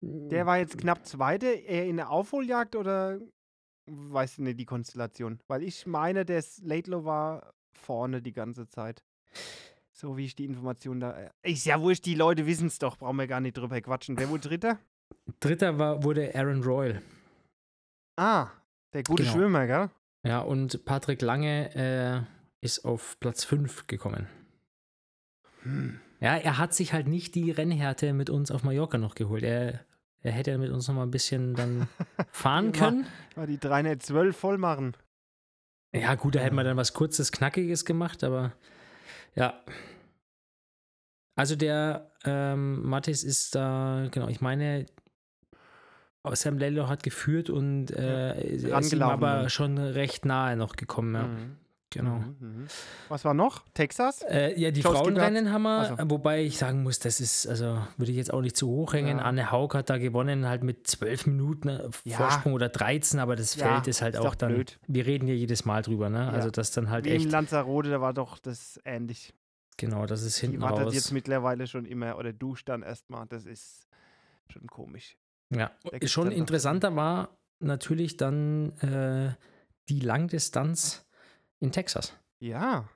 Der 0.00 0.46
war 0.46 0.58
jetzt 0.58 0.78
knapp 0.78 1.04
Zweite, 1.06 1.46
eher 1.48 1.86
in 1.86 1.96
der 1.96 2.10
Aufholjagd 2.10 2.76
oder 2.76 3.18
weißt 3.86 4.38
du 4.38 4.42
nicht 4.42 4.60
die 4.60 4.64
Konstellation? 4.66 5.40
Weil 5.48 5.64
ich 5.64 5.86
meine, 5.86 6.24
der 6.24 6.44
Laidlow 6.62 7.04
war 7.04 7.52
vorne 7.72 8.22
die 8.22 8.32
ganze 8.32 8.68
Zeit. 8.68 9.02
So 10.00 10.16
wie 10.16 10.26
ich 10.26 10.36
die 10.36 10.44
Information 10.44 11.00
da. 11.00 11.18
äh, 11.42 11.52
Ist 11.52 11.66
ja 11.66 11.80
wurscht, 11.80 12.06
die 12.06 12.14
Leute 12.14 12.46
wissen 12.46 12.68
es 12.68 12.78
doch, 12.78 12.96
brauchen 12.96 13.16
wir 13.16 13.26
gar 13.26 13.40
nicht 13.40 13.56
drüber 13.56 13.80
quatschen. 13.80 14.16
Wer 14.16 14.28
wurde 14.28 14.48
Dritter? 14.48 14.78
Dritter 15.40 15.76
war, 15.78 16.04
wurde 16.04 16.32
Aaron 16.36 16.62
Royal. 16.62 17.02
Ah, 18.16 18.48
der 18.92 19.02
gute 19.02 19.24
Genau. 19.24 19.34
Schwimmer, 19.34 19.66
gell? 19.66 19.90
Ja, 20.24 20.38
und 20.40 20.84
Patrick 20.84 21.20
Lange 21.20 21.74
äh, 21.74 22.64
ist 22.64 22.84
auf 22.84 23.18
Platz 23.18 23.44
5 23.44 23.88
gekommen. 23.88 24.28
Hm. 25.62 25.98
Ja, 26.20 26.36
er 26.36 26.58
hat 26.58 26.74
sich 26.74 26.92
halt 26.92 27.08
nicht 27.08 27.34
die 27.34 27.50
Rennhärte 27.50 28.12
mit 28.12 28.30
uns 28.30 28.50
auf 28.52 28.62
Mallorca 28.62 28.98
noch 28.98 29.14
geholt. 29.16 29.42
Er, 29.42 29.84
er 30.22 30.32
hätte 30.32 30.56
mit 30.58 30.70
uns 30.70 30.86
noch 30.88 30.94
mal 30.94 31.02
ein 31.04 31.10
bisschen 31.10 31.54
dann 31.54 31.88
fahren 32.30 32.70
können. 32.72 33.06
Mal 33.34 33.46
die 33.48 33.58
312 33.58 34.36
voll 34.36 34.58
machen. 34.58 34.96
Ja, 35.92 36.14
gut, 36.14 36.34
da 36.36 36.40
hätten 36.40 36.54
wir 36.56 36.64
dann 36.64 36.76
was 36.76 36.92
Kurzes, 36.94 37.32
Knackiges 37.32 37.84
gemacht, 37.84 38.22
aber 38.22 38.52
ja. 39.34 39.60
Also 41.36 41.54
der 41.54 42.10
ähm, 42.24 42.82
Mattis 42.82 43.22
ist 43.22 43.54
da, 43.54 44.08
genau, 44.10 44.28
ich 44.28 44.40
meine, 44.40 44.86
Sam 46.32 46.58
Lello 46.58 46.88
hat 46.88 47.02
geführt 47.02 47.48
und 47.48 47.90
äh, 47.90 48.44
ist 48.44 48.92
ihm 48.92 49.02
aber 49.02 49.48
schon 49.48 49.78
recht 49.78 50.24
nahe 50.24 50.56
noch 50.56 50.76
gekommen, 50.76 51.14
ja. 51.14 51.22
Mhm. 51.22 51.56
Genau. 51.90 52.16
Mhm, 52.18 52.36
mhm. 52.40 52.66
Was 53.08 53.24
war 53.24 53.32
noch? 53.32 53.64
Texas? 53.72 54.20
Äh, 54.28 54.60
ja, 54.60 54.70
die 54.70 54.82
Joe 54.82 54.92
Frauenrennen 54.94 55.50
haben 55.50 55.62
wir, 55.62 55.90
Ach 55.92 55.98
so. 55.98 56.10
wobei 56.10 56.42
ich 56.42 56.58
sagen 56.58 56.82
muss, 56.82 56.98
das 56.98 57.18
ist, 57.18 57.46
also 57.46 57.80
würde 57.96 58.10
ich 58.12 58.18
jetzt 58.18 58.30
auch 58.32 58.42
nicht 58.42 58.56
zu 58.58 58.68
hoch 58.68 58.92
hängen. 58.92 59.16
Ja. 59.18 59.24
Anne 59.24 59.50
Haug 59.50 59.70
hat 59.74 59.88
da 59.88 59.96
gewonnen, 59.96 60.46
halt 60.46 60.62
mit 60.62 60.86
zwölf 60.86 61.26
Minuten 61.26 61.68
äh, 61.70 61.88
Ja. 62.04 62.18
Vorsprung 62.18 62.52
oder 62.52 62.68
13, 62.68 63.20
aber 63.20 63.36
das 63.36 63.56
Ja, 63.56 63.68
Feld 63.72 63.86
ist 63.86 64.02
halt 64.02 64.16
ist 64.16 64.20
auch 64.20 64.34
dann, 64.34 64.52
blöd. 64.52 64.78
wir 64.86 65.06
reden 65.06 65.26
hier 65.26 65.36
jedes 65.36 65.64
Mal 65.64 65.80
drüber, 65.80 66.10
ne? 66.10 66.18
Ja. 66.18 66.28
Also 66.30 66.50
das 66.50 66.72
dann 66.72 66.90
halt 66.90 67.06
Wie 67.06 67.10
in 67.10 67.16
echt, 67.22 67.30
Lanzarote, 67.30 67.88
da 67.88 68.02
war 68.02 68.12
doch 68.12 68.38
das 68.38 68.78
ähnlich. 68.84 69.32
genau, 69.78 70.04
das 70.04 70.22
ist 70.22 70.36
Die 70.42 70.46
hinten 70.46 70.60
wartet 70.60 70.86
raus. 70.88 70.94
jetzt 70.94 71.10
mittlerweile 71.12 71.66
schon 71.66 71.86
immer 71.86 72.18
oder 72.18 72.34
duscht 72.34 72.68
dann 72.68 72.82
erstmal. 72.82 73.26
Das 73.28 73.46
ist 73.46 73.86
schon 74.50 74.66
komisch. 74.66 75.16
ja, 75.48 75.70
schon 76.04 76.30
interessanter 76.32 76.94
war 76.96 77.30
natürlich 77.60 78.18
dann 78.18 78.72
äh, 78.80 79.32
die 79.88 80.00
Langdistanz 80.00 81.06
in 81.60 81.72
Texas. 81.72 82.14
Ja, 82.40 82.88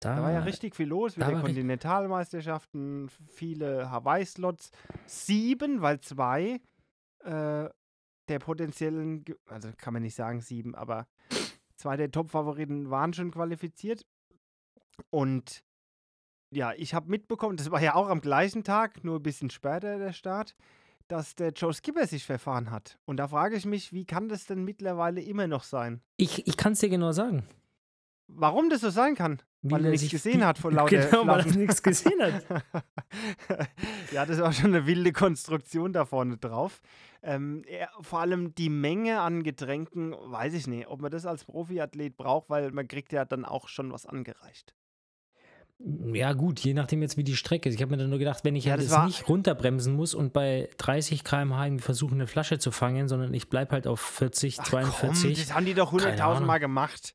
Da, 0.00 0.16
da 0.16 0.22
war 0.22 0.32
ja 0.32 0.40
richtig 0.40 0.76
viel 0.76 0.88
los. 0.88 1.16
Wieder 1.16 1.40
Kontinentalmeisterschaften, 1.40 3.08
viele 3.28 3.90
Hawaii-Slots. 3.90 4.70
Sieben, 5.06 5.80
weil 5.82 6.00
zwei 6.00 6.60
äh, 7.24 7.68
der 8.28 8.38
potenziellen, 8.40 9.24
also 9.46 9.70
kann 9.76 9.92
man 9.92 10.02
nicht 10.02 10.14
sagen 10.14 10.40
sieben, 10.40 10.74
aber 10.74 11.06
zwei 11.76 11.96
der 11.96 12.10
Top-Favoriten 12.10 12.90
waren 12.90 13.12
schon 13.12 13.30
qualifiziert. 13.30 14.04
Und 15.10 15.62
ja, 16.50 16.72
ich 16.76 16.94
habe 16.94 17.10
mitbekommen, 17.10 17.56
das 17.56 17.70
war 17.70 17.82
ja 17.82 17.94
auch 17.94 18.08
am 18.08 18.20
gleichen 18.20 18.64
Tag, 18.64 19.04
nur 19.04 19.16
ein 19.16 19.22
bisschen 19.22 19.50
später 19.50 19.98
der 19.98 20.12
Start, 20.12 20.56
dass 21.08 21.34
der 21.36 21.52
Joe 21.52 21.72
Skipper 21.72 22.06
sich 22.06 22.24
verfahren 22.24 22.70
hat. 22.70 22.98
Und 23.04 23.18
da 23.18 23.28
frage 23.28 23.56
ich 23.56 23.64
mich, 23.64 23.92
wie 23.92 24.04
kann 24.04 24.28
das 24.28 24.46
denn 24.46 24.64
mittlerweile 24.64 25.20
immer 25.20 25.46
noch 25.46 25.62
sein? 25.62 26.00
Ich, 26.16 26.46
ich 26.46 26.56
kann 26.56 26.72
es 26.72 26.80
dir 26.80 26.88
genau 26.88 27.12
sagen. 27.12 27.44
Warum 28.28 28.68
das 28.70 28.80
so 28.80 28.90
sein 28.90 29.14
kann? 29.14 29.40
Weil 29.62 29.84
er 29.84 29.90
nichts 29.90 30.02
sich 30.02 30.10
gesehen 30.10 30.44
hat 30.44 30.58
vor 30.58 30.70
lauter 30.72 30.96
Genau, 30.96 31.26
weil 31.26 31.38
er 31.38 31.42
Flaschen. 31.44 31.60
nichts 31.60 31.82
gesehen 31.82 32.20
hat. 32.22 32.44
ja, 34.12 34.26
das 34.26 34.40
war 34.40 34.52
schon 34.52 34.66
eine 34.74 34.86
wilde 34.86 35.12
Konstruktion 35.12 35.92
da 35.92 36.04
vorne 36.04 36.36
drauf. 36.36 36.80
Ähm, 37.22 37.62
er, 37.66 37.88
vor 38.00 38.20
allem 38.20 38.54
die 38.54 38.68
Menge 38.68 39.20
an 39.20 39.42
Getränken, 39.42 40.12
weiß 40.12 40.54
ich 40.54 40.66
nicht, 40.66 40.86
ob 40.88 41.00
man 41.00 41.10
das 41.10 41.26
als 41.26 41.44
Profiathlet 41.44 42.16
braucht, 42.16 42.48
weil 42.50 42.70
man 42.72 42.86
kriegt 42.86 43.12
ja 43.12 43.24
dann 43.24 43.44
auch 43.44 43.68
schon 43.68 43.92
was 43.92 44.06
angereicht. 44.06 44.74
Ja, 45.78 46.32
gut, 46.32 46.60
je 46.60 46.72
nachdem 46.72 47.02
jetzt 47.02 47.16
wie 47.18 47.24
die 47.24 47.36
Strecke 47.36 47.68
ist. 47.68 47.74
Ich 47.74 47.82
habe 47.82 47.90
mir 47.90 47.98
dann 47.98 48.08
nur 48.08 48.18
gedacht, 48.18 48.44
wenn 48.44 48.56
ich 48.56 48.64
Ja, 48.64 48.72
halt 48.72 48.80
das 48.80 48.88
jetzt 48.88 48.96
war- 48.96 49.06
nicht 49.06 49.28
runterbremsen 49.28 49.94
muss 49.94 50.14
und 50.14 50.32
bei 50.32 50.70
30 50.78 51.22
km/h 51.22 51.66
irgendwie 51.66 51.82
versuche, 51.82 52.14
eine 52.14 52.26
Flasche 52.26 52.58
zu 52.58 52.70
fangen, 52.70 53.08
sondern 53.08 53.34
ich 53.34 53.50
bleibe 53.50 53.72
halt 53.72 53.86
auf 53.86 54.00
40, 54.00 54.58
Ach 54.60 54.64
42. 54.64 55.34
Komm, 55.34 55.44
das 55.46 55.54
haben 55.54 55.66
die 55.66 55.74
doch 55.74 55.90
Keine 55.90 56.02
hunderttausend 56.04 56.46
Mal 56.46 56.54
Ahnung. 56.54 56.60
gemacht. 56.62 57.14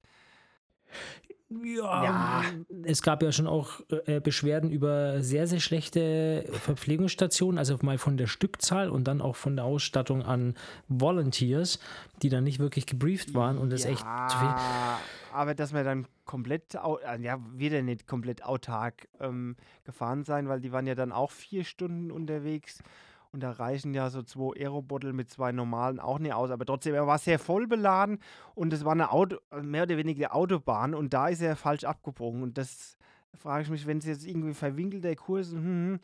Ja, 1.63 2.04
Ja. 2.04 2.43
es 2.84 3.01
gab 3.01 3.21
ja 3.21 3.32
schon 3.32 3.47
auch 3.47 3.82
äh, 4.06 4.21
Beschwerden 4.21 4.71
über 4.71 5.21
sehr, 5.21 5.47
sehr 5.47 5.60
schlechte 5.60 6.45
Verpflegungsstationen, 6.51 7.58
also 7.58 7.77
mal 7.82 7.97
von 7.97 8.15
der 8.17 8.27
Stückzahl 8.27 8.89
und 8.89 9.06
dann 9.06 9.21
auch 9.21 9.36
von 9.36 9.56
der 9.56 9.65
Ausstattung 9.65 10.23
an 10.23 10.56
Volunteers, 10.88 11.80
die 12.21 12.30
dann 12.30 12.45
nicht 12.45 12.60
wirklich 12.60 12.86
gebrieft 12.86 13.34
waren 13.34 13.58
und 13.58 13.69
das 13.69 13.84
ja, 13.84 13.91
echt 13.91 14.06
zu 14.30 14.38
viel. 14.38 14.54
aber 15.34 15.54
dass 15.54 15.73
wir 15.73 15.84
dann 15.84 16.08
komplett, 16.25 16.75
äh, 16.75 17.21
ja, 17.21 17.38
wird 17.54 17.73
er 17.73 17.82
nicht 17.84 18.08
komplett 18.08 18.45
autark 18.45 19.08
ähm, 19.19 19.58
gefahren 19.84 20.23
sein, 20.23 20.47
weil 20.47 20.62
die 20.62 20.71
waren 20.71 20.88
ja 20.88 20.95
dann 20.95 21.12
auch 21.12 21.32
vier 21.32 21.65
Stunden 21.65 22.12
unterwegs 22.12 22.82
und 23.31 23.41
da 23.41 23.51
reichen 23.51 23.93
ja 23.93 24.09
so 24.09 24.23
zwei 24.23 24.59
Aerobottle 24.59 25.13
mit 25.13 25.29
zwei 25.29 25.51
normalen 25.51 25.99
auch 25.99 26.19
nicht 26.19 26.33
aus, 26.33 26.51
aber 26.51 26.65
trotzdem, 26.65 26.95
er 26.95 27.07
war 27.07 27.17
sehr 27.17 27.39
voll 27.39 27.67
beladen 27.67 28.19
und 28.55 28.73
es 28.73 28.83
war 28.83 28.91
eine 28.91 29.11
Auto, 29.11 29.37
äh, 29.51 29.61
mehr 29.61 29.83
oder 29.83 29.97
weniger 29.97 30.35
Autobahn 30.35 30.93
und 30.93 31.13
da 31.13 31.27
ist 31.29 31.41
er 31.41 31.55
falsch 31.55 31.83
abgebogen. 31.83 32.43
Und 32.43 32.57
das 32.57 32.97
frage 33.33 33.63
ich 33.63 33.69
mich, 33.69 33.87
wenn 33.87 33.99
es 33.99 34.05
jetzt 34.05 34.25
irgendwie 34.25 34.53
verwinkelter 34.53 35.15
Kurs, 35.15 35.51
hm, 35.51 35.63
hm, 35.63 35.99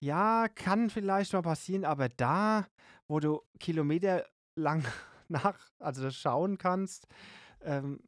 ja, 0.00 0.48
kann 0.48 0.90
vielleicht 0.90 1.32
mal 1.32 1.42
passieren, 1.42 1.84
aber 1.84 2.08
da, 2.08 2.66
wo 3.06 3.20
du 3.20 3.42
Kilometer 3.60 4.24
lang 4.56 4.84
nach, 5.28 5.58
also 5.78 6.10
schauen 6.10 6.58
kannst, 6.58 7.06
ähm, 7.62 8.00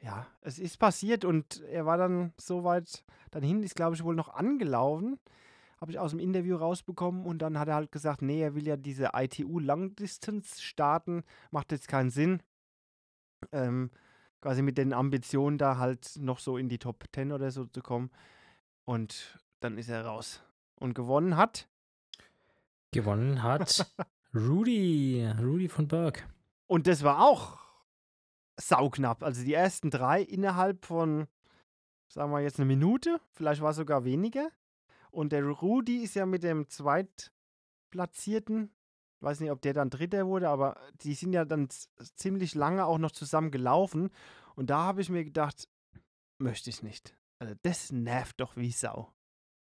ja, 0.00 0.26
es 0.40 0.58
ist 0.58 0.78
passiert 0.78 1.24
und 1.24 1.62
er 1.64 1.84
war 1.84 1.98
dann 1.98 2.32
soweit, 2.38 3.04
dann 3.32 3.42
hinten 3.42 3.64
ist, 3.64 3.74
glaube 3.74 3.96
ich, 3.96 4.04
wohl 4.04 4.14
noch 4.14 4.32
angelaufen. 4.32 5.18
Habe 5.80 5.92
ich 5.92 5.98
aus 5.98 6.12
dem 6.12 6.20
Interview 6.20 6.56
rausbekommen 6.56 7.26
und 7.26 7.38
dann 7.38 7.58
hat 7.58 7.68
er 7.68 7.74
halt 7.74 7.92
gesagt, 7.92 8.22
nee, 8.22 8.40
er 8.40 8.54
will 8.54 8.66
ja 8.66 8.76
diese 8.76 9.10
ITU 9.14 9.58
Langdistanz 9.58 10.60
starten, 10.60 11.22
macht 11.50 11.72
jetzt 11.72 11.88
keinen 11.88 12.10
Sinn. 12.10 12.42
Ähm, 13.52 13.90
quasi 14.40 14.62
mit 14.62 14.78
den 14.78 14.92
Ambitionen 14.92 15.58
da 15.58 15.76
halt 15.76 16.16
noch 16.18 16.38
so 16.38 16.56
in 16.56 16.68
die 16.68 16.78
Top 16.78 17.04
10 17.14 17.32
oder 17.32 17.50
so 17.50 17.66
zu 17.66 17.82
kommen. 17.82 18.10
Und 18.84 19.38
dann 19.60 19.76
ist 19.76 19.88
er 19.88 20.04
raus. 20.04 20.42
Und 20.76 20.94
gewonnen 20.94 21.36
hat. 21.36 21.68
Gewonnen 22.92 23.42
hat 23.42 23.92
Rudy, 24.34 25.26
Rudy 25.40 25.68
von 25.68 25.88
Berg. 25.88 26.28
Und 26.66 26.86
das 26.86 27.02
war 27.02 27.26
auch 27.26 27.58
sauknapp. 28.56 29.22
Also 29.22 29.44
die 29.44 29.54
ersten 29.54 29.90
drei 29.90 30.22
innerhalb 30.22 30.84
von, 30.84 31.26
sagen 32.08 32.30
wir 32.32 32.40
jetzt 32.40 32.58
eine 32.58 32.66
Minute, 32.66 33.20
vielleicht 33.32 33.60
war 33.60 33.70
es 33.70 33.76
sogar 33.76 34.04
weniger. 34.04 34.50
Und 35.16 35.32
der 35.32 35.46
Rudi 35.46 36.02
ist 36.02 36.14
ja 36.14 36.26
mit 36.26 36.42
dem 36.42 36.68
Zweitplatzierten, 36.68 38.70
weiß 39.20 39.40
nicht, 39.40 39.50
ob 39.50 39.62
der 39.62 39.72
dann 39.72 39.88
Dritter 39.88 40.26
wurde, 40.26 40.50
aber 40.50 40.78
die 41.00 41.14
sind 41.14 41.32
ja 41.32 41.46
dann 41.46 41.70
ziemlich 42.16 42.54
lange 42.54 42.84
auch 42.84 42.98
noch 42.98 43.12
zusammen 43.12 43.50
gelaufen. 43.50 44.10
Und 44.56 44.68
da 44.68 44.80
habe 44.80 45.00
ich 45.00 45.08
mir 45.08 45.24
gedacht, 45.24 45.70
möchte 46.36 46.68
ich 46.68 46.82
nicht. 46.82 47.16
Also 47.38 47.54
das 47.62 47.92
nervt 47.92 48.38
doch 48.40 48.56
wie 48.56 48.70
Sau. 48.70 49.10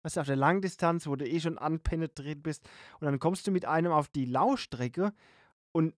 Weißt 0.04 0.16
du, 0.16 0.22
auf 0.22 0.28
der 0.28 0.38
Langdistanz, 0.38 1.08
wo 1.08 1.18
du 1.18 1.28
eh 1.28 1.42
schon 1.42 1.58
anpenetriert 1.58 2.42
bist, 2.42 2.66
und 3.02 3.06
dann 3.06 3.20
kommst 3.20 3.46
du 3.46 3.52
mit 3.52 3.66
einem 3.66 3.92
auf 3.92 4.08
die 4.08 4.24
Laufstrecke 4.24 5.12
und 5.74 5.94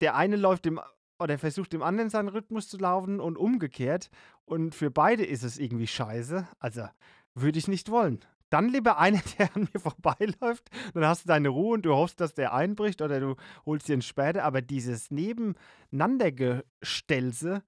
der 0.00 0.14
eine 0.14 0.36
läuft 0.36 0.64
dem 0.64 0.80
oder 1.18 1.38
versucht 1.38 1.74
dem 1.74 1.82
anderen 1.82 2.08
seinen 2.08 2.28
Rhythmus 2.28 2.70
zu 2.70 2.78
laufen 2.78 3.20
und 3.20 3.36
umgekehrt. 3.36 4.08
Und 4.46 4.74
für 4.74 4.90
beide 4.90 5.26
ist 5.26 5.42
es 5.42 5.58
irgendwie 5.58 5.86
scheiße. 5.86 6.48
Also, 6.60 6.88
würde 7.34 7.58
ich 7.58 7.68
nicht 7.68 7.90
wollen. 7.90 8.24
Dann 8.50 8.68
lieber 8.68 8.98
einer, 8.98 9.20
der 9.38 9.54
an 9.54 9.68
mir 9.72 9.80
vorbeiläuft, 9.80 10.68
dann 10.92 11.06
hast 11.06 11.24
du 11.24 11.28
deine 11.28 11.48
Ruhe 11.48 11.74
und 11.74 11.86
du 11.86 11.94
hoffst, 11.94 12.20
dass 12.20 12.34
der 12.34 12.52
einbricht 12.54 13.00
oder 13.02 13.20
du 13.20 13.36
holst 13.66 13.88
ihn 13.88 14.02
später. 14.02 14.44
Aber 14.44 14.62
dieses 14.62 15.10
Nebeneinandergestelze, 15.10 17.62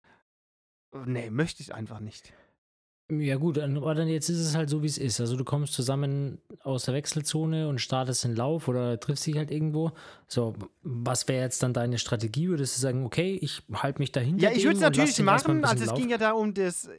nee, 1.04 1.30
möchte 1.30 1.62
ich 1.62 1.74
einfach 1.74 2.00
nicht. 2.00 2.32
Ja 3.08 3.36
gut, 3.36 3.56
aber 3.56 3.94
dann 3.94 4.08
jetzt 4.08 4.28
ist 4.30 4.40
es 4.40 4.56
halt 4.56 4.68
so, 4.68 4.82
wie 4.82 4.88
es 4.88 4.98
ist. 4.98 5.20
Also 5.20 5.36
du 5.36 5.44
kommst 5.44 5.74
zusammen 5.74 6.40
aus 6.64 6.86
der 6.86 6.94
Wechselzone 6.94 7.68
und 7.68 7.80
startest 7.80 8.24
den 8.24 8.34
Lauf 8.34 8.66
oder 8.66 8.98
triffst 8.98 9.24
dich 9.26 9.36
halt 9.36 9.52
irgendwo. 9.52 9.92
So, 10.26 10.54
was 10.82 11.28
wäre 11.28 11.44
jetzt 11.44 11.62
dann 11.62 11.72
deine 11.72 11.98
Strategie? 11.98 12.48
Würdest 12.48 12.76
du 12.76 12.80
sagen, 12.80 13.06
okay, 13.06 13.38
ich 13.40 13.62
halte 13.72 14.00
mich 14.00 14.10
dahinter? 14.10 14.42
Ja, 14.42 14.50
ich 14.50 14.64
würde 14.64 14.74
es 14.74 14.80
natürlich 14.80 15.20
machen. 15.20 15.64
Also 15.64 15.84
es 15.84 15.94
ging 15.94 16.10
ja 16.10 16.18
da 16.18 16.32
um 16.32 16.52
das, 16.52 16.90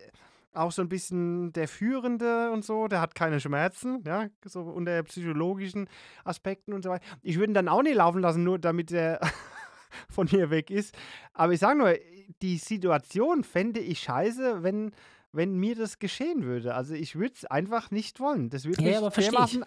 auch 0.58 0.72
so 0.72 0.82
ein 0.82 0.89
bisschen 0.89 1.53
der 1.53 1.68
Führende 1.68 2.51
und 2.51 2.66
so, 2.66 2.88
der 2.88 3.01
hat 3.01 3.16
keine 3.16 3.39
Schmerzen, 3.39 4.03
ja, 4.05 4.28
so 4.45 4.62
unter 4.62 5.01
psychologischen 5.03 5.88
Aspekten 6.24 6.74
und 6.74 6.84
so 6.84 6.89
weiter. 6.89 7.05
Ich 7.22 7.38
würde 7.38 7.51
ihn 7.51 7.55
dann 7.55 7.70
auch 7.70 7.84
nicht 7.84 7.95
laufen 7.95 8.22
lassen, 8.22 8.43
nur 8.43 8.60
damit 8.60 8.91
er 8.91 9.20
von 10.10 10.28
mir 10.32 10.49
weg 10.49 10.70
ist. 10.70 10.95
Aber 11.34 11.53
ich 11.53 11.60
sage 11.60 11.78
nur, 11.78 11.95
die 12.41 12.58
Situation 12.58 13.43
fände 13.43 13.80
ich 13.80 13.99
scheiße, 13.99 14.64
wenn, 14.64 14.91
wenn 15.32 15.55
mir 15.58 15.76
das 15.76 15.99
geschehen 15.99 16.43
würde. 16.43 16.76
Also 16.76 16.93
ich 16.93 17.16
würde 17.16 17.34
es 17.36 17.45
einfach 17.45 17.91
nicht 17.91 18.20
wollen. 18.20 18.49
Das 18.49 18.66
würde 18.66 18.84
Ja, 18.84 19.01
mich 19.01 19.14
dermaßen 19.14 19.64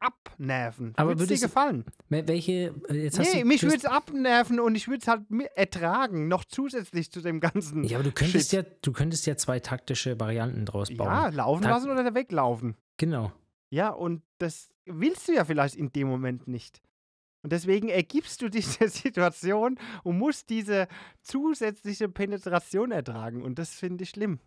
abnerven. 0.00 0.92
Aber 0.96 1.18
Würde 1.18 1.32
es 1.34 1.40
dir 1.40 1.46
gefallen? 1.46 1.84
Wel- 2.08 2.26
Welche, 2.26 2.74
äh, 2.88 2.94
jetzt 3.04 3.18
hast 3.18 3.32
Nee, 3.34 3.42
du, 3.42 3.46
mich 3.46 3.62
würde 3.62 3.76
es 3.76 3.84
abnerven 3.84 4.58
und 4.58 4.74
ich 4.74 4.88
würde 4.88 5.00
es 5.02 5.08
halt 5.08 5.22
ertragen, 5.54 6.26
noch 6.28 6.44
zusätzlich 6.44 7.10
zu 7.12 7.20
dem 7.20 7.40
ganzen. 7.40 7.84
Ja, 7.84 7.98
aber 7.98 8.04
du 8.04 8.12
könntest 8.12 8.50
Shit. 8.50 8.64
ja, 8.66 8.70
du 8.82 8.92
könntest 8.92 9.26
ja 9.26 9.36
zwei 9.36 9.60
taktische 9.60 10.18
Varianten 10.18 10.64
draus 10.66 10.88
bauen. 10.96 11.06
Ja, 11.08 11.28
laufen 11.28 11.62
Tak- 11.62 11.70
lassen 11.72 11.90
oder 11.90 12.14
weglaufen. 12.14 12.76
Genau. 12.96 13.32
Ja, 13.70 13.90
und 13.90 14.22
das 14.38 14.70
willst 14.86 15.28
du 15.28 15.32
ja 15.32 15.44
vielleicht 15.44 15.76
in 15.76 15.92
dem 15.92 16.08
Moment 16.08 16.48
nicht. 16.48 16.80
Und 17.42 17.52
deswegen 17.52 17.88
ergibst 17.88 18.42
du 18.42 18.48
dich 18.50 18.78
der 18.78 18.88
Situation 18.88 19.78
und 20.02 20.18
musst 20.18 20.50
diese 20.50 20.88
zusätzliche 21.22 22.08
Penetration 22.08 22.90
ertragen. 22.90 23.42
Und 23.42 23.58
das 23.58 23.70
finde 23.74 24.04
ich 24.04 24.10
schlimm. 24.10 24.40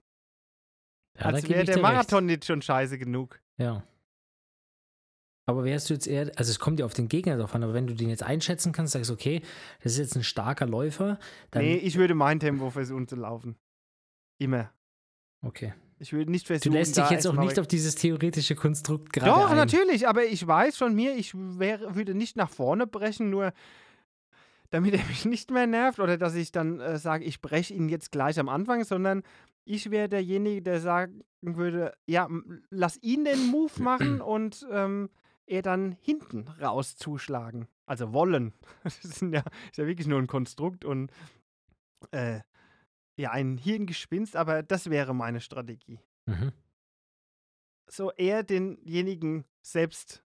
Ja, 1.17 1.25
Als 1.27 1.43
wäre 1.43 1.63
der 1.63 1.63
dir 1.65 1.71
recht. 1.75 1.81
Marathon 1.81 2.25
nicht 2.25 2.45
schon 2.45 2.61
scheiße 2.61 2.97
genug. 2.97 3.39
Ja. 3.57 3.83
Aber 5.45 5.65
wärst 5.65 5.89
du 5.89 5.93
jetzt 5.93 6.07
eher, 6.07 6.31
also 6.37 6.49
es 6.51 6.59
kommt 6.59 6.79
ja 6.79 6.85
auf 6.85 6.93
den 6.93 7.09
Gegner 7.09 7.37
drauf 7.37 7.53
an, 7.53 7.63
aber 7.63 7.73
wenn 7.73 7.87
du 7.87 7.93
den 7.93 8.09
jetzt 8.09 8.23
einschätzen 8.23 8.71
kannst, 8.71 8.93
sagst 8.93 9.11
okay, 9.11 9.41
das 9.83 9.93
ist 9.93 9.97
jetzt 9.97 10.15
ein 10.15 10.23
starker 10.23 10.65
Läufer, 10.65 11.19
dann. 11.51 11.63
nee, 11.63 11.75
ich 11.75 11.97
würde 11.97 12.15
mein 12.15 12.39
Tempo 12.39 12.69
versuchen 12.69 13.07
zu 13.07 13.15
laufen. 13.15 13.55
Immer. 14.39 14.71
okay. 15.41 15.73
Ich 15.99 16.11
würde 16.11 16.31
nicht 16.31 16.43
Du 16.49 16.53
versuchen. 16.53 16.73
lässt 16.73 16.97
dich 16.97 17.09
jetzt 17.11 17.25
auch 17.27 17.35
nicht 17.35 17.57
auf 17.59 17.67
dieses 17.67 17.95
theoretische 17.95 18.55
Konstrukt 18.55 19.13
gerade 19.13 19.31
Doch, 19.31 19.51
ein. 19.51 19.55
natürlich, 19.55 20.05
aber 20.05 20.25
ich 20.25 20.45
weiß 20.45 20.75
von 20.75 20.93
mir, 20.93 21.15
ich 21.15 21.33
wäre, 21.33 21.95
würde 21.95 22.13
nicht 22.13 22.35
nach 22.35 22.49
vorne 22.49 22.87
brechen, 22.87 23.29
nur 23.29 23.53
damit 24.69 24.93
er 24.95 25.05
mich 25.05 25.23
nicht 25.23 25.49
mehr 25.51 25.65
nervt 25.67 25.99
oder 25.99 26.17
dass 26.17 26.35
ich 26.35 26.51
dann 26.51 26.81
äh, 26.81 26.97
sage, 26.97 27.23
ich 27.23 27.41
breche 27.41 27.73
ihn 27.73 27.87
jetzt 27.87 28.11
gleich 28.11 28.37
am 28.37 28.49
Anfang, 28.49 28.83
sondern 28.83 29.23
ich 29.63 29.91
wäre 29.91 30.09
derjenige, 30.09 30.61
der 30.61 30.81
sagen 30.81 31.23
würde, 31.41 31.93
ja, 32.05 32.27
lass 32.69 33.01
ihn 33.01 33.23
den 33.23 33.47
Move 33.47 33.81
machen 33.81 34.19
und 34.21 34.67
ähm, 34.71 35.09
er 35.53 35.61
dann 35.61 35.93
hinten 36.01 36.47
raus 36.47 36.95
zuschlagen. 36.95 37.67
Also 37.85 38.13
wollen. 38.13 38.53
Das 38.83 39.01
sind 39.01 39.33
ja, 39.33 39.43
ist 39.71 39.77
ja 39.77 39.85
wirklich 39.85 40.07
nur 40.07 40.19
ein 40.19 40.27
Konstrukt 40.27 40.83
und 40.85 41.11
äh, 42.11 42.41
ja, 43.17 43.31
ein 43.31 43.57
Hirngespinst, 43.57 44.35
aber 44.35 44.63
das 44.63 44.89
wäre 44.89 45.13
meine 45.13 45.39
Strategie 45.41 45.99
Mhm. 46.25 46.53
so 47.91 48.11
eher 48.13 48.43
denjenigen 48.43 49.43
selbst 49.61 50.23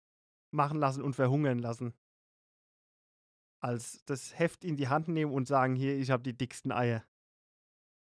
machen 0.53 0.79
lassen 0.79 1.03
und 1.03 1.15
verhungern 1.17 1.59
lassen. 1.59 1.95
Als 3.63 4.05
das 4.05 4.39
Heft 4.39 4.65
in 4.65 4.77
die 4.77 4.87
Hand 4.89 5.09
nehmen 5.09 5.33
und 5.33 5.49
sagen, 5.49 5.75
hier, 5.75 5.99
ich 5.99 6.11
habe 6.11 6.23
die 6.23 6.37
dicksten 6.37 6.71
Eier. 6.73 7.05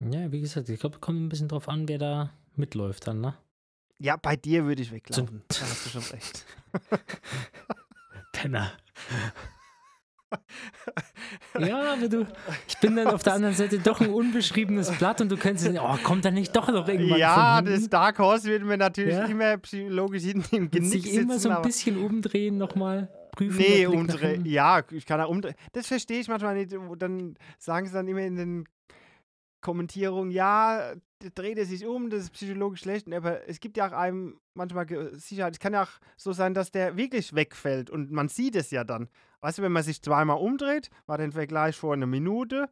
Ja, 0.03 0.31
wie 0.31 0.41
gesagt, 0.41 0.67
ich 0.69 0.79
glaube, 0.79 0.99
kommt 0.99 1.19
ein 1.21 1.29
bisschen 1.29 1.47
drauf 1.47 1.69
an, 1.69 1.87
wer 1.87 1.97
da 1.97 2.37
mitläuft 2.55 3.07
dann, 3.07 3.21
ne? 3.21 3.37
Ja, 4.01 4.17
bei 4.17 4.35
dir 4.35 4.65
würde 4.65 4.81
ich 4.81 4.89
So- 4.89 4.95
weglaufen. 4.95 5.43
Da 5.47 5.55
hast 5.61 5.85
du 5.85 5.89
schon 5.89 6.03
recht. 6.11 6.45
Penner. 8.33 8.71
ja, 11.59 11.93
aber 11.93 12.07
du, 12.07 12.25
ich 12.67 12.77
bin 12.79 12.95
dann 12.95 13.07
auf 13.07 13.21
der 13.21 13.33
anderen 13.33 13.53
Seite 13.53 13.79
doch 13.79 13.99
ein 14.01 14.09
unbeschriebenes 14.09 14.91
Blatt 14.97 15.19
und 15.21 15.29
du 15.29 15.37
könntest, 15.37 15.69
oh, 15.79 15.97
kommt 16.03 16.23
da 16.25 16.31
nicht 16.31 16.55
doch 16.55 16.69
noch 16.69 16.87
irgendwann 16.87 17.19
ja, 17.19 17.61
das? 17.61 17.89
Dark 17.89 18.17
Horse 18.17 18.47
wird 18.47 18.63
mir 18.63 18.77
natürlich 18.77 19.13
Ja. 19.13 19.25
immer 19.25 19.57
psychologisch 19.57 20.23
hinten 20.23 20.55
im 20.55 20.71
Genick 20.71 20.91
sich 21.03 21.13
immer 21.13 21.33
sitzen, 21.33 21.49
so 21.49 21.49
ein 21.57 21.61
bisschen 21.61 22.03
umdrehen 22.03 22.57
nochmal, 22.57 23.09
prüfen. 23.33 23.57
Nee, 23.59 23.85
umdrehen. 23.85 24.45
Ja, 24.45 24.81
ich 24.89 25.05
kann 25.05 25.19
auch 25.19 25.29
umdrehen. 25.29 25.55
Das 25.73 25.85
verstehe 25.87 26.21
ich 26.21 26.27
manchmal 26.29 26.55
nicht. 26.55 26.71
Dann 26.97 27.35
sagen 27.59 27.85
sie 27.87 27.93
dann 27.93 28.07
immer 28.07 28.21
in 28.21 28.37
den 28.37 28.63
Kommentierungen, 29.59 30.31
ja, 30.31 30.93
dreht 31.29 31.57
er 31.57 31.65
sich 31.65 31.85
um, 31.85 32.09
das 32.09 32.23
ist 32.23 32.31
psychologisch 32.31 32.81
schlecht. 32.81 33.11
Aber 33.13 33.47
es 33.47 33.59
gibt 33.59 33.77
ja 33.77 33.87
auch 33.87 33.93
einem 33.93 34.39
manchmal 34.53 34.87
Sicherheit. 35.13 35.53
Es 35.53 35.59
kann 35.59 35.73
ja 35.73 35.83
auch 35.83 35.91
so 36.17 36.33
sein, 36.33 36.53
dass 36.53 36.71
der 36.71 36.97
wirklich 36.97 37.33
wegfällt 37.33 37.89
und 37.89 38.11
man 38.11 38.29
sieht 38.29 38.55
es 38.55 38.71
ja 38.71 38.83
dann. 38.83 39.09
Weißt 39.41 39.57
du, 39.57 39.61
wenn 39.61 39.71
man 39.71 39.83
sich 39.83 40.01
zweimal 40.01 40.37
umdreht, 40.37 40.89
war 41.05 41.17
der 41.17 41.31
Vergleich 41.31 41.77
vor 41.77 41.93
einer 41.93 42.07
Minute. 42.07 42.69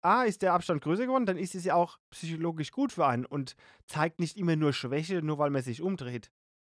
Ah, 0.00 0.22
ist 0.22 0.42
der 0.42 0.52
Abstand 0.52 0.82
größer 0.82 1.06
geworden, 1.06 1.26
dann 1.26 1.38
ist 1.38 1.56
es 1.56 1.64
ja 1.64 1.74
auch 1.74 1.98
psychologisch 2.10 2.70
gut 2.70 2.92
für 2.92 3.06
einen 3.06 3.26
und 3.26 3.56
zeigt 3.86 4.20
nicht 4.20 4.36
immer 4.36 4.54
nur 4.54 4.72
Schwäche, 4.72 5.22
nur 5.22 5.38
weil 5.38 5.50
man 5.50 5.62
sich 5.62 5.82
umdreht. 5.82 6.30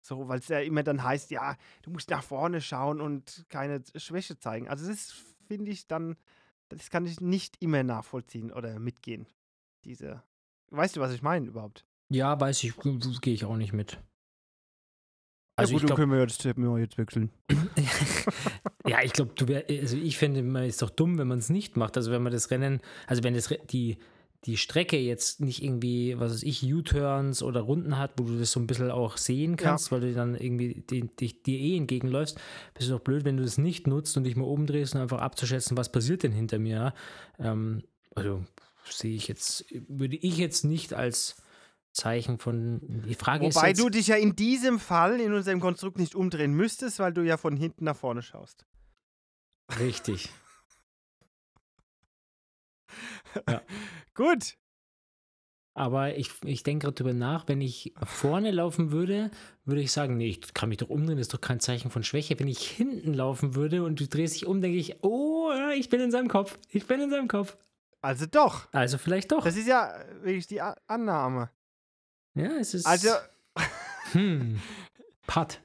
So, 0.01 0.29
weil 0.29 0.39
es 0.39 0.49
ja 0.49 0.61
immer 0.61 0.85
dann 0.85 1.03
heißt, 1.03 1.31
ja, 1.33 1.57
du 1.83 1.91
musst 1.91 2.11
nach 2.11 2.23
vorne 2.23 2.61
schauen 2.61 3.01
und 3.01 3.45
keine 3.49 3.83
Schwäche 3.97 4.39
zeigen. 4.39 4.69
Also 4.69 4.87
das 4.89 5.13
finde 5.49 5.71
ich 5.73 5.89
dann, 5.89 6.17
das 6.69 6.91
kann 6.91 7.07
ich 7.07 7.21
nicht 7.21 7.57
immer 7.61 7.83
nachvollziehen 7.83 8.53
oder 8.53 8.79
mitgehen. 8.79 9.27
Diese, 9.85 10.23
weißt 10.71 10.97
du, 10.97 11.01
was 11.01 11.12
ich 11.12 11.23
meine 11.23 11.47
überhaupt? 11.47 11.85
Ja, 12.11 12.39
weiß 12.41 12.64
ich, 12.64 12.75
gehe 13.21 13.35
ich 13.35 13.45
auch 13.45 13.57
nicht 13.57 13.73
mit. 13.73 13.99
Also 15.57 15.73
ja, 15.73 15.75
gut, 15.75 15.83
ich 15.83 15.83
dann 15.83 15.87
glaube, 15.87 16.01
können 16.01 16.12
wir 16.12 16.19
ja 16.21 16.27
das 16.27 16.39
Thema 16.39 16.79
jetzt 16.79 16.99
wechseln. 16.99 17.31
ja, 18.87 19.03
ich 19.03 19.12
glaube, 19.12 19.33
du 19.35 19.49
wär, 19.49 19.64
also 19.69 19.97
ich 19.97 20.16
finde, 20.16 20.43
man 20.43 20.64
ist 20.64 20.81
doch 20.83 20.91
dumm, 20.91 21.19
wenn 21.19 21.27
man 21.27 21.39
es 21.39 21.51
nicht 21.51 21.77
macht. 21.77 21.97
Also 21.97 22.12
wenn 22.12 22.23
man 22.23 22.33
das 22.33 22.51
Rennen, 22.51 22.81
also 23.07 23.25
wenn 23.25 23.35
das 23.35 23.53
die 23.69 23.99
die 24.45 24.57
Strecke 24.57 24.99
jetzt 24.99 25.41
nicht 25.41 25.62
irgendwie, 25.64 26.19
was 26.19 26.33
weiß 26.33 26.43
ich, 26.45 26.62
U-Turns 26.62 27.43
oder 27.43 27.61
Runden 27.61 27.99
hat, 27.99 28.12
wo 28.16 28.25
du 28.25 28.39
das 28.39 28.53
so 28.53 28.61
ein 28.61 28.69
bisschen 28.69 28.91
auch 28.91 29.16
sehen 29.16 29.57
kannst, 29.57 29.91
weil 29.91 30.01
du 30.01 30.12
dann 30.14 30.37
irgendwie 30.37 30.85
dich 30.87 31.43
dir 31.43 31.59
eh 31.59 31.77
entgegenläufst, 31.77 32.39
bist 32.75 32.89
du 32.89 32.93
doch 32.93 33.01
blöd, 33.01 33.25
wenn 33.25 33.37
du 33.37 33.43
das 33.43 33.59
nicht 33.59 33.87
nutzt 33.87 34.16
und 34.16 34.25
dich 34.25 34.37
mal 34.37 34.45
oben 34.45 34.66
drehst 34.66 34.95
und 34.95 35.01
einfach 35.01 35.21
abzuschätzen, 35.21 35.77
was 35.77 35.91
passiert 35.91 36.23
denn 36.23 36.33
hinter 36.33 36.59
mir. 36.59 36.77
ja? 36.77 36.95
Ähm, 37.51 37.83
also 38.14 38.45
sehe 38.93 39.14
ich 39.14 39.28
jetzt, 39.28 39.64
würde 39.89 40.16
ich 40.16 40.36
jetzt 40.36 40.64
nicht 40.64 40.95
als 40.95 41.36
Zeichen 41.93 42.39
von, 42.39 42.80
die 43.07 43.14
Frage 43.14 43.45
Wobei 43.45 43.70
ist 43.70 43.78
jetzt, 43.78 43.80
du 43.80 43.89
dich 43.89 44.07
ja 44.09 44.16
in 44.16 44.36
diesem 44.36 44.78
Fall 44.78 45.20
in 45.20 45.32
unserem 45.32 45.61
Konstrukt 45.61 45.99
nicht 45.99 46.14
umdrehen 46.14 46.53
müsstest, 46.53 46.99
weil 46.99 47.12
du 47.12 47.22
ja 47.22 47.36
von 47.36 47.57
hinten 47.57 47.84
nach 47.84 47.97
vorne 47.97 48.22
schaust. 48.22 48.64
richtig. 49.78 50.28
Gut. 54.14 54.57
Aber 55.74 56.16
ich, 56.16 56.32
ich 56.45 56.64
denke 56.64 56.86
gerade 56.86 56.97
drüber 56.97 57.12
nach, 57.12 57.47
wenn 57.47 57.61
ich 57.61 57.95
vorne 58.03 58.51
laufen 58.51 58.91
würde, 58.91 59.30
würde 59.64 59.80
ich 59.80 59.93
sagen, 59.93 60.16
nee, 60.16 60.30
ich 60.30 60.53
kann 60.53 60.70
mich 60.70 60.78
doch 60.78 60.89
umdrehen, 60.89 61.18
das 61.18 61.28
ist 61.28 61.34
doch 61.34 61.41
kein 61.41 61.61
Zeichen 61.61 61.91
von 61.91 62.03
Schwäche. 62.03 62.39
Wenn 62.41 62.49
ich 62.49 62.68
hinten 62.68 63.14
laufen 63.14 63.55
würde 63.55 63.84
und 63.84 64.01
du 64.01 64.09
drehst 64.09 64.34
dich 64.34 64.47
um, 64.47 64.61
denke 64.61 64.76
ich, 64.76 65.05
oh, 65.05 65.53
ja, 65.53 65.70
ich 65.70 65.89
bin 65.89 66.01
in 66.01 66.11
seinem 66.11 66.26
Kopf, 66.26 66.59
ich 66.70 66.86
bin 66.86 67.01
in 67.01 67.11
seinem 67.11 67.28
Kopf. 67.28 67.57
Also 68.01 68.26
doch. 68.26 68.72
Also 68.72 68.99
vielleicht 68.99 69.32
doch. 69.32 69.44
Das 69.44 69.57
ist 69.57 69.66
ja 69.66 69.92
wirklich 70.22 70.46
die 70.46 70.61
A 70.61 70.76
Annahme. 70.86 71.51
ja, 72.34 72.53
es 72.59 72.74
ist. 72.74 72.86
Also, 72.86 73.11
Hm. 74.12 74.61
Pat. 75.26 75.61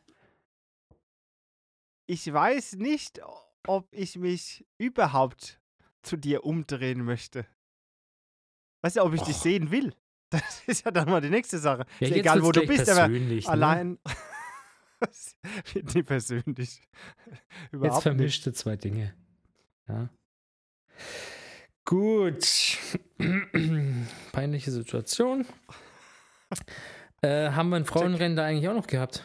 ich 2.08 2.32
weiß 2.32 2.74
nicht, 2.74 3.22
ob 3.66 3.88
ich 3.94 4.18
mich 4.18 4.66
überhaupt 4.78 5.62
zu 6.02 6.18
dir 6.18 6.44
umdrehen 6.44 7.04
möchte. 7.06 7.46
Weißt 8.82 8.98
du, 8.98 9.04
ob 9.04 9.14
ich 9.14 9.22
dich 9.22 9.36
Och. 9.38 9.42
sehen 9.42 9.72
will? 9.72 9.94
Das 10.34 10.64
ist 10.66 10.84
ja 10.84 10.90
dann 10.90 11.08
mal 11.12 11.22
die 11.22 11.30
nächste 11.30 11.60
Sache. 11.60 11.86
Ja, 12.00 12.08
ist 12.08 12.10
jetzt 12.10 12.18
egal, 12.18 12.42
wo 12.42 12.52
du 12.52 12.66
bist, 12.66 12.90
aber 12.90 13.08
ne? 13.08 13.40
allein. 13.46 14.00
Wird 15.74 15.94
nicht 15.94 16.08
persönlich. 16.08 16.82
Jetzt 17.28 17.72
Überhaupt 17.72 17.98
nicht. 17.98 18.02
vermischte 18.02 18.52
zwei 18.52 18.76
Dinge. 18.76 19.14
Ja. 19.88 20.10
Gut. 21.86 22.46
Peinliche 24.32 24.72
Situation. 24.72 25.46
Äh, 27.22 27.50
haben 27.52 27.70
wir 27.70 27.78
ein 27.78 27.86
Frauenrennen 27.86 28.36
da 28.36 28.46
eigentlich 28.46 28.68
auch 28.70 28.74
noch 28.76 28.88
gehabt? 28.88 29.24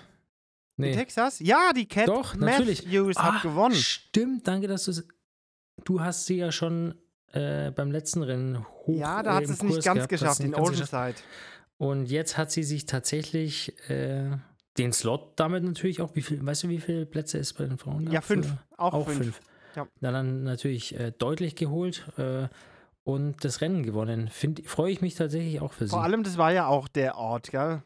In 0.77 0.85
Nee. 0.85 0.95
Texas? 0.95 1.41
Ja, 1.41 1.73
die 1.75 1.87
Cat 1.87 2.09
Doch, 2.09 2.35
natürlich. 2.37 2.85
Matthews 2.85 3.17
Ah, 3.17 3.35
hat 3.35 3.43
gewonnen. 3.43 3.75
Stimmt, 3.75 4.47
danke, 4.47 4.69
dass 4.69 4.85
du 4.85 4.93
es. 4.93 5.07
Du 5.85 6.01
hast 6.01 6.27
sie 6.27 6.37
ja 6.37 6.53
schon 6.53 6.95
äh, 7.33 7.71
beim 7.73 7.91
letzten 7.91 8.23
Rennen 8.23 8.65
hoch 8.65 8.97
Ja, 8.99 9.23
da 9.23 9.33
äh, 9.33 9.35
hat 9.35 9.41
im 9.43 9.47
sie 9.49 9.53
es 9.55 9.63
nicht 9.63 9.85
ganz 9.85 9.97
gehabt, 9.99 10.09
geschafft 10.09 10.41
in. 10.41 10.55
Oceanside. 10.55 11.15
Und 11.79 12.07
jetzt 12.07 12.37
hat 12.37 12.51
sie 12.51 12.63
sich 12.63 12.87
tatsächlich 12.87 13.77
äh, 13.91 14.37
den 14.79 14.93
Slot 14.93 15.33
damit 15.37 15.65
natürlich 15.65 16.01
auch, 16.01 16.15
wie 16.15 16.23
viel, 16.23 16.45
weißt 16.45 16.65
du, 16.65 16.69
wie 16.69 16.79
viele 16.79 17.07
Plätze 17.07 17.39
es 17.39 17.53
bei 17.53 17.65
den 17.67 17.79
Frauen 17.79 18.05
gab? 18.05 18.15
Ja, 18.15 18.21
fünf. 18.21 18.53
Auch, 18.77 18.93
Auch 18.95 19.05
fünf. 19.07 19.19
fünf. 19.19 19.41
Ja. 19.77 19.87
Dann, 20.01 20.43
natürlich 20.45 20.99
äh, 20.99 21.13
deutlich 21.13 21.55
geholt 21.57 22.07
äh, 22.19 22.49
und 23.05 23.45
das 23.45 23.61
Rennen 23.61 23.83
gewonnen. 23.83 24.29
Freue 24.65 24.91
ich 24.93 25.01
mich 25.01 25.15
tatsächlich 25.15 25.61
auch 25.61 25.73
für 25.73 25.87
sie. 25.87 25.91
Vor 25.91 26.03
allem, 26.03 26.23
das 26.23 26.37
war 26.39 26.53
ja 26.53 26.67
auch 26.67 26.89
der 26.89 27.17
Ort, 27.17 27.51
gell? 27.51 27.83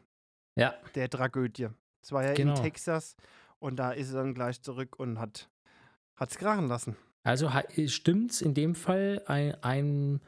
ja, 0.55 0.73
Der 0.95 1.09
Tragödie. 1.09 1.69
Das 2.01 2.11
war 2.11 2.23
ja 2.25 2.33
Genau. 2.33 2.55
in 2.55 2.61
Texas 2.61 3.15
und 3.59 3.77
da 3.77 3.91
ist 3.91 4.09
sie 4.09 4.13
dann 4.15 4.33
gleich 4.33 4.61
zurück 4.61 4.99
und 4.99 5.19
hat 5.19 5.49
es 6.19 6.37
krachen 6.37 6.67
lassen. 6.67 6.95
also 7.23 7.49
stimmt 7.87 8.31
es 8.31 8.41
in 8.41 8.53
dem 8.53 8.75
Fall 8.75 9.21
ein, 9.27 9.55
ein 9.63 10.21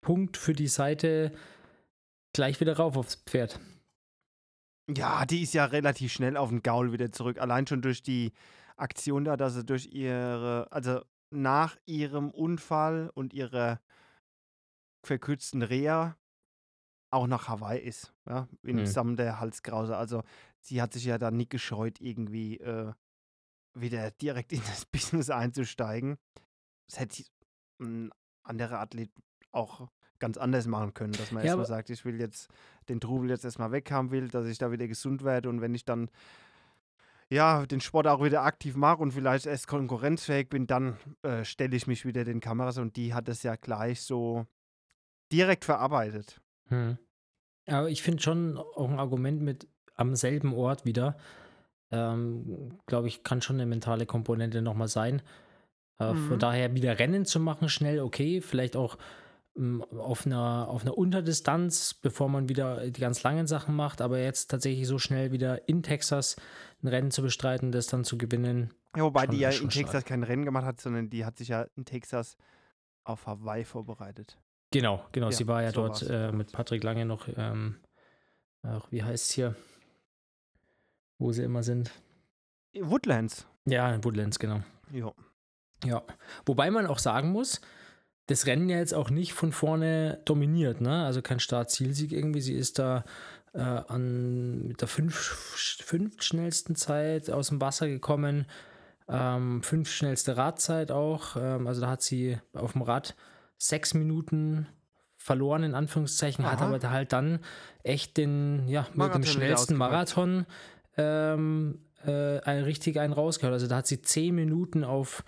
Punkt 0.00 0.36
für 0.36 0.52
die 0.54 0.68
Seite 0.68 1.32
gleich 2.34 2.60
wieder 2.60 2.76
rauf 2.76 2.96
aufs 2.96 3.16
Pferd. 3.16 3.60
Ja, 4.90 5.26
die 5.26 5.42
ist 5.42 5.52
ja 5.54 5.66
relativ 5.66 6.12
schnell 6.12 6.36
auf 6.36 6.48
den 6.48 6.62
Gaul 6.62 6.92
wieder 6.92 7.12
zurück. 7.12 7.38
Allein 7.38 7.66
schon 7.66 7.82
durch 7.82 8.02
die 8.02 8.32
Aktion 8.78 9.24
da, 9.24 9.36
dass 9.36 9.54
sie 9.54 9.64
durch 9.64 9.86
ihre, 9.86 10.68
also 10.70 11.02
nach 11.30 11.76
ihrem 11.86 12.30
Unfall 12.30 13.10
und 13.14 13.34
ihrer 13.34 13.80
verkürzten 15.04 15.62
Reha 15.62 16.16
auch 17.10 17.26
nach 17.26 17.48
Hawaii 17.48 17.80
ist. 17.80 18.14
Ja, 18.26 18.48
in 18.62 18.78
Hm. 18.78 18.86
Samt 18.86 19.18
der 19.18 19.40
Halskrause. 19.40 19.96
Also 19.96 20.22
sie 20.60 20.82
hat 20.82 20.92
sich 20.92 21.04
ja 21.04 21.18
dann 21.18 21.36
nicht 21.36 21.50
gescheut, 21.50 22.00
irgendwie 22.00 22.58
äh, 22.58 22.92
wieder 23.74 24.10
direkt 24.12 24.52
in 24.52 24.60
das 24.60 24.84
Business 24.92 25.30
einzusteigen. 25.30 26.18
Das 26.88 27.00
hätte 27.00 27.24
ein 27.80 28.10
anderer 28.42 28.80
Athlet 28.80 29.10
auch 29.52 29.88
ganz 30.18 30.36
anders 30.36 30.66
machen 30.66 30.94
können, 30.94 31.12
dass 31.12 31.30
man 31.30 31.42
Ja, 31.42 31.46
erstmal 31.46 31.66
sagt, 31.66 31.90
ich 31.90 32.04
will 32.04 32.20
jetzt 32.20 32.48
den 32.88 33.00
Trubel 33.00 33.30
jetzt 33.30 33.44
erstmal 33.44 33.72
weghaben 33.72 34.10
will, 34.10 34.28
dass 34.28 34.46
ich 34.46 34.58
da 34.58 34.72
wieder 34.72 34.88
gesund 34.88 35.22
werde 35.22 35.48
und 35.48 35.60
wenn 35.60 35.74
ich 35.74 35.84
dann 35.84 36.10
ja, 37.30 37.66
den 37.66 37.80
Sport 37.80 38.06
auch 38.06 38.22
wieder 38.22 38.42
aktiv 38.42 38.74
mache 38.76 39.02
und 39.02 39.12
vielleicht 39.12 39.46
erst 39.46 39.66
konkurrenzfähig 39.66 40.48
bin, 40.48 40.66
dann 40.66 40.96
äh, 41.22 41.44
stelle 41.44 41.76
ich 41.76 41.86
mich 41.86 42.06
wieder 42.06 42.24
den 42.24 42.40
Kameras 42.40 42.78
und 42.78 42.96
die 42.96 43.12
hat 43.14 43.28
es 43.28 43.42
ja 43.42 43.56
gleich 43.56 44.02
so 44.02 44.46
direkt 45.32 45.64
verarbeitet. 45.64 46.40
Hm. 46.68 46.98
Aber 47.66 47.90
ich 47.90 48.02
finde 48.02 48.22
schon 48.22 48.56
auch 48.56 48.88
ein 48.88 48.98
Argument 48.98 49.42
mit 49.42 49.68
am 49.94 50.14
selben 50.16 50.54
Ort 50.54 50.86
wieder. 50.86 51.18
Ähm, 51.90 52.78
Glaube 52.86 53.08
ich, 53.08 53.22
kann 53.24 53.42
schon 53.42 53.56
eine 53.56 53.66
mentale 53.66 54.06
Komponente 54.06 54.62
nochmal 54.62 54.88
sein. 54.88 55.20
Äh, 55.98 56.14
Von 56.14 56.36
Mhm. 56.36 56.38
daher 56.38 56.74
wieder 56.74 56.98
Rennen 56.98 57.24
zu 57.26 57.40
machen, 57.40 57.68
schnell, 57.68 58.00
okay. 58.00 58.40
Vielleicht 58.40 58.76
auch 58.76 58.96
auf, 59.98 60.26
einer, 60.26 60.68
auf 60.68 60.82
einer 60.82 60.96
Unterdistanz, 60.96 61.94
bevor 61.94 62.28
man 62.28 62.48
wieder 62.48 62.90
die 62.90 63.00
ganz 63.00 63.22
langen 63.22 63.46
Sachen 63.46 63.74
macht. 63.74 64.00
Aber 64.00 64.18
jetzt 64.18 64.50
tatsächlich 64.50 64.86
so 64.86 64.98
schnell 64.98 65.32
wieder 65.32 65.68
in 65.68 65.82
Texas 65.82 66.36
ein 66.82 66.88
Rennen 66.88 67.10
zu 67.10 67.22
bestreiten, 67.22 67.72
das 67.72 67.86
dann 67.86 68.04
zu 68.04 68.18
gewinnen. 68.18 68.72
Ja, 68.96 69.02
wobei 69.02 69.22
Schon- 69.24 69.30
die 69.34 69.40
ja 69.40 69.48
in 69.50 69.54
stark. 69.56 69.72
Texas 69.72 70.04
kein 70.04 70.22
Rennen 70.22 70.44
gemacht 70.44 70.64
hat, 70.64 70.80
sondern 70.80 71.10
die 71.10 71.24
hat 71.24 71.38
sich 71.38 71.48
ja 71.48 71.66
in 71.76 71.84
Texas 71.84 72.36
auf 73.04 73.26
Hawaii 73.26 73.64
vorbereitet. 73.64 74.38
Genau, 74.70 75.04
genau. 75.12 75.26
Ja, 75.30 75.32
sie 75.32 75.46
war 75.46 75.62
ja 75.62 75.70
so 75.72 75.86
dort 75.86 76.02
äh, 76.08 76.30
mit 76.30 76.52
Patrick 76.52 76.84
Lange 76.84 77.06
noch, 77.06 77.26
ähm, 77.36 77.76
ach, 78.62 78.86
wie 78.90 79.02
heißt 79.02 79.24
es 79.24 79.30
hier, 79.32 79.56
wo 81.18 81.32
sie 81.32 81.42
immer 81.42 81.62
sind. 81.62 81.90
Woodlands. 82.78 83.46
Ja, 83.64 83.92
in 83.92 84.04
Woodlands, 84.04 84.38
genau. 84.38 84.60
Ja. 84.92 85.12
Ja. 85.84 86.02
Wobei 86.46 86.70
man 86.70 86.86
auch 86.86 86.98
sagen 86.98 87.30
muss, 87.32 87.60
das 88.28 88.46
Rennen 88.46 88.68
ja 88.68 88.76
jetzt 88.78 88.94
auch 88.94 89.10
nicht 89.10 89.32
von 89.32 89.52
vorne 89.52 90.20
dominiert, 90.24 90.80
ne? 90.80 91.04
Also 91.04 91.22
kein 91.22 91.40
Start-Zielsieg 91.40 92.12
irgendwie. 92.12 92.40
Sie 92.40 92.54
ist 92.54 92.78
da 92.78 93.04
äh, 93.54 93.60
an 93.60 94.68
mit 94.68 94.82
der 94.82 94.88
fünf, 94.88 95.14
fünf 95.16 96.22
schnellsten 96.22 96.76
Zeit 96.76 97.30
aus 97.30 97.48
dem 97.48 97.60
Wasser 97.60 97.88
gekommen. 97.88 98.46
Ähm, 99.08 99.62
fünf 99.62 99.90
schnellste 99.90 100.36
Radzeit 100.36 100.90
auch. 100.90 101.36
Ähm, 101.36 101.66
also 101.66 101.80
da 101.80 101.88
hat 101.88 102.02
sie 102.02 102.38
auf 102.52 102.72
dem 102.72 102.82
Rad 102.82 103.16
sechs 103.56 103.94
Minuten 103.94 104.68
verloren, 105.16 105.62
in 105.62 105.74
Anführungszeichen, 105.74 106.44
hat 106.44 106.60
Aha. 106.60 106.66
aber 106.66 106.78
da 106.78 106.90
halt 106.90 107.12
dann 107.14 107.40
echt 107.82 108.18
den, 108.18 108.68
ja, 108.68 108.86
mit 108.94 109.14
dem 109.14 109.24
schnellsten. 109.24 109.76
Marathon 109.76 110.46
ähm, 110.98 111.80
äh, 112.06 112.40
ein, 112.40 112.62
richtig 112.64 113.00
einen 113.00 113.14
rausgehört. 113.14 113.54
Also 113.54 113.66
da 113.66 113.76
hat 113.76 113.86
sie 113.86 114.02
zehn 114.02 114.34
Minuten 114.34 114.84
auf 114.84 115.24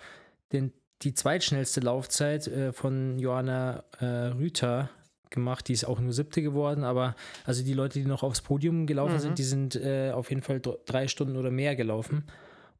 den, 0.51 0.71
die 1.03 1.13
zweitschnellste 1.13 1.79
Laufzeit 1.81 2.47
äh, 2.47 2.73
von 2.73 3.17
Johanna 3.19 3.83
äh, 3.99 4.05
Rüther 4.05 4.89
gemacht. 5.29 5.67
Die 5.67 5.73
ist 5.73 5.85
auch 5.85 5.99
nur 5.99 6.13
siebte 6.13 6.41
geworden, 6.41 6.83
aber 6.83 7.15
also 7.45 7.63
die 7.63 7.73
Leute, 7.73 7.99
die 7.99 8.05
noch 8.05 8.23
aufs 8.23 8.41
Podium 8.41 8.85
gelaufen 8.85 9.15
Mhm. 9.15 9.19
sind, 9.19 9.37
die 9.39 9.43
sind 9.43 9.75
äh, 9.75 10.11
auf 10.11 10.29
jeden 10.29 10.41
Fall 10.41 10.59
dr- 10.59 10.77
drei 10.85 11.07
Stunden 11.07 11.37
oder 11.37 11.51
mehr 11.51 11.75
gelaufen. 11.75 12.25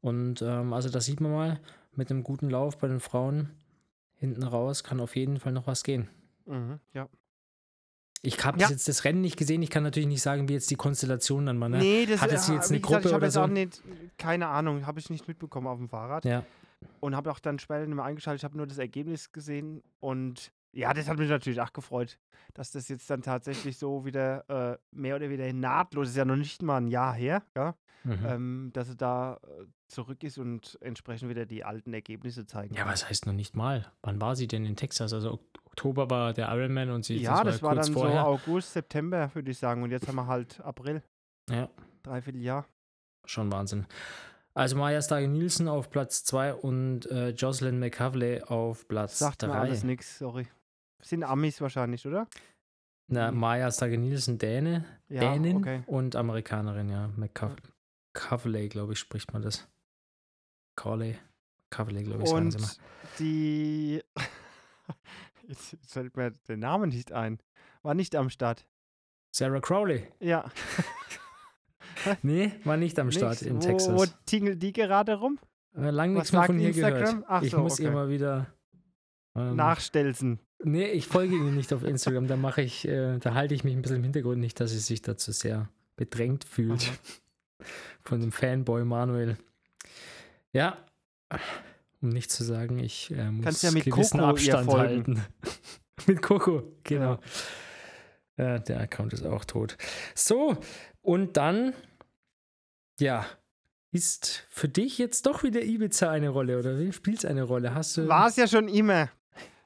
Und 0.00 0.42
ähm, 0.42 0.72
also 0.72 0.88
das 0.90 1.04
sieht 1.06 1.20
man 1.20 1.32
mal, 1.32 1.60
mit 1.94 2.10
einem 2.10 2.22
guten 2.22 2.48
Lauf 2.50 2.78
bei 2.78 2.88
den 2.88 3.00
Frauen 3.00 3.50
hinten 4.14 4.42
raus 4.44 4.84
kann 4.84 5.00
auf 5.00 5.16
jeden 5.16 5.38
Fall 5.40 5.52
noch 5.52 5.66
was 5.66 5.82
gehen. 5.82 6.08
Mhm, 6.46 6.78
ja. 6.94 7.08
Ich 8.24 8.44
habe 8.44 8.60
Ja. 8.60 8.68
jetzt 8.68 8.86
das 8.86 9.04
Rennen 9.04 9.20
nicht 9.20 9.36
gesehen, 9.36 9.62
ich 9.62 9.70
kann 9.70 9.82
natürlich 9.82 10.08
nicht 10.08 10.22
sagen, 10.22 10.48
wie 10.48 10.52
jetzt 10.52 10.70
die 10.70 10.76
Konstellation 10.76 11.46
dann 11.46 11.58
mal, 11.58 11.68
ne? 11.68 11.78
Nee, 11.78 12.06
das 12.06 12.20
Hatte 12.20 12.38
sie 12.38 12.52
äh, 12.52 12.54
jetzt 12.56 12.70
eine 12.70 12.80
gesagt, 12.80 13.02
Gruppe 13.02 13.08
ich 13.08 13.14
oder 13.16 13.26
jetzt 13.26 13.34
so? 13.34 13.40
auch 13.42 13.46
nicht, 13.48 13.82
keine 14.16 14.46
Ahnung, 14.46 14.86
habe 14.86 15.00
ich 15.00 15.10
nicht 15.10 15.26
mitbekommen 15.26 15.66
auf 15.66 15.78
dem 15.78 15.88
Fahrrad. 15.88 16.24
Ja. 16.24 16.44
Und 17.00 17.16
habe 17.16 17.30
auch 17.30 17.38
dann 17.40 17.58
später 17.58 17.86
nicht 17.86 17.94
mehr 17.94 18.04
eingeschaltet. 18.04 18.40
Ich 18.40 18.44
habe 18.44 18.56
nur 18.56 18.66
das 18.66 18.78
Ergebnis 18.78 19.32
gesehen 19.32 19.82
und 20.00 20.52
ja, 20.74 20.94
das 20.94 21.06
hat 21.08 21.18
mich 21.18 21.28
natürlich 21.28 21.60
auch 21.60 21.72
gefreut, 21.74 22.18
dass 22.54 22.70
das 22.70 22.88
jetzt 22.88 23.10
dann 23.10 23.20
tatsächlich 23.20 23.76
so 23.76 24.06
wieder 24.06 24.48
äh, 24.72 24.78
mehr 24.90 25.16
oder 25.16 25.28
weniger 25.28 25.52
nahtlos 25.52 26.08
ist 26.08 26.16
ja 26.16 26.24
noch 26.24 26.36
nicht 26.36 26.62
mal 26.62 26.78
ein 26.78 26.86
Jahr 26.88 27.12
her, 27.14 27.42
ja, 27.56 27.74
Mhm. 28.04 28.26
ähm, 28.26 28.70
dass 28.72 28.88
sie 28.88 28.96
da 28.96 29.34
äh, 29.44 29.66
zurück 29.86 30.24
ist 30.24 30.36
und 30.38 30.76
entsprechend 30.80 31.28
wieder 31.28 31.46
die 31.46 31.62
alten 31.62 31.92
Ergebnisse 31.94 32.46
zeigen. 32.46 32.74
Ja, 32.74 32.84
was 32.86 33.08
heißt 33.08 33.26
noch 33.26 33.32
nicht 33.32 33.54
mal? 33.54 33.92
Wann 34.02 34.20
war 34.20 34.34
sie 34.34 34.48
denn 34.48 34.64
in 34.64 34.74
Texas? 34.74 35.12
Also 35.12 35.32
Ok- 35.34 35.58
Oktober 35.66 36.10
war 36.10 36.32
der 36.32 36.48
Ironman 36.52 36.90
und 36.90 37.04
sie 37.04 37.16
ja, 37.16 37.42
das 37.44 37.62
war 37.62 37.74
kurz 37.74 37.86
dann 37.86 37.94
vorher. 37.94 38.22
so 38.22 38.26
August, 38.26 38.72
September, 38.72 39.30
würde 39.34 39.50
ich 39.52 39.58
sagen. 39.58 39.82
Und 39.82 39.90
jetzt 39.90 40.06
haben 40.08 40.16
wir 40.16 40.26
halt 40.26 40.60
April, 40.62 41.02
Ja, 41.48 41.68
dreiviertel 42.02 42.42
Jahr. 42.42 42.66
schon 43.24 43.50
Wahnsinn. 43.52 43.86
Also 44.54 44.76
Maya 44.76 45.00
Stage 45.00 45.28
Nielsen 45.28 45.68
auf 45.68 45.88
Platz 45.90 46.24
2 46.24 46.54
und 46.54 47.06
äh, 47.06 47.30
Jocelyn 47.30 47.78
McCavley 47.78 48.42
auf 48.42 48.86
Platz 48.86 49.18
Sagt 49.18 49.42
mir 49.42 49.48
3. 49.48 49.54
alles 49.58 49.82
nichts, 49.84 50.18
sorry. 50.18 50.46
Sind 51.00 51.24
Amis 51.24 51.60
wahrscheinlich, 51.60 52.06
oder? 52.06 52.28
Na, 53.08 53.30
Mhm. 53.32 53.38
Maya 53.38 53.70
Stage 53.70 53.98
Nielsen 53.98 54.38
Däne, 54.38 54.84
Ja, 55.08 55.20
Dänin 55.20 55.56
okay. 55.58 55.82
und 55.86 56.16
Amerikanerin, 56.16 56.88
ja. 56.90 57.08
McCavley, 57.16 58.68
glaube 58.68 58.92
ich, 58.92 58.98
spricht 58.98 59.32
man 59.32 59.42
das. 59.42 59.66
Carley. 60.76 61.18
Cavley, 61.70 62.02
glaube 62.02 62.22
ich, 62.22 62.28
sagen 62.28 62.50
sie 62.50 62.58
mal. 62.58 62.66
Und 62.68 62.78
die. 63.18 64.02
Jetzt 65.48 65.76
fällt 65.86 66.16
mir 66.16 66.30
der 66.48 66.56
Name 66.58 66.86
nicht 66.86 67.12
ein. 67.12 67.38
War 67.82 67.94
nicht 67.94 68.14
am 68.14 68.28
Start. 68.30 68.66
Sarah 69.34 69.60
Crowley. 69.60 70.06
Ja. 70.20 70.50
Nee, 72.22 72.52
war 72.64 72.76
nicht 72.76 72.98
am 72.98 73.10
Start 73.10 73.42
Nicht? 73.42 73.50
in 73.50 73.60
Texas. 73.60 73.94
Wo 73.94 74.04
tingelt 74.26 74.62
die 74.62 74.72
gerade 74.72 75.14
rum? 75.14 75.38
Äh, 75.76 75.90
Lang 75.90 76.12
nichts 76.12 76.32
mehr 76.32 76.44
von 76.44 76.58
ihr 76.58 76.72
gehört. 76.72 77.24
Ach 77.26 77.42
ich 77.42 77.50
so, 77.50 77.60
muss 77.60 77.78
ihr 77.78 77.88
okay. 77.88 77.94
mal 77.94 78.08
wieder. 78.08 78.46
Ähm, 79.34 79.56
Nachstelzen. 79.56 80.40
Nee, 80.62 80.90
ich 80.90 81.06
folge 81.06 81.34
ihr 81.34 81.42
nicht 81.42 81.72
auf 81.72 81.82
Instagram. 81.84 82.28
Da 82.28 82.36
mache 82.36 82.62
ich, 82.62 82.86
äh, 82.86 83.18
da 83.18 83.34
halte 83.34 83.54
ich 83.54 83.64
mich 83.64 83.74
ein 83.74 83.82
bisschen 83.82 83.96
im 83.96 84.04
Hintergrund 84.04 84.38
nicht, 84.38 84.60
dass 84.60 84.70
sie 84.70 84.78
sich 84.78 85.02
dazu 85.02 85.32
sehr 85.32 85.68
bedrängt 85.96 86.44
fühlt. 86.44 86.90
Von 88.02 88.20
dem 88.20 88.32
Fanboy 88.32 88.84
Manuel. 88.84 89.36
Ja, 90.52 90.76
um 92.02 92.08
nicht 92.08 92.30
zu 92.30 92.44
sagen, 92.44 92.78
ich 92.78 93.10
äh, 93.12 93.30
muss 93.30 93.44
Kannst 93.44 93.62
ja 93.62 93.70
mit 93.70 93.84
gewissen 93.84 94.18
Coco 94.18 94.30
Abstand 94.30 94.72
halten. 94.72 95.24
mit 96.06 96.20
Coco, 96.20 96.62
genau. 96.82 97.18
Ja. 98.36 98.58
der 98.58 98.80
Account 98.80 99.12
ist 99.12 99.24
auch 99.24 99.44
tot. 99.44 99.76
So, 100.14 100.58
und 101.00 101.36
dann, 101.36 101.74
ja, 103.02 103.26
ist 103.90 104.46
für 104.48 104.68
dich 104.68 104.96
jetzt 104.96 105.26
doch 105.26 105.42
wieder 105.42 105.62
Ibiza 105.62 106.10
eine 106.10 106.30
Rolle, 106.30 106.58
oder 106.58 106.78
wie? 106.78 106.92
Spielt 106.92 107.18
es 107.18 107.24
eine 107.24 107.42
Rolle? 107.42 107.74
Hast 107.74 107.96
du. 107.96 108.08
War 108.08 108.28
es 108.28 108.36
ja 108.36 108.46
schon 108.46 108.68
immer. 108.68 109.10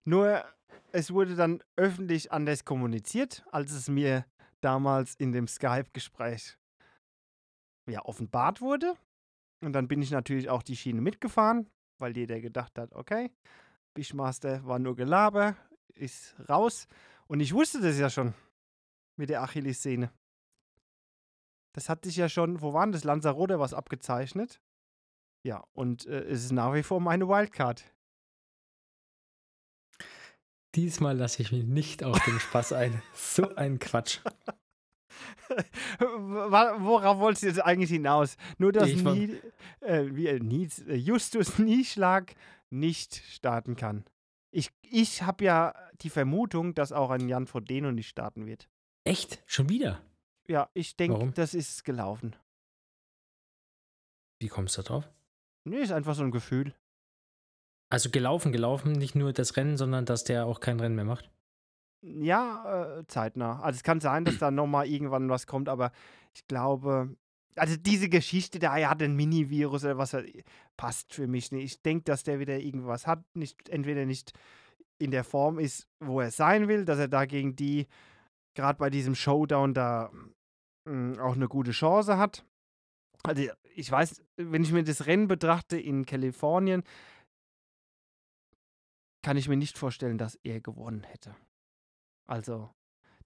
Nur 0.04 0.44
es 0.90 1.12
wurde 1.12 1.36
dann 1.36 1.62
öffentlich 1.76 2.32
anders 2.32 2.64
kommuniziert, 2.64 3.44
als 3.52 3.72
es 3.72 3.88
mir 3.88 4.24
damals 4.60 5.14
in 5.16 5.32
dem 5.32 5.46
Skype-Gespräch 5.46 6.56
ja, 7.88 8.04
offenbart 8.04 8.60
wurde. 8.60 8.94
Und 9.60 9.74
dann 9.74 9.86
bin 9.86 10.02
ich 10.02 10.10
natürlich 10.10 10.48
auch 10.48 10.62
die 10.62 10.76
Schiene 10.76 11.00
mitgefahren, 11.00 11.68
weil 11.98 12.16
jeder 12.16 12.40
gedacht 12.40 12.78
hat, 12.78 12.92
okay, 12.94 13.30
Bishmaster 13.94 14.64
war 14.66 14.78
nur 14.78 14.96
Gelaber, 14.96 15.56
ist 15.94 16.34
raus. 16.48 16.88
Und 17.26 17.40
ich 17.40 17.52
wusste 17.52 17.80
das 17.80 17.98
ja 17.98 18.10
schon 18.10 18.34
mit 19.16 19.28
der 19.28 19.42
Achilles-Szene. 19.42 20.10
Das 21.76 21.90
hat 21.90 22.04
sich 22.06 22.16
ja 22.16 22.28
schon, 22.30 22.62
wo 22.62 22.72
waren 22.72 22.90
das? 22.90 23.04
Lanzarote 23.04 23.60
was 23.60 23.74
abgezeichnet. 23.74 24.62
Ja, 25.44 25.62
und 25.74 26.06
äh, 26.06 26.22
es 26.24 26.42
ist 26.44 26.52
nach 26.52 26.72
wie 26.72 26.82
vor 26.82 27.00
meine 27.00 27.28
Wildcard. 27.28 27.84
Diesmal 30.74 31.16
lasse 31.16 31.42
ich 31.42 31.52
mich 31.52 31.64
nicht 31.64 32.02
auf 32.02 32.18
den 32.24 32.40
Spaß 32.40 32.72
ein. 32.72 33.02
So 33.14 33.54
ein 33.56 33.78
Quatsch. 33.78 34.20
Worauf 35.98 37.18
wolltest 37.18 37.42
du 37.42 37.46
jetzt 37.48 37.60
eigentlich 37.62 37.90
hinaus? 37.90 38.36
Nur, 38.56 38.72
dass 38.72 38.88
Ich 38.88 39.02
Nie, 39.02 39.38
äh, 39.80 40.06
wie, 40.14 40.26
äh, 40.28 40.38
Nies- 40.40 40.86
äh, 40.86 40.94
Justus 40.96 41.58
Nieschlag 41.58 42.34
nicht 42.70 43.16
starten 43.30 43.76
kann. 43.76 44.04
Ich, 44.50 44.70
ich 44.82 45.22
habe 45.22 45.44
ja 45.44 45.74
die 46.00 46.10
Vermutung, 46.10 46.74
dass 46.74 46.92
auch 46.92 47.10
ein 47.10 47.28
Jan 47.28 47.46
Frodeno 47.46 47.92
nicht 47.92 48.08
starten 48.08 48.46
wird. 48.46 48.66
Echt? 49.04 49.42
Schon 49.46 49.68
wieder? 49.68 50.00
Ja, 50.48 50.68
ich 50.74 50.96
denke, 50.96 51.14
Warum? 51.14 51.34
das 51.34 51.54
ist 51.54 51.84
gelaufen. 51.84 52.36
Wie 54.40 54.48
kommst 54.48 54.76
du 54.76 54.82
da 54.82 54.88
drauf? 54.88 55.08
Nee, 55.64 55.78
ist 55.78 55.92
einfach 55.92 56.14
so 56.14 56.22
ein 56.22 56.30
Gefühl. 56.30 56.74
Also 57.88 58.10
gelaufen, 58.10 58.52
gelaufen, 58.52 58.92
nicht 58.92 59.14
nur 59.14 59.32
das 59.32 59.56
Rennen, 59.56 59.76
sondern 59.76 60.04
dass 60.04 60.24
der 60.24 60.46
auch 60.46 60.60
kein 60.60 60.80
Rennen 60.80 60.96
mehr 60.96 61.04
macht. 61.04 61.30
Ja, 62.02 62.98
äh, 62.98 63.06
zeitnah. 63.06 63.60
Also 63.60 63.76
es 63.76 63.82
kann 63.82 64.00
sein, 64.00 64.24
dass 64.24 64.38
da 64.38 64.50
nochmal 64.50 64.86
irgendwann 64.86 65.28
was 65.28 65.46
kommt, 65.46 65.68
aber 65.68 65.92
ich 66.34 66.46
glaube, 66.46 67.16
also 67.56 67.76
diese 67.76 68.08
Geschichte, 68.08 68.58
da 68.58 68.76
er 68.76 68.90
hat 68.90 69.02
ein 69.02 69.16
Mini-Virus 69.16 69.84
oder 69.84 69.98
was, 69.98 70.16
passt 70.76 71.14
für 71.14 71.26
mich 71.26 71.52
nicht. 71.52 71.64
Ich 71.64 71.82
denke, 71.82 72.04
dass 72.04 72.22
der 72.22 72.38
wieder 72.38 72.58
irgendwas 72.58 73.06
hat, 73.06 73.24
nicht, 73.34 73.68
entweder 73.68 74.04
nicht 74.04 74.32
in 74.98 75.10
der 75.10 75.24
Form 75.24 75.58
ist, 75.58 75.86
wo 76.00 76.20
er 76.20 76.30
sein 76.30 76.68
will, 76.68 76.84
dass 76.84 76.98
er 76.98 77.08
da 77.08 77.24
gegen 77.24 77.56
die, 77.56 77.86
gerade 78.54 78.78
bei 78.78 78.90
diesem 78.90 79.14
Showdown, 79.14 79.74
da 79.74 80.10
mh, 80.86 81.22
auch 81.22 81.34
eine 81.34 81.48
gute 81.48 81.72
Chance 81.72 82.16
hat. 82.18 82.44
Also 83.22 83.42
ich 83.74 83.90
weiß, 83.90 84.22
wenn 84.36 84.62
ich 84.62 84.72
mir 84.72 84.84
das 84.84 85.06
Rennen 85.06 85.28
betrachte 85.28 85.78
in 85.78 86.06
Kalifornien, 86.06 86.82
kann 89.22 89.36
ich 89.36 89.48
mir 89.48 89.56
nicht 89.56 89.76
vorstellen, 89.76 90.18
dass 90.18 90.36
er 90.36 90.60
gewonnen 90.60 91.02
hätte. 91.02 91.34
Also, 92.28 92.70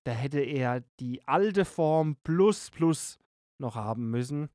da 0.04 0.12
hätte 0.12 0.40
er 0.40 0.82
die 0.98 1.26
alte 1.28 1.64
Form 1.64 2.16
plus 2.24 2.70
plus 2.70 3.18
noch 3.58 3.74
haben 3.74 4.10
müssen. 4.10 4.48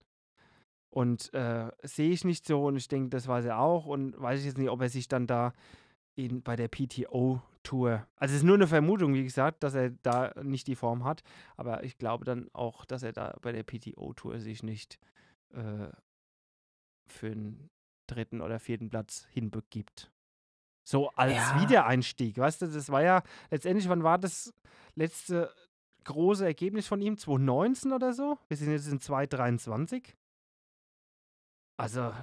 Und 0.89 1.34
äh, 1.34 1.72
sehe 1.84 2.12
ich 2.12 2.24
nicht 2.24 2.47
so 2.47 2.66
und 2.66 2.78
ich 2.78 2.88
denke, 2.88 3.10
das 3.10 3.28
weiß 3.28 3.45
er 3.45 3.60
auch 3.60 3.86
und 3.86 4.20
weiß 4.20 4.39
ich 4.39 4.45
jetzt 4.45 4.58
nicht, 4.58 4.70
ob 4.70 4.82
er 4.82 4.89
sich 4.89 5.08
dann 5.08 5.28
da 5.28 5.53
in, 6.16 6.41
bei 6.41 6.56
der 6.56 6.70
PTO-Tour, 7.66 8.07
also 8.16 8.32
es 8.34 8.38
ist 8.38 8.43
nur 8.45 8.55
eine 8.55 8.68
Vermutung, 8.68 9.13
wie 9.13 9.24
gesagt, 9.24 9.63
dass 9.63 9.74
er 9.76 9.89
da 9.89 10.34
nicht 10.43 10.68
die 10.68 10.76
Form 10.76 11.03
hat, 11.03 11.24
aber 11.57 11.84
ich 11.84 11.97
glaube 11.97 12.26
dann 12.26 12.49
auch, 12.53 12.86
dass 12.86 13.03
er 13.03 13.11
da 13.13 13.38
bei 13.41 13.51
der 13.51 13.63
PTO-Tour 13.63 14.39
sich 14.39 14.63
nicht 14.63 14.99
äh, 15.53 15.88
für 17.07 17.30
den 17.30 17.70
dritten 18.07 18.41
oder 18.41 18.59
vierten 18.59 18.89
Platz 18.89 19.28
hinbegibt. 19.32 20.11
So 20.88 21.09
als 21.11 21.34
Ja. 21.34 21.61
Wiedereinstieg, 21.61 22.38
weißt 22.38 22.61
du, 22.61 22.68
das 22.68 22.89
war 22.89 23.01
ja 23.01 23.24
letztendlich, 23.49 23.89
wann 23.89 24.03
war 24.03 24.20
das 24.20 24.53
letzte 24.93 25.51
große 26.03 26.45
Ergebnis 26.45 26.88
von 26.88 27.01
ihm? 27.01 27.18
2019 27.18 27.91
oder 27.91 28.13
so? 28.13 28.38
Wir 28.47 28.57
sind 28.57 28.72
jetzt 28.72 28.88
in 28.88 28.99
2023. 28.99 30.16
Also, 31.78 32.13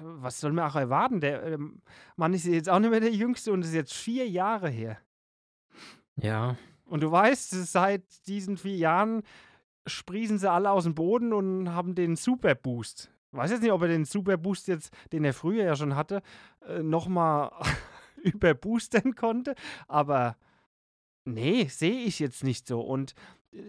was 0.00 0.40
soll 0.40 0.52
man 0.52 0.68
auch 0.68 0.74
erwarten? 0.74 1.20
Der 1.20 1.42
ähm, 1.44 1.82
Mann 2.16 2.34
ist 2.34 2.44
jetzt 2.46 2.68
auch 2.68 2.80
nicht 2.80 2.90
mehr 2.90 3.00
der 3.00 3.12
Jüngste 3.12 3.52
und 3.52 3.64
ist 3.64 3.74
jetzt 3.74 3.94
vier 3.94 4.28
Jahre 4.28 4.68
her. 4.68 4.98
Ja. 6.16 6.56
Und 6.84 7.02
du 7.02 7.10
weißt, 7.10 7.50
seit 7.50 8.02
diesen 8.26 8.56
vier 8.56 8.76
Jahren 8.76 9.22
sprießen 9.86 10.38
sie 10.38 10.50
alle 10.50 10.70
aus 10.70 10.84
dem 10.84 10.94
Boden 10.94 11.32
und 11.32 11.72
haben 11.72 11.94
den 11.94 12.16
Super 12.16 12.54
Boost. 12.54 13.10
Ich 13.30 13.38
weiß 13.38 13.50
jetzt 13.52 13.62
nicht, 13.62 13.72
ob 13.72 13.82
er 13.82 13.88
den 13.88 14.04
Super 14.04 14.36
Boost 14.36 14.68
jetzt, 14.68 14.92
den 15.12 15.24
er 15.24 15.34
früher 15.34 15.64
ja 15.64 15.76
schon 15.76 15.94
hatte, 15.94 16.22
äh, 16.66 16.82
nochmal 16.82 17.52
überboostern 18.16 19.14
konnte. 19.14 19.54
Aber 19.86 20.36
nee, 21.24 21.66
sehe 21.68 22.00
ich 22.00 22.18
jetzt 22.18 22.42
nicht 22.42 22.66
so. 22.66 22.80
Und 22.80 23.14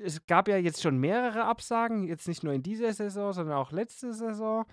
es 0.03 0.25
gab 0.25 0.47
ja 0.47 0.57
jetzt 0.57 0.81
schon 0.81 0.97
mehrere 0.97 1.43
Absagen, 1.43 2.03
jetzt 2.03 2.27
nicht 2.27 2.43
nur 2.43 2.53
in 2.53 2.63
dieser 2.63 2.93
Saison, 2.93 3.33
sondern 3.33 3.57
auch 3.57 3.71
letzte 3.71 4.13
Saison. 4.13 4.65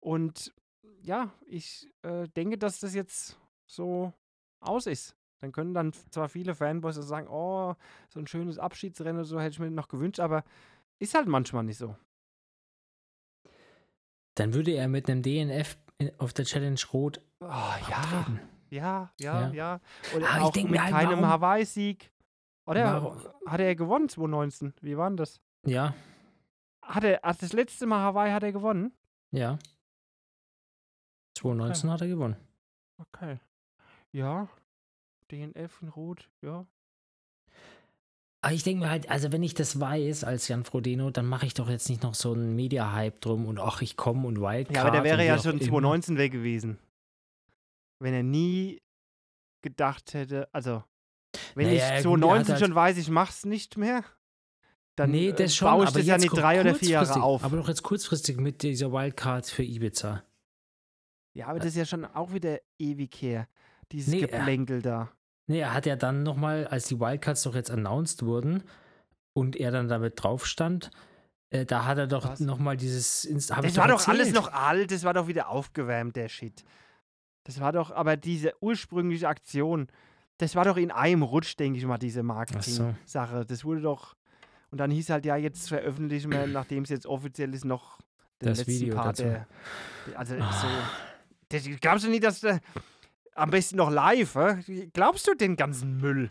Und 0.00 0.52
ja, 1.02 1.30
ich 1.46 1.88
äh, 2.02 2.26
denke, 2.28 2.58
dass 2.58 2.80
das 2.80 2.94
jetzt 2.94 3.38
so 3.66 4.12
aus 4.60 4.86
ist. 4.86 5.16
Dann 5.40 5.52
können 5.52 5.72
dann 5.72 5.92
zwar 6.10 6.28
viele 6.28 6.54
Fanboys 6.54 6.96
sagen, 6.96 7.26
oh, 7.28 7.74
so 8.10 8.20
ein 8.20 8.26
schönes 8.26 8.58
Abschiedsrennen 8.58 9.16
oder 9.16 9.24
so 9.24 9.40
hätte 9.40 9.52
ich 9.54 9.58
mir 9.58 9.70
noch 9.70 9.88
gewünscht, 9.88 10.20
aber 10.20 10.44
ist 10.98 11.14
halt 11.14 11.28
manchmal 11.28 11.64
nicht 11.64 11.78
so. 11.78 11.96
Dann 14.34 14.54
würde 14.54 14.72
er 14.72 14.88
mit 14.88 15.08
einem 15.10 15.22
DNF 15.22 15.76
auf 16.18 16.32
der 16.32 16.44
Challenge 16.44 16.80
Rot 16.92 17.20
Oh, 17.42 17.46
ja, 17.46 18.26
ja, 18.70 19.12
ja, 19.18 19.40
Ja. 19.40 19.50
ja. 19.52 19.80
Und 20.14 20.24
Ah, 20.24 20.36
ich 20.38 20.42
auch 20.42 20.54
mit 20.68 20.80
halt, 20.80 20.92
keinem 20.92 21.26
Hawaii-Sieg. 21.26 22.10
Oder 22.66 23.02
Warum- 23.02 23.18
hat 23.46 23.60
er 23.60 23.74
gewonnen 23.74 24.08
2019? 24.08 24.74
Wie 24.82 24.96
war 24.96 25.08
denn 25.08 25.16
das? 25.16 25.40
Ja, 25.66 25.94
Hat 26.82 27.04
er, 27.04 27.20
hat 27.22 27.42
das 27.42 27.52
letzte 27.52 27.86
Mal 27.86 28.00
Hawaii 28.00 28.30
hat 28.32 28.42
er 28.42 28.52
gewonnen? 28.52 28.92
ja. 29.32 29.58
2019 31.40 31.90
hat 31.90 32.00
er 32.02 32.08
gewonnen. 32.08 32.36
Okay. 32.98 33.38
Ja. 34.12 34.48
DNF 35.30 35.80
in 35.82 35.88
Rot, 35.88 36.28
ja. 36.42 36.66
Aber 38.42 38.54
ich 38.54 38.62
denke 38.62 38.84
mir 38.84 38.90
halt, 38.90 39.10
also 39.10 39.32
wenn 39.32 39.42
ich 39.42 39.54
das 39.54 39.78
weiß 39.78 40.24
als 40.24 40.48
Jan 40.48 40.64
Frodeno, 40.64 41.10
dann 41.10 41.26
mache 41.26 41.46
ich 41.46 41.54
doch 41.54 41.68
jetzt 41.68 41.88
nicht 41.90 42.02
noch 42.02 42.14
so 42.14 42.32
einen 42.32 42.56
Media-Hype 42.56 43.20
drum 43.20 43.46
und 43.46 43.58
ach, 43.58 43.82
ich 43.82 43.96
komme 43.96 44.26
und 44.26 44.40
Wildcard. 44.40 44.76
Ja, 44.76 44.82
aber 44.82 44.90
der 44.92 45.04
wäre 45.04 45.24
ja 45.24 45.38
schon 45.38 45.52
immer. 45.58 45.60
2019 45.60 46.16
weg 46.16 46.32
gewesen. 46.32 46.78
Wenn 47.98 48.14
er 48.14 48.22
nie 48.22 48.80
gedacht 49.62 50.14
hätte, 50.14 50.48
also 50.52 50.82
wenn 51.54 51.66
Naja, 51.66 51.74
ich 51.74 51.80
gut, 51.80 51.84
er 51.90 51.96
hat 51.96 52.02
2019 52.02 52.54
halt- 52.54 52.64
schon 52.64 52.74
weiß, 52.74 52.96
ich 52.96 53.10
mach's 53.10 53.44
nicht 53.44 53.76
mehr, 53.76 54.04
dann 54.96 55.10
nee, 55.10 55.28
äh, 55.28 55.32
das 55.34 55.54
schon, 55.54 55.68
baue 55.68 55.84
ich 55.84 55.90
das 55.90 56.06
ja 56.06 56.16
nicht 56.16 56.30
drei 56.34 56.60
oder 56.60 56.74
vier 56.74 56.88
Jahre 56.88 57.22
auf. 57.22 57.44
Aber 57.44 57.58
doch 57.58 57.68
jetzt 57.68 57.82
kurzfristig 57.82 58.38
mit 58.38 58.62
dieser 58.62 58.90
Wildcard 58.90 59.46
für 59.46 59.62
Ibiza. 59.62 60.24
Ja, 61.34 61.46
aber 61.46 61.58
das 61.58 61.68
ist 61.68 61.76
ja 61.76 61.84
schon 61.84 62.04
auch 62.04 62.32
wieder 62.32 62.58
ewig 62.78 63.14
her, 63.22 63.46
dieses 63.92 64.12
Nee, 64.12 64.18
äh, 64.22 64.26
Geplänkel 64.26 64.82
da. 64.82 65.10
Nee, 65.46 65.60
er 65.60 65.74
hat 65.74 65.86
ja 65.86 65.96
dann 65.96 66.22
nochmal, 66.22 66.66
als 66.66 66.86
die 66.86 66.98
Wildcards 67.00 67.42
doch 67.42 67.54
jetzt 67.54 67.70
announced 67.70 68.22
wurden 68.24 68.62
und 69.32 69.56
er 69.56 69.70
dann 69.70 69.88
damit 69.88 70.22
drauf 70.22 70.46
stand, 70.46 70.90
äh, 71.50 71.64
da 71.66 71.84
hat 71.86 71.98
er 71.98 72.06
doch 72.06 72.38
nochmal 72.38 72.76
dieses. 72.76 73.24
Inst- 73.28 73.48
Das 73.62 73.76
war 73.76 73.88
doch 73.88 73.94
erzählt. 74.00 74.20
alles 74.20 74.32
noch 74.32 74.52
alt, 74.52 74.92
das 74.92 75.02
war 75.04 75.14
doch 75.14 75.26
wieder 75.26 75.48
aufgewärmt, 75.48 76.14
der 76.16 76.28
Shit. 76.28 76.64
Das 77.44 77.58
war 77.58 77.72
doch, 77.72 77.90
aber 77.90 78.16
diese 78.16 78.52
ursprüngliche 78.60 79.26
Aktion, 79.28 79.88
das 80.38 80.54
war 80.54 80.64
doch 80.64 80.76
in 80.76 80.90
einem 80.92 81.22
Rutsch, 81.22 81.56
denke 81.58 81.78
ich 81.78 81.84
mal, 81.86 81.98
diese 81.98 82.22
Marketing-Sache. 82.22 83.44
Das 83.46 83.64
wurde 83.64 83.80
doch, 83.80 84.14
und 84.70 84.78
dann 84.78 84.90
hieß 84.90 85.10
halt, 85.10 85.24
ja, 85.24 85.36
jetzt 85.36 85.68
veröffentlichen 85.68 86.30
wir, 86.30 86.46
nachdem 86.46 86.84
es 86.84 86.90
jetzt 86.90 87.06
offiziell 87.06 87.52
ist, 87.54 87.64
noch 87.64 87.98
den 88.40 88.48
Das 88.50 88.58
letzten 88.58 88.72
Video 88.72 88.94
Part 88.94 89.18
der- 89.18 89.46
also 90.14 90.36
so, 90.36 90.42
Ah. 90.42 90.82
Das, 91.50 91.62
glaubst 91.80 92.04
du 92.04 92.08
nicht, 92.10 92.24
dass 92.24 92.40
der, 92.40 92.60
am 93.34 93.50
besten 93.50 93.76
noch 93.76 93.90
live, 93.90 94.34
hä? 94.34 94.88
glaubst 94.92 95.28
du 95.28 95.34
den 95.34 95.56
ganzen 95.56 95.98
Müll? 95.98 96.30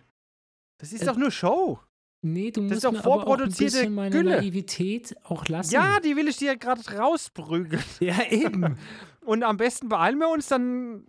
Das 0.80 0.92
ist 0.92 1.04
Äh, 1.04 1.06
doch 1.06 1.16
nur 1.18 1.32
Show. 1.32 1.80
Nee, 2.22 2.52
du 2.52 2.62
Das 2.62 2.64
musst 2.64 2.76
ist 2.78 2.84
doch 2.86 2.92
mir 2.92 3.00
aber 3.00 3.08
auch 3.08 3.20
ein 3.20 3.26
vorproduzierte 3.28 3.90
meine 3.90 4.10
Gülle. 4.16 4.32
Naivität 4.38 5.16
auch 5.24 5.48
lassen. 5.48 5.74
Ja, 5.74 6.00
die 6.02 6.16
will 6.18 6.28
ich 6.28 6.36
dir 6.38 6.58
gerade 6.58 6.82
rausprügeln. 6.98 7.82
ja, 8.02 8.24
eben. 8.30 8.78
Und 9.22 9.44
am 9.44 9.56
besten 9.58 9.88
beeilen 9.88 10.18
wir 10.18 10.28
uns, 10.30 10.48
dann 10.48 11.06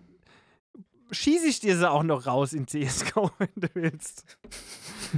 schieße 1.11 1.47
ich 1.49 1.59
dir 1.59 1.77
sie 1.77 1.91
auch 1.91 2.05
noch 2.05 2.27
raus 2.27 2.53
in 2.53 2.69
CSGO, 2.69 3.31
wenn 3.39 3.49
du 3.57 3.69
willst. 3.75 4.39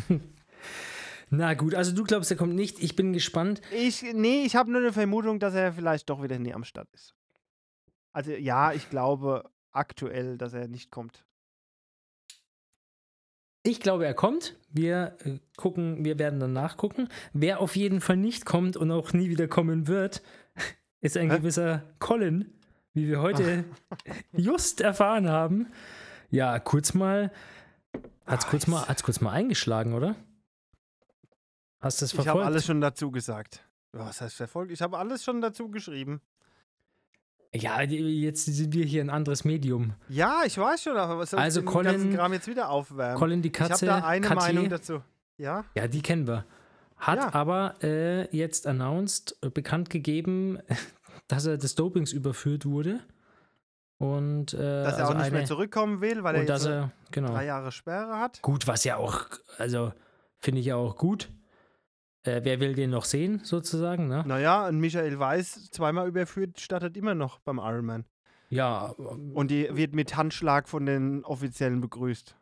Na 1.30 1.55
gut, 1.55 1.74
also 1.74 1.93
du 1.95 2.05
glaubst, 2.05 2.30
er 2.30 2.36
kommt 2.36 2.55
nicht. 2.55 2.82
Ich 2.82 2.95
bin 2.97 3.12
gespannt. 3.12 3.61
Ich, 3.74 4.03
nee, 4.14 4.45
ich 4.45 4.55
habe 4.57 4.70
nur 4.70 4.80
eine 4.80 4.93
Vermutung, 4.93 5.38
dass 5.40 5.55
er 5.55 5.72
vielleicht 5.72 6.09
doch 6.11 6.22
wieder 6.22 6.38
nie 6.38 6.53
am 6.55 6.64
Start 6.64 6.88
ist. 6.95 7.14
Also 8.12 8.32
ja, 8.32 8.72
ich 8.72 8.90
glaube 8.90 9.50
aktuell, 9.72 10.36
dass 10.38 10.52
er 10.52 10.68
nicht 10.68 10.90
kommt. 10.90 11.24
Ich 13.64 13.80
glaube, 13.80 14.04
er 14.06 14.14
kommt. 14.14 14.56
Wir 14.70 15.16
äh, 15.24 15.38
gucken, 15.56 16.04
wir 16.04 16.18
werden 16.18 16.40
dann 16.40 16.52
nachgucken. 16.52 17.08
Wer 17.32 17.60
auf 17.60 17.76
jeden 17.76 18.00
Fall 18.00 18.16
nicht 18.16 18.44
kommt 18.44 18.76
und 18.76 18.90
auch 18.90 19.12
nie 19.12 19.30
wieder 19.30 19.46
kommen 19.46 19.86
wird, 19.86 20.22
ist 21.00 21.16
ein 21.16 21.30
Hä? 21.30 21.38
gewisser 21.38 21.82
Colin, 22.00 22.52
wie 22.92 23.06
wir 23.06 23.20
heute 23.20 23.64
just 24.32 24.80
erfahren 24.80 25.28
haben. 25.28 25.68
Ja, 26.30 26.58
kurz 26.58 26.92
mal, 26.92 27.30
hat's 28.26 28.46
Ah, 28.46 28.50
kurz 28.50 28.66
mal, 28.66 28.88
hat's 28.88 29.02
kurz 29.04 29.20
mal 29.20 29.30
eingeschlagen, 29.30 29.94
oder? 29.94 30.16
Hast 31.80 32.00
du 32.00 32.04
es 32.06 32.12
Ich 32.12 32.18
habe 32.18 32.24
verfolgt? 32.24 32.46
alles 32.46 32.66
schon 32.66 32.80
dazu 32.80 33.10
gesagt. 33.10 33.64
Was 33.92 34.20
heißt 34.20 34.36
verfolgt? 34.36 34.72
Ich 34.72 34.82
habe 34.82 34.98
alles 34.98 35.22
schon 35.22 35.40
dazu 35.40 35.70
geschrieben. 35.70 36.20
Ja, 37.55 37.80
jetzt 37.82 38.46
sind 38.46 38.74
wir 38.74 38.84
hier 38.84 39.03
ein 39.03 39.11
anderes 39.11 39.44
Medium. 39.44 39.94
Ja, 40.09 40.40
ich 40.46 40.57
weiß 40.57 40.82
schon, 40.82 40.96
aber 40.96 41.18
was 41.18 41.30
soll 41.30 41.40
Also 41.40 41.61
ich 41.61 41.66
den 41.66 41.74
ganzen 41.82 42.00
Colin- 42.03 42.16
Kram 42.16 42.32
jetzt 42.32 42.48
wieder 42.48 42.70
aufwärmen? 42.70 43.18
Colin 43.18 43.42
die 43.42 43.50
ich 43.50 43.61
habe 43.61 43.70
Katze, 43.70 43.86
da 43.86 43.98
eine 44.05 44.26
Katje, 44.26 44.55
Meinung 44.55 44.68
dazu. 44.70 45.03
Ja? 45.36 45.64
Ja, 45.74 45.86
die 45.88 46.03
kennen 46.03 46.26
wir. 46.26 46.44
Hat 46.96 47.18
Ja. 47.18 47.34
aber 47.34 47.74
äh, 47.82 48.34
jetzt 48.36 48.66
announced, 48.66 49.36
äh, 49.42 49.50
bekannt 49.50 49.90
gegeben, 49.90 50.59
dass 51.28 51.46
er 51.46 51.59
des 51.59 51.74
Dopings 51.74 52.12
überführt 52.12 52.64
wurde. 52.64 53.00
Und 53.98 54.55
äh, 54.55 54.57
Dass 54.57 54.94
er 54.94 55.00
also 55.00 55.12
auch 55.12 55.14
nicht 55.16 55.26
eine, 55.26 55.36
mehr 55.36 55.44
zurückkommen 55.44 56.00
will, 56.00 56.24
weil 56.24 56.34
er 56.36 56.42
jetzt 56.44 56.66
er, 56.66 56.90
genau. 57.12 57.32
drei 57.32 57.44
Jahre 57.44 57.70
Sperre 57.70 58.18
hat. 58.18 58.42
Gut, 58.42 58.66
was 58.66 58.82
ja 58.84 58.96
auch, 58.96 59.26
also 59.59 59.92
finde 60.40 60.61
ich 60.61 60.66
ja 60.66 60.76
auch 60.76 60.96
gut. 60.96 61.28
Äh, 62.24 62.40
wer 62.44 62.60
will 62.60 62.74
den 62.74 62.90
noch 62.90 63.04
sehen, 63.04 63.40
sozusagen, 63.44 64.08
ne? 64.08 64.24
Naja, 64.26 64.68
und 64.68 64.78
Michael 64.78 65.18
Weiß 65.18 65.70
zweimal 65.70 66.08
überführt, 66.08 66.60
startet 66.60 66.96
immer 66.96 67.14
noch 67.14 67.40
beim 67.40 67.58
Ironman. 67.58 68.04
Ja. 68.48 68.86
Und 68.88 69.50
die 69.50 69.74
wird 69.74 69.94
mit 69.94 70.14
Handschlag 70.16 70.68
von 70.68 70.84
den 70.86 71.24
Offiziellen 71.24 71.80
begrüßt. 71.80 72.36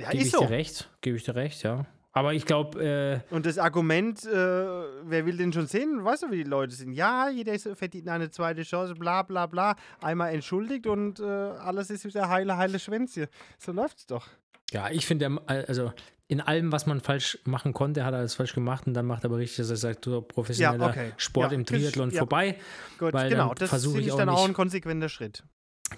Ja, 0.00 0.10
Gebe 0.10 0.22
ich 0.24 0.30
so. 0.30 0.40
dir 0.40 0.50
recht, 0.50 0.90
gebe 1.00 1.16
ich 1.16 1.24
dir 1.24 1.34
recht, 1.34 1.62
ja. 1.62 1.86
Aber 2.12 2.34
ich 2.34 2.44
glaube. 2.44 3.24
Äh, 3.30 3.34
und 3.34 3.46
das 3.46 3.58
Argument, 3.58 4.24
äh, 4.24 4.30
wer 4.34 5.26
will 5.26 5.36
den 5.36 5.52
schon 5.52 5.66
sehen? 5.66 6.04
Weißt 6.04 6.22
du, 6.22 6.30
wie 6.30 6.44
die 6.44 6.50
Leute 6.50 6.74
sind? 6.74 6.92
Ja, 6.92 7.30
jeder 7.30 7.58
verdient 7.58 8.08
eine 8.08 8.30
zweite 8.30 8.62
Chance, 8.62 8.94
bla 8.94 9.22
bla 9.22 9.46
bla. 9.46 9.76
Einmal 10.00 10.32
entschuldigt 10.34 10.86
und 10.86 11.20
äh, 11.20 11.24
alles 11.24 11.90
ist 11.90 12.04
wieder 12.04 12.28
heile, 12.28 12.56
heile 12.56 12.78
Schwänzchen. 12.78 13.28
So 13.58 13.72
läuft's 13.72 14.06
doch. 14.06 14.28
Ja, 14.72 14.90
ich 14.90 15.06
finde, 15.06 15.40
also 15.46 15.92
in 16.32 16.40
allem, 16.40 16.72
was 16.72 16.86
man 16.86 17.02
falsch 17.02 17.38
machen 17.44 17.74
konnte, 17.74 18.06
hat 18.06 18.14
er 18.14 18.20
alles 18.20 18.36
falsch 18.36 18.54
gemacht 18.54 18.86
und 18.86 18.94
dann 18.94 19.04
macht 19.04 19.22
er 19.22 19.26
aber 19.26 19.36
richtig, 19.36 19.58
dass 19.58 19.68
er 19.68 19.76
sagt, 19.76 20.06
so 20.06 20.22
professioneller 20.22 20.86
ja, 20.86 20.90
okay. 20.90 21.12
Sport 21.18 21.52
ja, 21.52 21.58
im 21.58 21.66
Triathlon 21.66 22.10
ja. 22.10 22.20
vorbei. 22.20 22.56
Gut, 22.98 23.12
weil 23.12 23.28
genau, 23.28 23.52
das 23.52 23.68
versuche 23.68 24.00
ich 24.00 24.10
auch 24.10 24.16
dann 24.16 24.30
auch 24.30 24.46
ein 24.48 24.54
konsequenter 24.54 25.10
Schritt. 25.10 25.44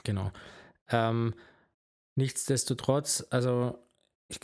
Genau. 0.03 0.33
Ähm, 0.89 1.35
nichtsdestotrotz, 2.17 3.25
also 3.31 3.79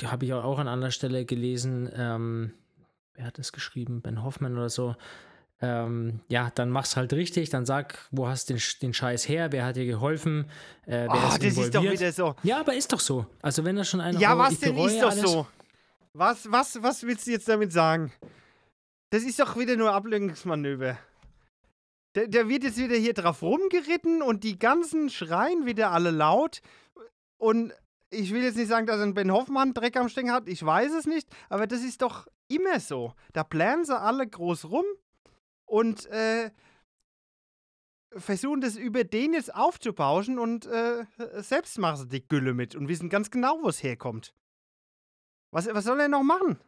habe 0.05 0.25
ich 0.25 0.33
auch 0.33 0.61
an 0.61 0.69
anderer 0.69 0.93
Stelle 0.93 1.25
gelesen, 1.25 1.91
ähm, 1.93 2.53
wer 3.15 3.25
hat 3.25 3.39
das 3.39 3.51
geschrieben? 3.51 4.01
Ben 4.01 4.23
Hoffman 4.23 4.57
oder 4.57 4.69
so. 4.69 4.95
Ähm, 5.61 6.21
ja, 6.29 6.53
dann 6.55 6.71
mach's 6.71 6.97
halt 6.97 7.13
richtig, 7.15 7.51
dann 7.51 7.67
sag, 7.67 7.99
wo 8.13 8.29
hast 8.29 8.49
du 8.49 8.55
den, 8.55 8.63
den 8.81 8.95
Scheiß 8.95 9.29
her, 9.29 9.51
wer 9.51 9.65
hat 9.65 9.75
dir 9.75 9.87
geholfen, 9.87 10.45
äh, 10.87 11.09
wer 11.09 11.11
oh, 11.11 11.29
ist 11.35 11.43
das 11.43 11.57
ist 11.57 11.75
doch 11.75 11.83
wieder 11.83 12.13
so. 12.13 12.37
Ja, 12.45 12.61
aber 12.61 12.75
ist 12.75 12.93
doch 12.93 13.01
so. 13.01 13.27
Also 13.43 13.65
wenn 13.65 13.75
da 13.75 13.83
schon 13.83 14.01
einer 14.01 14.21
Ja, 14.21 14.39
was 14.39 14.61
denn 14.61 14.79
ist 14.79 15.03
doch 15.03 15.11
so? 15.11 15.47
Was, 16.13 16.51
was, 16.51 16.83
was 16.83 17.05
willst 17.05 17.27
du 17.27 17.31
jetzt 17.31 17.49
damit 17.49 17.73
sagen? 17.73 18.13
Das 19.11 19.23
ist 19.23 19.39
doch 19.39 19.57
wieder 19.57 19.77
nur 19.77 19.93
Ablenkungsmanöver. 19.93 20.99
Der, 22.17 22.27
der 22.27 22.49
wird 22.49 22.65
jetzt 22.65 22.79
wieder 22.79 22.97
hier 22.97 23.15
drauf 23.15 23.43
rumgeritten 23.43 24.21
und 24.21 24.43
die 24.43 24.59
ganzen 24.59 25.11
schreien 25.11 25.67
wieder 25.67 25.93
alle 25.93 26.11
laut. 26.11 26.63
Und 27.39 27.73
ich 28.11 28.33
will 28.33 28.43
jetzt 28.43 28.57
nicht 28.57 28.69
sagen, 28.69 28.87
dass 28.87 29.01
ein 29.01 29.15
Ben 29.15 29.33
Hoffmann 29.33 29.73
Dreck 29.73 29.97
am 29.97 30.09
Stecken 30.09 30.33
hat, 30.33 30.49
ich 30.49 30.65
weiß 30.65 30.93
es 30.95 31.07
nicht, 31.07 31.29
aber 31.49 31.69
das 31.69 31.83
ist 31.83 32.03
doch 32.03 32.27
immer 32.49 32.81
so. 32.81 33.15
Da 33.33 33.45
planen 33.45 33.85
sie 33.85 33.97
alle 33.97 34.27
groß 34.27 34.71
rum 34.71 34.85
und 35.65 36.07
äh, 36.07 36.51
versuchen 38.17 38.61
das 38.61 38.75
über 38.75 39.05
den 39.05 39.33
jetzt 39.33 39.55
aufzubauschen 39.55 40.41
und 40.41 40.67
äh, 40.67 41.05
selbst 41.37 41.79
machen 41.79 41.99
sie 41.99 42.09
die 42.09 42.27
Gülle 42.27 42.53
mit 42.53 42.75
und 42.75 42.89
wissen 42.89 43.09
ganz 43.09 43.31
genau, 43.31 43.61
wo 43.63 43.69
es 43.69 43.85
herkommt. 43.85 44.35
Was, 45.51 45.67
was 45.67 45.85
soll 45.85 46.01
er 46.01 46.09
noch 46.09 46.23
machen? 46.23 46.59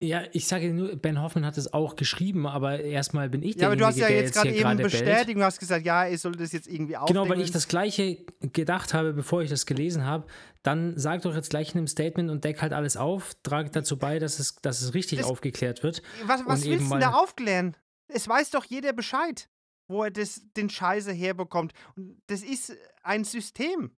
Ja, 0.00 0.24
ich 0.32 0.46
sage 0.46 0.72
nur, 0.74 0.96
Ben 0.96 1.22
Hoffman 1.22 1.46
hat 1.46 1.56
es 1.56 1.72
auch 1.72 1.96
geschrieben, 1.96 2.46
aber 2.46 2.80
erstmal 2.80 3.30
bin 3.30 3.42
ich 3.42 3.54
der 3.54 3.62
Ja, 3.62 3.68
aber 3.68 3.76
du 3.76 3.86
hast 3.86 3.96
ja 3.96 4.08
jetzt 4.08 4.34
gerade 4.34 4.52
eben 4.52 4.76
bestätigt 4.76 5.36
und 5.36 5.42
hast 5.42 5.58
gesagt, 5.60 5.86
ja, 5.86 6.04
er 6.04 6.18
soll 6.18 6.32
das 6.32 6.52
jetzt 6.52 6.66
irgendwie 6.66 6.96
aufdecken. 6.96 7.22
Genau, 7.22 7.34
weil 7.34 7.40
ich 7.40 7.52
das 7.52 7.68
Gleiche 7.68 8.18
gedacht 8.40 8.92
habe, 8.92 9.12
bevor 9.12 9.42
ich 9.42 9.48
das 9.48 9.64
gelesen 9.64 10.04
habe. 10.04 10.26
Dann 10.62 10.98
sag 10.98 11.22
doch 11.22 11.34
jetzt 11.34 11.50
gleich 11.50 11.72
in 11.72 11.78
einem 11.78 11.86
Statement 11.86 12.30
und 12.30 12.44
deck 12.44 12.60
halt 12.60 12.72
alles 12.72 12.96
auf, 12.96 13.34
trage 13.42 13.70
dazu 13.70 13.98
bei, 13.98 14.18
dass 14.18 14.38
es, 14.38 14.56
dass 14.56 14.82
es 14.82 14.94
richtig 14.94 15.20
das, 15.20 15.28
aufgeklärt 15.28 15.82
wird. 15.82 16.02
Was, 16.26 16.44
was 16.46 16.64
willst 16.64 16.86
du 16.86 16.90
denn 16.90 17.00
da 17.00 17.12
aufklären? 17.12 17.76
Es 18.08 18.28
weiß 18.28 18.50
doch 18.50 18.64
jeder 18.64 18.92
Bescheid, 18.92 19.48
wo 19.88 20.04
er 20.04 20.10
das, 20.10 20.42
den 20.56 20.68
Scheiße 20.68 21.12
herbekommt. 21.12 21.72
Und 21.96 22.20
das 22.26 22.42
ist 22.42 22.76
ein 23.02 23.24
System. 23.24 23.92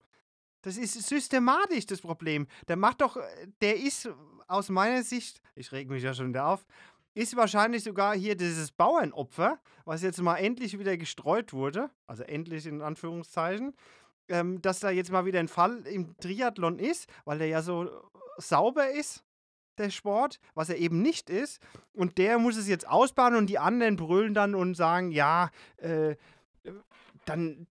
Das 0.65 0.79
ist 0.79 0.95
systematisch 0.95 1.85
das 1.85 2.01
Problem. 2.01 2.47
Der 2.69 2.77
macht 2.77 3.03
doch, 3.03 3.19
der 3.61 3.77
ist 3.77 4.09
aus 4.49 4.71
meiner 4.71 5.03
Sicht, 5.03 5.43
ich 5.55 5.71
reg 5.73 5.91
mich 5.91 6.03
ja 6.03 6.15
schon 6.15 6.31
wieder 6.31 6.47
auf, 6.47 6.65
ist 7.13 7.37
wahrscheinlich 7.37 7.85
sogar 7.85 8.17
hier 8.17 8.35
dieses 8.35 8.73
Bauernopfer, 8.73 9.61
was 9.85 10.03
jetzt 10.03 10.23
mal 10.23 10.37
endlich 10.37 10.79
wieder 10.79 10.97
gestreut 10.97 11.53
wurde, 11.53 11.91
also 12.07 12.23
endlich 12.23 12.65
in 12.65 12.81
Anführungszeichen, 12.81 13.75
ähm, 14.29 14.63
dass 14.63 14.81
da 14.81 14.89
jetzt 14.89 15.13
mal 15.13 15.27
wieder 15.27 15.39
ein 15.39 15.49
Fall 15.49 15.87
im 15.87 16.17
Triathlon 16.17 16.79
ist, 16.79 17.11
weil 17.27 17.39
der 17.39 17.49
ja 17.49 17.61
so 17.61 17.91
sauber 18.39 18.91
ist, 18.91 19.23
der 19.77 19.91
Sport, 19.91 20.41
was 20.55 20.71
er 20.71 20.79
eben 20.79 21.03
nicht 21.03 21.29
ist. 21.29 21.61
Und 21.93 22.17
der 22.17 22.39
muss 22.39 22.57
es 22.57 22.69
jetzt 22.69 22.89
ausbauen 22.89 23.37
und 23.37 23.49
die 23.49 23.59
anderen 23.59 23.97
brüllen 23.97 24.33
dann 24.33 24.55
und 24.55 24.77
sagen, 24.77 25.11
ja, 25.11 25.51
äh, 25.77 26.17
dann 27.27 27.67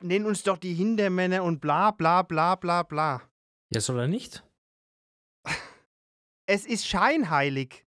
nenn 0.00 0.26
uns 0.26 0.42
doch 0.42 0.58
die 0.58 0.74
Hintermänner 0.74 1.42
und 1.44 1.60
bla 1.60 1.90
bla 1.90 2.22
bla 2.22 2.54
bla 2.54 2.82
bla. 2.82 3.22
Ja, 3.70 3.80
soll 3.80 4.00
er 4.00 4.08
nicht? 4.08 4.44
Es 6.46 6.64
ist 6.64 6.86
scheinheilig. 6.86 7.84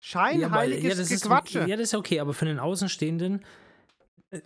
Scheinheiliges 0.00 0.82
ja, 0.84 0.92
aber, 0.92 1.02
ja, 1.02 1.16
Gequatsche. 1.16 1.58
Ist, 1.60 1.68
ja, 1.68 1.76
das 1.76 1.88
ist 1.88 1.94
okay, 1.94 2.20
aber 2.20 2.34
für 2.34 2.44
den 2.44 2.58
Außenstehenden 2.58 3.44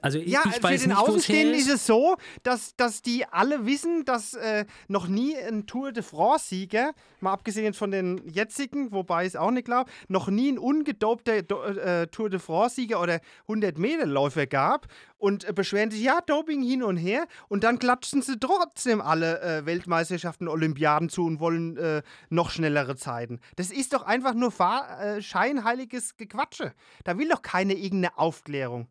also 0.01 0.19
ich, 0.19 0.29
ja, 0.29 0.43
ich 0.47 0.55
für 0.57 0.77
den 0.77 0.93
Außenstehenden 0.93 1.55
ist 1.55 1.71
es 1.71 1.87
so, 1.87 2.17
dass, 2.43 2.75
dass 2.77 3.03
die 3.03 3.25
alle 3.27 3.67
wissen, 3.67 4.05
dass 4.05 4.35
äh, 4.35 4.65
noch 4.89 5.09
nie 5.09 5.37
ein 5.37 5.67
Tour 5.67 5.93
de 5.93 6.03
France-Sieger, 6.03 6.93
mal 7.21 7.33
abgesehen 7.33 7.75
von 7.75 7.91
den 7.91 8.27
jetzigen, 8.29 8.93
wobei 8.93 9.23
ich 9.23 9.29
es 9.29 9.37
auch 9.37 9.51
nicht 9.51 9.67
glaube, 9.67 9.91
noch 10.09 10.29
nie 10.29 10.53
ein 10.53 10.59
ungedopter 10.59 11.37
äh, 11.37 12.07
Tour 12.09 12.31
de 12.31 12.39
France-Sieger 12.39 13.01
oder 13.01 13.21
100-Meter-Läufer 13.49 14.47
gab 14.47 14.87
und 15.19 15.45
äh, 15.45 15.53
beschweren 15.53 15.91
sich, 15.91 16.03
ja, 16.03 16.21
Doping 16.21 16.63
hin 16.63 16.83
und 16.83 16.97
her 16.97 17.27
und 17.49 17.65
dann 17.65 17.79
klatschen 17.79 18.23
sie 18.23 18.39
trotzdem 18.39 19.01
alle 19.01 19.41
äh, 19.41 19.67
Weltmeisterschaften, 19.67 20.49
Olympiaden 20.49 21.09
zu 21.09 21.25
und 21.25 21.41
wollen 21.41 21.77
äh, 21.77 22.03
noch 22.29 22.51
schnellere 22.51 22.97
Zeiten. 22.97 23.41
Das 23.57 23.71
ist 23.71 23.93
doch 23.93 24.03
einfach 24.03 24.35
nur 24.35 24.53
äh, 24.59 25.23
scheinheiliges 25.23 26.17
Gequatsche. 26.17 26.73
Da 27.05 27.19
will 27.19 27.29
doch 27.29 27.43
keine 27.43 27.75
irgendeine 27.75 28.19
Aufklärung. 28.19 28.89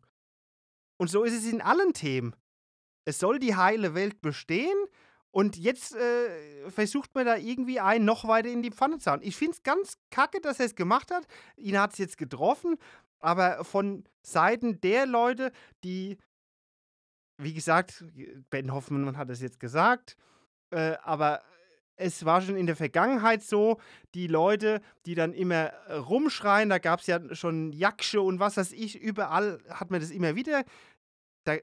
Und 0.96 1.08
so 1.10 1.24
ist 1.24 1.34
es 1.34 1.50
in 1.50 1.60
allen 1.60 1.92
Themen. 1.92 2.34
Es 3.04 3.18
soll 3.18 3.38
die 3.38 3.54
heile 3.54 3.94
Welt 3.94 4.20
bestehen 4.20 4.76
und 5.30 5.56
jetzt 5.56 5.94
äh, 5.94 6.70
versucht 6.70 7.14
man 7.14 7.26
da 7.26 7.36
irgendwie 7.36 7.78
einen 7.78 8.04
noch 8.04 8.26
weiter 8.26 8.48
in 8.48 8.62
die 8.62 8.70
Pfanne 8.70 8.98
zu 8.98 9.10
hauen. 9.10 9.20
Ich 9.22 9.36
finde 9.36 9.52
es 9.52 9.62
ganz 9.62 9.98
kacke, 10.10 10.40
dass 10.40 10.60
er 10.60 10.66
es 10.66 10.74
gemacht 10.74 11.10
hat. 11.10 11.26
Ihn 11.56 11.78
hat 11.78 11.92
es 11.92 11.98
jetzt 11.98 12.16
getroffen, 12.16 12.76
aber 13.18 13.64
von 13.64 14.04
Seiten 14.22 14.80
der 14.80 15.06
Leute, 15.06 15.52
die, 15.84 16.16
wie 17.36 17.52
gesagt, 17.52 18.04
Ben 18.50 18.72
Hoffmann 18.72 19.16
hat 19.16 19.30
es 19.30 19.40
jetzt 19.40 19.60
gesagt, 19.60 20.16
äh, 20.70 20.96
aber 21.02 21.42
es 21.96 22.24
war 22.24 22.40
schon 22.40 22.56
in 22.56 22.66
der 22.66 22.76
Vergangenheit 22.76 23.42
so, 23.42 23.78
die 24.14 24.26
Leute, 24.26 24.80
die 25.06 25.14
dann 25.14 25.32
immer 25.32 25.72
rumschreien, 25.90 26.68
da 26.68 26.78
gab 26.78 27.00
es 27.00 27.06
ja 27.06 27.20
schon 27.34 27.72
Jaksche 27.72 28.20
und 28.20 28.38
was 28.38 28.56
weiß 28.56 28.72
ich, 28.72 29.00
überall 29.00 29.58
hat 29.70 29.90
man 29.90 30.00
das 30.00 30.10
immer 30.10 30.36
wieder. 30.36 30.64
Da 31.44 31.56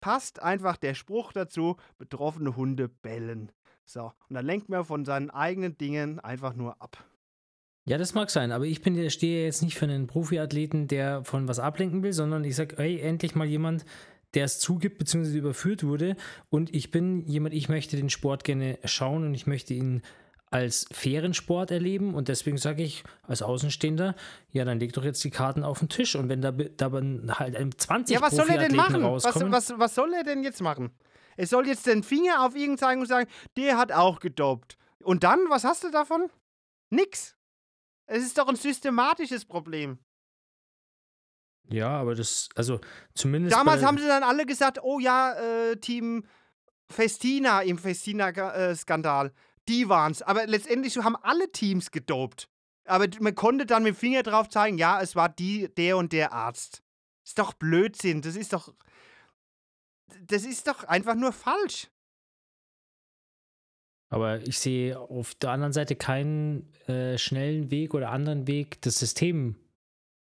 passt 0.00 0.42
einfach 0.42 0.76
der 0.76 0.94
Spruch 0.94 1.32
dazu, 1.32 1.76
betroffene 1.98 2.56
Hunde 2.56 2.88
bellen. 2.88 3.52
So, 3.84 4.12
und 4.28 4.34
dann 4.34 4.46
lenkt 4.46 4.68
man 4.68 4.84
von 4.84 5.04
seinen 5.04 5.30
eigenen 5.30 5.76
Dingen 5.76 6.20
einfach 6.20 6.54
nur 6.54 6.80
ab. 6.80 7.04
Ja, 7.86 7.98
das 7.98 8.14
mag 8.14 8.30
sein, 8.30 8.52
aber 8.52 8.66
ich 8.66 8.82
bin, 8.82 9.10
stehe 9.10 9.46
jetzt 9.46 9.62
nicht 9.62 9.76
für 9.76 9.86
einen 9.86 10.06
Profiathleten, 10.06 10.86
der 10.86 11.24
von 11.24 11.48
was 11.48 11.58
ablenken 11.58 12.02
will, 12.02 12.12
sondern 12.12 12.44
ich 12.44 12.54
sage, 12.54 12.78
ey, 12.78 13.00
endlich 13.00 13.34
mal 13.34 13.46
jemand, 13.46 13.84
der 14.34 14.44
es 14.44 14.58
zugibt 14.58 14.98
bzw. 14.98 15.36
überführt 15.36 15.84
wurde. 15.84 16.16
Und 16.48 16.74
ich 16.74 16.90
bin 16.90 17.26
jemand, 17.26 17.54
ich 17.54 17.68
möchte 17.68 17.96
den 17.96 18.10
Sport 18.10 18.44
gerne 18.44 18.78
schauen 18.84 19.24
und 19.24 19.34
ich 19.34 19.46
möchte 19.46 19.74
ihn 19.74 20.02
als 20.50 20.86
fairen 20.90 21.32
Sport 21.32 21.70
erleben 21.70 22.14
und 22.14 22.28
deswegen 22.28 22.58
sage 22.58 22.82
ich 22.82 23.04
als 23.22 23.40
Außenstehender, 23.40 24.16
ja, 24.50 24.64
dann 24.64 24.80
leg 24.80 24.92
doch 24.92 25.04
jetzt 25.04 25.22
die 25.22 25.30
Karten 25.30 25.62
auf 25.62 25.78
den 25.78 25.88
Tisch 25.88 26.16
und 26.16 26.28
wenn 26.28 26.42
da, 26.42 26.50
da 26.50 26.90
halt 27.38 27.80
20 27.80 28.14
Ja, 28.14 28.20
was 28.20 28.34
soll 28.34 28.48
er 28.48 28.58
denn 28.58 28.74
machen? 28.74 29.02
Was, 29.02 29.24
was, 29.24 29.78
was 29.78 29.94
soll 29.94 30.12
er 30.12 30.24
denn 30.24 30.42
jetzt 30.42 30.60
machen? 30.60 30.90
Er 31.36 31.46
soll 31.46 31.68
jetzt 31.68 31.86
den 31.86 32.02
Finger 32.02 32.44
auf 32.44 32.54
irgendeinen 32.54 32.78
zeigen 32.78 33.00
und 33.00 33.06
sagen, 33.06 33.30
der 33.56 33.78
hat 33.78 33.92
auch 33.92 34.18
gedopt. 34.18 34.76
Und 35.02 35.22
dann, 35.22 35.38
was 35.48 35.64
hast 35.64 35.84
du 35.84 35.90
davon? 35.90 36.28
Nix. 36.90 37.36
Es 38.06 38.24
ist 38.24 38.36
doch 38.36 38.48
ein 38.48 38.56
systematisches 38.56 39.44
Problem. 39.44 39.98
Ja, 41.70 41.90
aber 41.90 42.14
das, 42.14 42.48
also 42.54 42.80
zumindest. 43.14 43.56
Damals 43.56 43.82
haben 43.82 43.98
sie 43.98 44.06
dann 44.06 44.22
alle 44.22 44.44
gesagt, 44.44 44.82
oh 44.82 44.98
ja, 44.98 45.34
äh, 45.34 45.76
Team 45.76 46.24
Festina 46.90 47.62
im 47.62 47.78
Festina-Skandal. 47.78 49.32
Die 49.68 49.88
waren's. 49.88 50.22
Aber 50.22 50.46
letztendlich 50.46 50.96
haben 50.98 51.16
alle 51.16 51.50
Teams 51.52 51.90
gedopt. 51.90 52.48
Aber 52.84 53.06
man 53.20 53.34
konnte 53.34 53.66
dann 53.66 53.84
mit 53.84 53.94
dem 53.94 53.96
Finger 53.96 54.22
drauf 54.24 54.48
zeigen, 54.48 54.78
ja, 54.78 55.00
es 55.00 55.14
war 55.14 55.28
die, 55.28 55.72
der 55.76 55.96
und 55.96 56.12
der 56.12 56.32
Arzt. 56.32 56.82
Ist 57.24 57.38
doch 57.38 57.52
Blödsinn. 57.52 58.22
Das 58.22 58.34
ist 58.34 58.52
doch. 58.52 58.74
Das 60.22 60.44
ist 60.44 60.66
doch 60.66 60.82
einfach 60.84 61.14
nur 61.14 61.32
falsch. 61.32 61.88
Aber 64.08 64.40
ich 64.40 64.58
sehe 64.58 64.98
auf 64.98 65.36
der 65.36 65.50
anderen 65.50 65.72
Seite 65.72 65.94
keinen 65.94 66.74
äh, 66.88 67.16
schnellen 67.16 67.70
Weg 67.70 67.94
oder 67.94 68.10
anderen 68.10 68.48
Weg, 68.48 68.82
das 68.82 68.98
System 68.98 69.54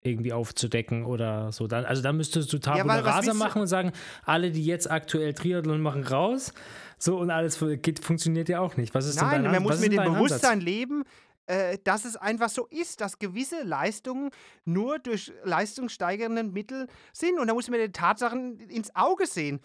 irgendwie 0.04 0.34
aufzudecken 0.34 1.06
oder 1.06 1.52
so. 1.52 1.68
Dann, 1.68 1.86
also 1.86 2.02
da 2.02 2.12
müsstest 2.12 2.52
du 2.52 2.58
Tabula 2.58 2.98
ja, 2.98 3.02
Rasa 3.02 3.34
machen 3.34 3.62
und 3.62 3.68
sagen, 3.68 3.92
alle, 4.26 4.52
die 4.52 4.66
jetzt 4.66 4.90
aktuell 4.90 5.34
Triathlon 5.34 5.82
machen, 5.82 6.04
raus. 6.04 6.54
So 6.98 7.18
und 7.18 7.32
alles 7.32 7.64
geht, 7.82 8.04
funktioniert 8.04 8.50
ja 8.50 8.60
auch 8.60 8.78
nicht. 8.78 8.94
Was 8.94 9.06
ist 9.06 9.22
Nein, 9.22 9.32
denn 9.32 9.44
dein, 9.44 9.52
man 9.54 9.64
muss 9.64 9.80
mit 9.80 9.94
dem 9.94 10.04
Bewusstsein 10.04 10.54
Ansatz? 10.54 10.64
leben, 10.64 11.04
äh, 11.48 11.78
dass 11.84 12.06
es 12.06 12.16
einfach 12.16 12.50
so 12.50 12.68
ist, 12.68 13.02
dass 13.02 13.20
gewisse 13.20 13.64
Leistungen 13.64 14.32
nur 14.66 15.00
durch 15.00 15.32
leistungssteigernden 15.44 16.52
Mittel 16.52 16.88
sind. 17.14 17.40
Und 17.40 17.48
da 17.48 17.54
muss 17.54 17.70
man 17.70 17.80
den 17.80 17.94
Tatsachen 17.94 18.60
ins 18.60 18.96
Auge 18.96 19.28
sehen. 19.28 19.60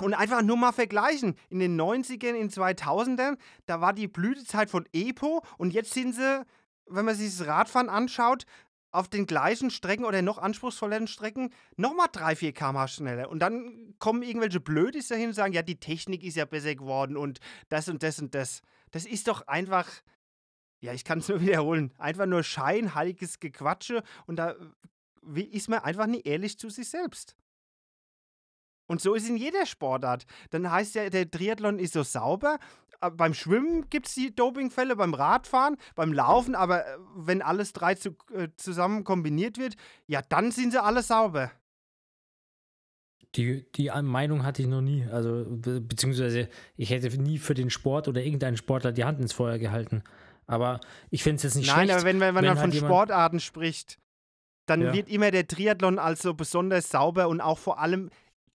Und 0.00 0.14
einfach 0.14 0.42
nur 0.42 0.56
mal 0.56 0.72
vergleichen. 0.72 1.34
In 1.48 1.58
den 1.58 1.80
90ern, 1.80 2.34
in 2.34 2.48
den 2.48 2.50
2000ern, 2.50 3.36
da 3.66 3.80
war 3.80 3.92
die 3.92 4.06
Blütezeit 4.06 4.70
von 4.70 4.86
EPO 4.92 5.42
und 5.56 5.72
jetzt 5.72 5.92
sind 5.92 6.14
sie, 6.14 6.44
wenn 6.86 7.04
man 7.04 7.16
sich 7.16 7.36
das 7.36 7.48
Radfahren 7.48 7.88
anschaut, 7.88 8.44
auf 8.90 9.08
den 9.08 9.26
gleichen 9.26 9.70
Strecken 9.70 10.04
oder 10.04 10.22
noch 10.22 10.38
anspruchsvolleren 10.38 11.06
Strecken 11.06 11.50
nochmal 11.76 12.08
3, 12.10 12.36
4 12.36 12.52
km 12.52 12.86
schneller. 12.86 13.28
Und 13.28 13.40
dann 13.40 13.94
kommen 13.98 14.22
irgendwelche 14.22 14.60
Blödis 14.60 15.08
dahin 15.08 15.28
und 15.28 15.34
sagen, 15.34 15.52
ja, 15.52 15.62
die 15.62 15.78
Technik 15.78 16.24
ist 16.24 16.36
ja 16.36 16.44
besser 16.44 16.74
geworden 16.74 17.16
und 17.16 17.40
das 17.68 17.88
und 17.88 18.02
das 18.02 18.18
und 18.18 18.34
das. 18.34 18.62
Das 18.90 19.04
ist 19.04 19.28
doch 19.28 19.46
einfach, 19.46 19.88
ja, 20.80 20.92
ich 20.92 21.04
kann 21.04 21.18
es 21.18 21.28
nur 21.28 21.40
wiederholen, 21.40 21.92
einfach 21.98 22.26
nur 22.26 22.42
scheinheiliges 22.42 23.40
Gequatsche 23.40 24.02
und 24.26 24.36
da 24.36 24.54
ist 25.34 25.68
man 25.68 25.80
einfach 25.80 26.06
nicht 26.06 26.26
ehrlich 26.26 26.58
zu 26.58 26.70
sich 26.70 26.88
selbst. 26.88 27.36
Und 28.88 29.00
so 29.00 29.14
ist 29.14 29.28
in 29.28 29.36
jeder 29.36 29.66
Sportart. 29.66 30.24
Dann 30.50 30.70
heißt 30.70 30.94
ja, 30.96 31.08
der 31.10 31.30
Triathlon 31.30 31.78
ist 31.78 31.92
so 31.92 32.02
sauber. 32.02 32.58
Äh, 33.00 33.10
beim 33.10 33.34
Schwimmen 33.34 33.88
gibt 33.90 34.08
es 34.08 34.14
die 34.14 34.34
Dopingfälle, 34.34 34.96
beim 34.96 35.14
Radfahren, 35.14 35.76
beim 35.94 36.12
Laufen, 36.12 36.54
aber 36.54 36.84
äh, 36.86 36.98
wenn 37.14 37.42
alles 37.42 37.72
drei 37.72 37.94
zu, 37.94 38.16
äh, 38.32 38.48
zusammen 38.56 39.04
kombiniert 39.04 39.58
wird, 39.58 39.76
ja, 40.06 40.22
dann 40.28 40.50
sind 40.50 40.72
sie 40.72 40.82
alle 40.82 41.02
sauber. 41.02 41.52
Die, 43.34 43.70
die 43.72 43.90
Meinung 44.02 44.42
hatte 44.42 44.62
ich 44.62 44.68
noch 44.68 44.80
nie. 44.80 45.04
Also, 45.12 45.44
be 45.46 45.82
beziehungsweise 45.82 46.48
ich 46.76 46.90
hätte 46.90 47.08
nie 47.20 47.38
für 47.38 47.52
den 47.52 47.68
Sport 47.68 48.08
oder 48.08 48.22
irgendeinen 48.22 48.56
Sportler 48.56 48.90
die 48.90 49.04
Hand 49.04 49.20
ins 49.20 49.34
Feuer 49.34 49.58
gehalten. 49.58 50.02
Aber 50.46 50.80
ich 51.10 51.22
finde 51.22 51.36
es 51.36 51.42
jetzt 51.42 51.56
nicht 51.56 51.66
Nein, 51.66 51.88
schlecht. 51.88 51.88
Nein, 51.88 51.98
aber 51.98 52.06
wenn, 52.06 52.20
wenn 52.20 52.34
man 52.34 52.42
wenn 52.42 52.48
dann 52.54 52.58
halt 52.60 52.74
von 52.74 52.86
Sportarten 52.86 53.38
spricht, 53.40 53.98
dann 54.64 54.80
Ja. 54.80 54.92
wird 54.94 55.10
immer 55.10 55.30
der 55.30 55.46
Triathlon 55.46 55.98
als 55.98 56.22
so 56.22 56.32
besonders 56.32 56.88
sauber 56.88 57.28
und 57.28 57.42
auch 57.42 57.58
vor 57.58 57.78
allem 57.78 58.10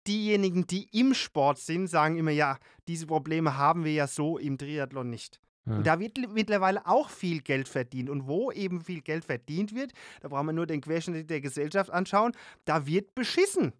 diejenigen, 0.09 0.67
die 0.67 0.89
im 0.99 1.15
Sport 1.15 1.59
sind, 1.59 1.87
sagen 1.87 2.17
immer, 2.19 2.31
ja, 2.31 2.59
diese 2.89 3.07
Probleme 3.07 3.57
haben 3.57 3.85
wir 3.85 3.93
ja 3.93 4.07
so 4.07 4.39
im 4.39 4.57
Triathlon 4.59 5.11
nicht. 5.11 5.41
Und 5.67 5.87
da 5.87 6.01
wird 6.01 6.17
mittlerweile 6.33 6.87
auch 6.87 7.11
viel 7.11 7.43
Geld 7.43 7.69
verdient. 7.69 8.09
Und 8.09 8.27
wo 8.27 8.51
eben 8.51 8.81
viel 8.81 9.03
Geld 9.03 9.27
verdient 9.27 9.75
wird, 9.75 9.93
da 10.23 10.29
brauchen 10.29 10.47
wir 10.47 10.55
nur 10.55 10.67
den 10.67 10.81
Querschnitt 10.81 11.29
der 11.29 11.43
Gesellschaft 11.43 11.91
anschauen, 11.91 12.33
da 12.65 12.87
wird 12.87 13.15
beschissen. 13.15 13.75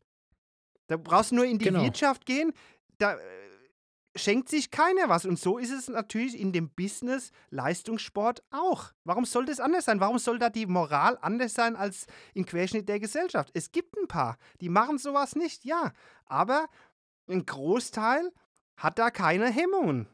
Da 0.89 0.99
brauchst 0.99 1.31
du 1.31 1.37
nur 1.37 1.47
in 1.47 1.59
die 1.59 1.65
Genau. 1.65 1.83
Wirtschaft 1.83 2.27
gehen, 2.27 2.53
da 2.99 3.15
äh, 3.15 3.19
schenkt 4.17 4.49
sich 4.49 4.71
keiner 4.71 5.09
was. 5.09 5.27
Und 5.27 5.39
so 5.39 5.59
ist 5.59 5.71
es 5.71 5.89
natürlich 5.89 6.39
in 6.39 6.53
dem 6.53 6.71
Business 6.71 7.31
Leistungssport 7.51 8.43
auch. 8.51 8.93
Warum 9.05 9.25
soll 9.25 9.47
das 9.47 9.61
anders 9.61 9.85
sein? 9.85 10.01
Warum 10.01 10.19
soll 10.19 10.39
da 10.39 10.51
die 10.51 10.67
Moral 10.67 11.19
anders 11.21 11.55
sein 11.55 11.77
als 11.77 12.07
im 12.35 12.47
Querschnitt 12.47 12.89
der 12.89 13.01
Gesellschaft? 13.01 13.51
Es 13.55 13.73
gibt 13.73 13.97
ein 13.97 14.09
paar, 14.09 14.39
die 14.61 14.69
machen 14.69 14.99
sowas 14.99 15.37
nicht, 15.37 15.65
ja. 15.65 15.93
Aber 16.27 16.69
ein 17.29 17.47
Großteil 17.47 18.33
hat 18.77 18.99
da 18.99 19.11
keine 19.11 19.51
Hemmungen. 19.51 20.09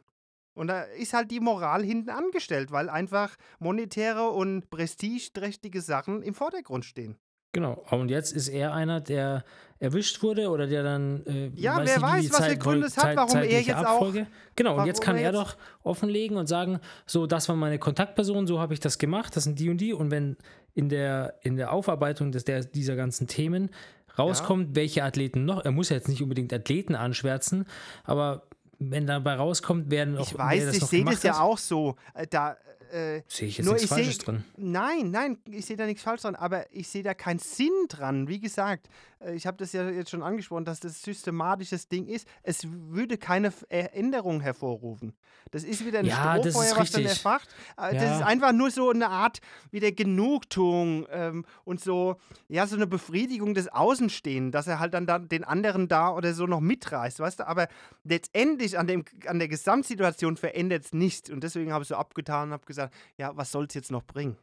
Und 0.54 0.68
da 0.68 0.82
ist 0.82 1.14
halt 1.14 1.30
die 1.30 1.40
Moral 1.40 1.82
hinten 1.82 2.10
angestellt, 2.10 2.70
weil 2.70 2.88
einfach 2.88 3.36
monetäre 3.58 4.30
und 4.30 4.70
prestigeträchtige 4.70 5.80
Sachen 5.80 6.22
im 6.22 6.34
Vordergrund 6.34 6.84
stehen. 6.84 7.18
Genau. 7.54 7.82
Und 7.90 8.10
jetzt 8.10 8.32
ist 8.32 8.48
er 8.48 8.74
einer, 8.74 9.00
der 9.00 9.44
erwischt 9.78 10.22
wurde 10.22 10.50
oder 10.50 10.66
der 10.66 10.82
dann. 10.82 11.24
Äh, 11.26 11.50
Ja, 11.54 11.76
weiß 11.78 11.86
wer 11.88 11.94
nicht, 11.94 12.02
weiß, 12.02 12.30
was 12.32 12.36
für 12.36 12.42
Zeit- 12.50 12.60
Gründe 12.60 12.86
es 12.86 12.96
hat, 12.98 13.16
warum 13.16 13.36
er 13.38 13.44
jetzt 13.62 13.70
auch- 13.74 13.84
Abfolge. 13.84 14.26
Genau, 14.56 14.78
und 14.78 14.86
jetzt 14.86 15.00
kann 15.00 15.16
er 15.16 15.22
jetzt- 15.22 15.34
doch 15.34 15.56
offenlegen 15.82 16.36
und 16.36 16.46
sagen: 16.48 16.80
So, 17.06 17.26
das 17.26 17.48
war 17.48 17.56
meine 17.56 17.78
Kontaktperson, 17.78 18.46
so 18.46 18.60
habe 18.60 18.74
ich 18.74 18.80
das 18.80 18.98
gemacht, 18.98 19.34
das 19.36 19.44
sind 19.44 19.58
die 19.58 19.70
und 19.70 19.78
die. 19.78 19.92
Und 19.94 20.10
wenn 20.10 20.36
in 20.74 20.88
der, 20.88 21.34
in 21.42 21.56
der 21.56 21.72
Aufarbeitung 21.72 22.32
des, 22.32 22.44
der, 22.44 22.64
dieser 22.64 22.96
ganzen 22.96 23.26
Themen 23.28 23.70
rauskommt, 24.18 24.74
welche 24.76 25.02
Athleten 25.04 25.44
noch, 25.44 25.64
er 25.64 25.70
muss 25.72 25.88
ja 25.90 25.96
jetzt 25.96 26.08
nicht 26.08 26.22
unbedingt 26.22 26.52
Athleten 26.52 26.94
anschwärzen, 26.94 27.66
aber 28.04 28.42
wenn 28.78 29.06
dabei 29.06 29.34
rauskommt, 29.34 29.90
werden 29.90 30.16
auch. 30.18 30.26
Ich 30.26 30.36
weiß, 30.38 30.76
ich 30.76 30.84
sehe 30.84 31.04
das 31.04 31.22
ja 31.22 31.40
auch 31.40 31.58
so. 31.58 31.94
Äh, 32.14 32.26
Da, 32.28 32.56
äh, 32.92 33.22
Sehe 33.28 33.48
ich 33.48 33.58
jetzt 33.58 33.66
nichts 33.66 33.82
ich 33.84 33.88
seh- 33.88 33.94
Falsches 33.94 34.18
drin. 34.18 34.44
Nein, 34.56 35.10
nein, 35.10 35.38
ich 35.50 35.66
sehe 35.66 35.76
da 35.76 35.86
nichts 35.86 36.02
falsch 36.02 36.22
dran, 36.22 36.34
aber 36.34 36.66
ich 36.72 36.88
sehe 36.88 37.02
da 37.02 37.14
keinen 37.14 37.38
Sinn 37.38 37.72
dran. 37.88 38.28
Wie 38.28 38.40
gesagt, 38.40 38.88
äh, 39.20 39.34
ich 39.34 39.46
habe 39.46 39.56
das 39.56 39.72
ja 39.72 39.88
jetzt 39.90 40.10
schon 40.10 40.22
angesprochen, 40.22 40.64
dass 40.64 40.80
das 40.80 41.02
systematisches 41.02 41.88
Ding 41.88 42.06
ist. 42.06 42.26
Es 42.42 42.66
würde 42.70 43.18
keine 43.18 43.48
F- 43.48 43.64
Änderung 43.68 44.40
hervorrufen. 44.40 45.14
Das 45.50 45.62
ist 45.62 45.84
wieder 45.86 46.00
ein 46.00 46.06
Ja, 46.06 46.36
Strohfeuer, 46.40 46.76
was 46.76 46.90
dann 46.90 47.04
erfacht. 47.04 47.48
Äh, 47.76 47.92
Das 47.94 48.02
Ja. 48.02 48.16
ist 48.16 48.22
einfach 48.22 48.52
nur 48.52 48.70
so 48.70 48.90
eine 48.90 49.08
Art 49.08 49.40
wieder 49.70 49.92
Genugtuung 49.92 51.06
ähm, 51.10 51.44
und 51.64 51.80
so, 51.80 52.16
ja, 52.48 52.66
so 52.66 52.76
eine 52.76 52.86
Befriedigung 52.86 53.54
des 53.54 53.68
Außenstehens, 53.68 54.52
dass 54.52 54.66
er 54.66 54.80
halt 54.80 54.94
dann 54.94 55.06
da 55.06 55.18
den 55.18 55.44
anderen 55.44 55.86
da 55.86 56.10
oder 56.12 56.34
so 56.34 56.46
noch 56.46 56.60
mitreißt, 56.60 57.20
weißt 57.20 57.40
du? 57.40 57.46
Aber 57.46 57.68
letztendlich 58.04 58.78
an, 58.78 58.86
dem, 58.86 59.04
an 59.26 59.38
der 59.38 59.48
Gesamtsituation 59.48 60.36
verändert 60.36 60.84
es 60.86 60.92
nichts. 60.92 61.30
Und 61.30 61.42
deswegen 61.44 61.72
habe 61.72 61.82
ich 61.82 61.88
so 61.88 61.94
abgetan 61.96 62.48
und 62.48 62.52
habe 62.52 62.66
gesagt, 62.66 62.73
ja, 63.16 63.36
was 63.36 63.52
soll 63.52 63.66
es 63.66 63.74
jetzt 63.74 63.90
noch 63.90 64.04
bringen? 64.04 64.36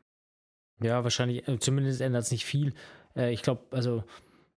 Ja, 0.82 1.04
wahrscheinlich, 1.04 1.48
äh, 1.48 1.60
zumindest 1.60 2.02
ändert 2.02 2.24
es 2.24 2.32
nicht 2.32 2.46
viel. 2.46 2.74
Äh, 3.16 3.32
ich 3.32 3.42
glaube, 3.42 3.64
also, 3.72 4.04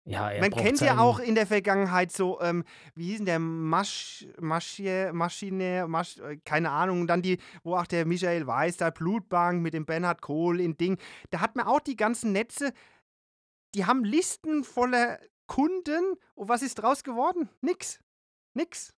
ja, 0.06 0.32
er 0.32 0.42
Man 0.42 0.52
kennt 0.52 0.82
ja 0.82 1.00
auch 1.00 1.20
in 1.20 1.36
der 1.36 1.46
Vergangenheit 1.46 2.12
so, 2.12 2.42
ähm, 2.42 2.64
wie 2.96 3.06
hieß 3.06 3.18
denn 3.18 3.26
der 3.26 3.40
Masch, 3.40 4.26
Maschier, 4.40 5.14
Maschine, 5.14 5.86
Masch, 5.88 6.18
äh, 6.18 6.38
keine 6.44 6.72
Ahnung, 6.72 7.02
und 7.02 7.08
dann 7.08 7.22
die, 7.22 7.40
wo 7.64 7.76
auch 7.76 7.86
der 7.86 8.06
Michael 8.06 8.48
Weiß, 8.48 8.78
da 8.78 8.90
Blutbank 8.90 9.62
mit 9.62 9.74
dem 9.74 9.86
Bernhard 9.86 10.22
Kohl 10.22 10.60
in 10.60 10.78
Ding, 10.78 10.98
da 11.30 11.40
hat 11.40 11.56
man 11.56 11.68
auch 11.68 11.80
die 11.80 11.96
ganzen 11.96 12.32
Netze, 12.32 12.74
die 13.76 13.86
haben 13.86 14.04
Listen 14.04 14.64
voller 14.64 15.20
Kunden 15.48 16.16
und 16.34 16.50
was 16.50 16.62
ist 16.62 16.76
draus 16.76 17.04
geworden? 17.04 17.50
Nix. 17.62 18.00
Nix. 18.54 18.94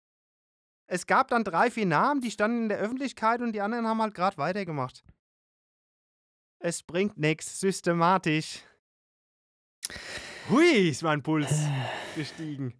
Es 0.86 1.06
gab 1.06 1.28
dann 1.28 1.44
drei, 1.44 1.70
vier 1.70 1.86
Namen, 1.86 2.20
die 2.20 2.30
standen 2.30 2.64
in 2.64 2.68
der 2.68 2.78
Öffentlichkeit 2.78 3.40
und 3.40 3.52
die 3.52 3.60
anderen 3.60 3.86
haben 3.86 4.02
halt 4.02 4.14
gerade 4.14 4.36
weitergemacht. 4.36 5.02
Es 6.58 6.82
bringt 6.82 7.18
nichts, 7.18 7.58
systematisch. 7.60 8.60
Hui, 10.48 10.90
ist 10.90 11.02
mein 11.02 11.22
Puls 11.22 11.50
gestiegen. 12.16 12.74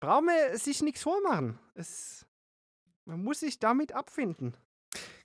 Braucht 0.00 0.24
man 0.24 0.34
sich 0.56 0.82
nichts 0.82 1.02
vormachen. 1.02 1.58
Es, 1.74 2.26
man 3.04 3.22
muss 3.22 3.40
sich 3.40 3.58
damit 3.58 3.92
abfinden. 3.92 4.56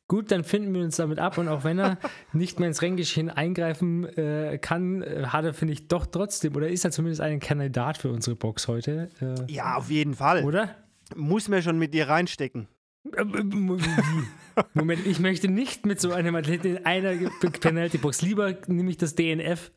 Gut, 0.07 0.31
dann 0.31 0.43
finden 0.43 0.73
wir 0.73 0.81
uns 0.83 0.97
damit 0.97 1.17
ab 1.17 1.37
und 1.37 1.47
auch 1.47 1.63
wenn 1.63 1.79
er 1.79 1.97
nicht 2.33 2.59
mehr 2.59 2.67
ins 2.67 2.81
Renngeschehen 2.81 3.29
eingreifen 3.29 4.05
äh, 4.17 4.59
kann, 4.61 5.01
äh, 5.01 5.27
hat 5.27 5.45
er, 5.45 5.53
finde 5.53 5.73
ich, 5.73 5.87
doch 5.87 6.05
trotzdem 6.05 6.55
oder 6.55 6.67
ist 6.67 6.83
er 6.83 6.91
zumindest 6.91 7.21
ein 7.21 7.39
Kandidat 7.39 7.97
für 7.97 8.11
unsere 8.11 8.35
Box 8.35 8.67
heute. 8.67 9.09
Äh, 9.21 9.51
Ja, 9.51 9.75
auf 9.75 9.89
jeden 9.89 10.13
Fall. 10.15 10.43
Oder? 10.43 10.82
Muss 11.15 11.47
man 11.47 11.61
schon 11.61 11.77
mit 11.79 11.93
dir 11.93 12.07
reinstecken. 12.09 12.67
Moment, 14.73 15.05
ich 15.05 15.19
möchte 15.19 15.47
nicht 15.49 15.85
mit 15.85 15.99
so 15.99 16.11
einem 16.13 16.35
Athleten 16.35 16.77
in 16.77 16.85
einer 16.85 17.15
Penalty-Box. 17.39 18.21
Lieber 18.21 18.53
nehme 18.67 18.89
ich 18.91 18.97
das 18.97 19.15
DNF. 19.15 19.71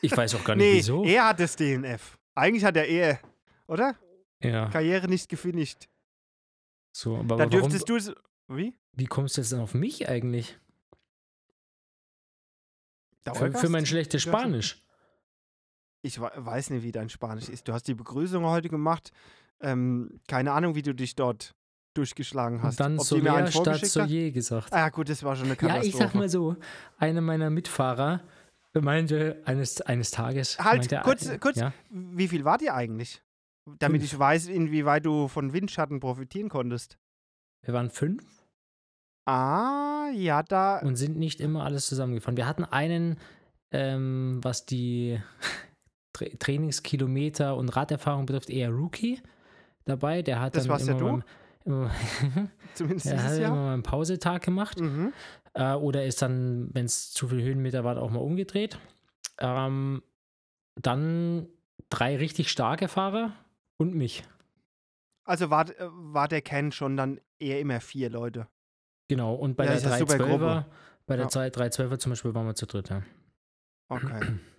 Ich 0.00 0.16
weiß 0.16 0.34
auch 0.34 0.44
gar 0.44 0.54
nicht, 0.56 0.64
Nee, 0.66 0.76
wieso. 0.78 1.04
er 1.04 1.28
hat 1.28 1.40
das 1.40 1.56
DNF. 1.56 2.18
Eigentlich 2.34 2.64
hat 2.64 2.76
er 2.76 2.86
eher, 2.86 3.20
oder? 3.66 3.96
Ja, 4.42 4.68
Karriere 4.70 5.08
nicht 5.08 5.28
gefinisht. 5.28 5.88
so, 6.92 7.16
aber 7.16 7.36
Da 7.36 7.44
warum, 7.46 7.50
dürftest 7.50 7.88
du 7.88 7.96
es. 7.96 8.12
Wie? 8.48 8.74
wie 8.92 9.06
kommst 9.06 9.36
du 9.36 9.40
jetzt 9.40 9.52
dann 9.52 9.60
auf 9.60 9.74
mich 9.74 10.08
eigentlich? 10.08 10.58
Für, 13.34 13.52
für 13.52 13.68
mein 13.70 13.86
schlechtes. 13.86 14.22
Spanisch. 14.22 14.83
Ich 16.04 16.20
we- 16.20 16.30
weiß 16.36 16.70
nicht, 16.70 16.82
wie 16.82 16.92
dein 16.92 17.08
Spanisch 17.08 17.48
ist. 17.48 17.66
Du 17.66 17.72
hast 17.72 17.88
die 17.88 17.94
Begrüßung 17.94 18.44
heute 18.44 18.68
gemacht. 18.68 19.10
Ähm, 19.60 20.20
keine 20.28 20.52
Ahnung, 20.52 20.74
wie 20.74 20.82
du 20.82 20.94
dich 20.94 21.14
dort 21.16 21.54
durchgeschlagen 21.94 22.62
hast. 22.62 22.74
Und 22.74 22.80
dann 22.80 22.98
Ob 22.98 23.12
einen 23.12 23.46
Soler 23.46 23.76
statt? 23.78 23.86
Soje 23.86 24.32
gesagt. 24.32 24.72
Ah 24.72 24.78
ja, 24.80 24.88
gut, 24.90 25.08
das 25.08 25.22
war 25.22 25.34
schon 25.36 25.44
eine 25.46 25.54
Ja, 25.54 25.60
Katastrophe. 25.60 25.86
ich 25.88 25.96
sag 25.96 26.14
mal 26.14 26.28
so, 26.28 26.56
einer 26.98 27.20
meiner 27.20 27.50
Mitfahrer 27.50 28.20
meinte 28.74 29.40
eines, 29.44 29.80
eines 29.80 30.10
Tages. 30.10 30.58
Halt, 30.58 30.90
meinte, 30.90 31.00
kurz, 31.04 31.26
äh, 31.26 31.38
kurz. 31.38 31.56
Ja, 31.56 31.72
Wie 31.90 32.28
viel 32.28 32.44
wart 32.44 32.60
ihr 32.62 32.74
eigentlich? 32.74 33.22
Damit 33.78 34.02
Fünf. 34.02 34.12
ich 34.12 34.18
weiß, 34.18 34.48
inwieweit 34.48 35.06
du 35.06 35.28
von 35.28 35.52
Windschatten 35.52 36.00
profitieren 36.00 36.48
konntest. 36.50 36.98
wir 37.62 37.72
waren 37.72 37.88
fünf 37.88 38.22
Ah, 39.26 40.08
ja, 40.12 40.42
da. 40.42 40.80
und 40.80 40.96
sind 40.96 41.16
nicht 41.16 41.40
immer 41.40 41.64
alles 41.64 41.86
zusammengefahren. 41.86 42.36
Wir 42.36 42.46
hatten 42.46 42.64
einen, 42.64 43.16
ähm, 43.70 44.38
was 44.42 44.66
die 44.66 45.18
Tra 46.14 46.24
Trainingskilometer 46.38 47.56
und 47.56 47.68
Raderfahrung 47.68 48.24
betrifft, 48.24 48.48
eher 48.48 48.70
Rookie 48.70 49.20
dabei. 49.84 50.22
Der 50.22 50.40
hat 50.40 50.56
Das 50.56 50.62
dann 50.64 50.72
warst 50.72 50.86
ja 50.88 50.96
immer, 50.96 51.00
du? 51.00 51.16
Mal, 51.16 51.24
immer, 51.66 51.90
Zumindest 52.74 53.06
der 53.06 53.18
hat 53.18 53.24
dieses 53.24 53.38
immer 53.38 53.46
Jahr. 53.48 53.54
mal 53.56 53.74
einen 53.74 53.82
Pausetag 53.82 54.42
gemacht. 54.42 54.80
Mhm. 54.80 55.12
Äh, 55.52 55.74
oder 55.74 56.04
ist 56.06 56.22
dann, 56.22 56.70
wenn 56.72 56.86
es 56.86 57.12
zu 57.12 57.28
viel 57.28 57.42
Höhenmeter 57.42 57.84
war, 57.84 58.00
auch 58.00 58.10
mal 58.10 58.20
umgedreht. 58.20 58.78
Ähm, 59.40 60.02
dann 60.80 61.48
drei 61.90 62.16
richtig 62.16 62.50
starke 62.50 62.88
Fahrer 62.88 63.32
und 63.76 63.94
mich. 63.94 64.24
Also 65.24 65.50
war, 65.50 65.68
äh, 65.68 65.88
war 65.90 66.28
der 66.28 66.42
Ken 66.42 66.72
schon 66.72 66.96
dann 66.96 67.20
eher 67.38 67.60
immer 67.60 67.80
vier 67.80 68.10
Leute. 68.10 68.46
Genau, 69.08 69.34
und 69.34 69.56
bei 69.56 69.64
Ja, 69.64 69.70
der 69.70 69.78
ist 69.78 69.84
ja 69.86 69.98
super 69.98 70.14
312er, 70.14 70.26
Gruppe. 70.28 70.66
bei 71.06 71.16
der 71.16 71.26
Ja. 71.26 71.30
312er 71.30 71.98
zum 71.98 72.10
Beispiel 72.12 72.34
waren 72.34 72.46
wir 72.46 72.54
zu 72.54 72.66
dritt, 72.66 72.88
ja. 72.90 73.02
Okay. 73.88 74.20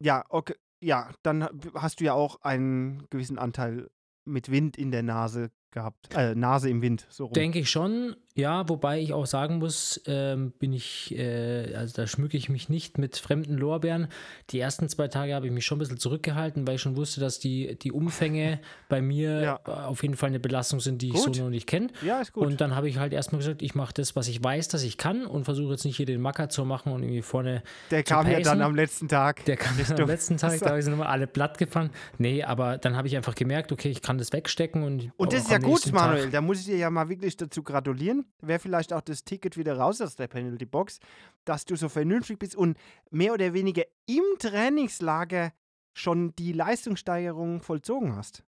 Ja, 0.00 0.24
okay. 0.28 0.54
Ja, 0.82 1.10
dann 1.22 1.44
ha- 1.44 1.50
hast 1.74 2.00
du 2.00 2.04
ja 2.04 2.14
auch 2.14 2.40
einen 2.42 3.06
gewissen 3.10 3.38
Anteil 3.38 3.90
mit 4.24 4.50
Wind 4.50 4.76
in 4.78 4.90
der 4.90 5.02
Nase 5.02 5.50
gehabt. 5.72 6.14
Äh, 6.14 6.34
Nase 6.34 6.68
im 6.70 6.80
Wind, 6.82 7.06
so 7.10 7.26
rum. 7.26 7.32
Denke 7.34 7.58
ich 7.58 7.70
schon, 7.70 8.16
ja, 8.40 8.68
wobei 8.68 9.00
ich 9.00 9.12
auch 9.12 9.26
sagen 9.26 9.58
muss, 9.58 10.00
ähm, 10.06 10.52
bin 10.58 10.72
ich, 10.72 11.16
äh, 11.16 11.74
also 11.74 11.94
da 11.94 12.06
schmücke 12.06 12.36
ich 12.36 12.48
mich 12.48 12.68
nicht 12.68 12.98
mit 12.98 13.16
fremden 13.16 13.56
Lorbeeren. 13.56 14.08
Die 14.50 14.58
ersten 14.58 14.88
zwei 14.88 15.08
Tage 15.08 15.34
habe 15.34 15.46
ich 15.46 15.52
mich 15.52 15.64
schon 15.64 15.76
ein 15.76 15.80
bisschen 15.80 15.98
zurückgehalten, 15.98 16.66
weil 16.66 16.76
ich 16.76 16.80
schon 16.80 16.96
wusste, 16.96 17.20
dass 17.20 17.38
die, 17.38 17.76
die 17.78 17.92
Umfänge 17.92 18.60
bei 18.88 19.00
mir 19.02 19.40
Ja. 19.42 19.60
auf 19.64 20.02
jeden 20.02 20.16
Fall 20.16 20.28
eine 20.30 20.40
Belastung 20.40 20.80
sind, 20.80 21.02
die 21.02 21.08
ich 21.08 21.14
Gut. 21.14 21.36
so 21.36 21.42
noch 21.44 21.50
nicht 21.50 21.66
kenne. 21.66 21.88
ja, 22.02 22.20
ist 22.20 22.32
gut. 22.32 22.46
Und 22.46 22.60
dann 22.60 22.74
habe 22.74 22.88
ich 22.88 22.98
halt 22.98 23.12
erstmal 23.12 23.38
gesagt, 23.40 23.62
ich 23.62 23.74
mache 23.74 23.92
das, 23.94 24.16
was 24.16 24.26
ich 24.28 24.42
weiß, 24.42 24.68
dass 24.68 24.82
ich 24.82 24.96
kann 24.96 25.26
und 25.26 25.44
versuche 25.44 25.72
jetzt 25.72 25.84
nicht 25.84 25.96
hier 25.96 26.06
den 26.06 26.20
Macker 26.20 26.48
zu 26.48 26.64
machen 26.64 26.92
und 26.92 27.02
irgendwie 27.02 27.22
vorne 27.22 27.62
der 27.90 28.02
kam 28.02 28.26
ja 28.26 28.34
dann 28.40 28.42
pacen. 28.44 28.62
am 28.62 28.74
letzten 28.74 29.08
Tag. 29.08 29.44
Der 29.44 29.56
kam 29.56 29.76
dann 29.76 29.84
am 29.86 29.90
Richtung- 29.92 30.08
letzten 30.08 30.36
Tag, 30.38 30.58
da 30.60 30.70
habe 30.70 30.80
ich 30.80 30.86
nochmal 30.86 31.08
alle 31.08 31.26
platt 31.26 31.58
gefahren. 31.58 31.90
Nee, 32.18 32.42
aber 32.42 32.78
dann 32.78 32.96
habe 32.96 33.06
ich 33.08 33.16
einfach 33.16 33.34
gemerkt, 33.34 33.72
okay, 33.72 33.90
ich 33.90 34.02
kann 34.02 34.18
das 34.18 34.32
wegstecken 34.32 34.82
und. 34.82 35.10
Und 35.16 35.32
das 35.32 35.42
ist 35.42 35.50
ja 35.50 35.58
gut, 35.58 35.68
nächsten 35.68 35.90
Tag- 35.92 36.10
Manuel. 36.10 36.30
Da 36.30 36.40
muss 36.40 36.60
ich 36.60 36.66
dir 36.66 36.76
ja 36.76 36.90
mal 36.90 37.08
wirklich 37.08 37.36
dazu 37.36 37.62
gratulieren. 37.62 38.24
Wäre 38.40 38.58
vielleicht 38.58 38.92
auch 38.92 39.00
das 39.00 39.24
Ticket 39.24 39.56
wieder 39.56 39.76
raus 39.76 40.00
aus 40.00 40.16
der 40.16 40.28
Penalty 40.28 40.66
Box, 40.66 41.00
dass 41.44 41.64
du 41.64 41.76
so 41.76 41.88
vernünftig 41.88 42.38
bist 42.38 42.56
und 42.56 42.76
mehr 43.10 43.32
oder 43.32 43.52
weniger 43.52 43.84
im 44.06 44.24
Trainingslager 44.38 45.52
schon 45.92 46.34
die 46.36 46.52
Leistungssteigerung 46.52 47.62
vollzogen 47.62 48.16
hast. 48.16 48.44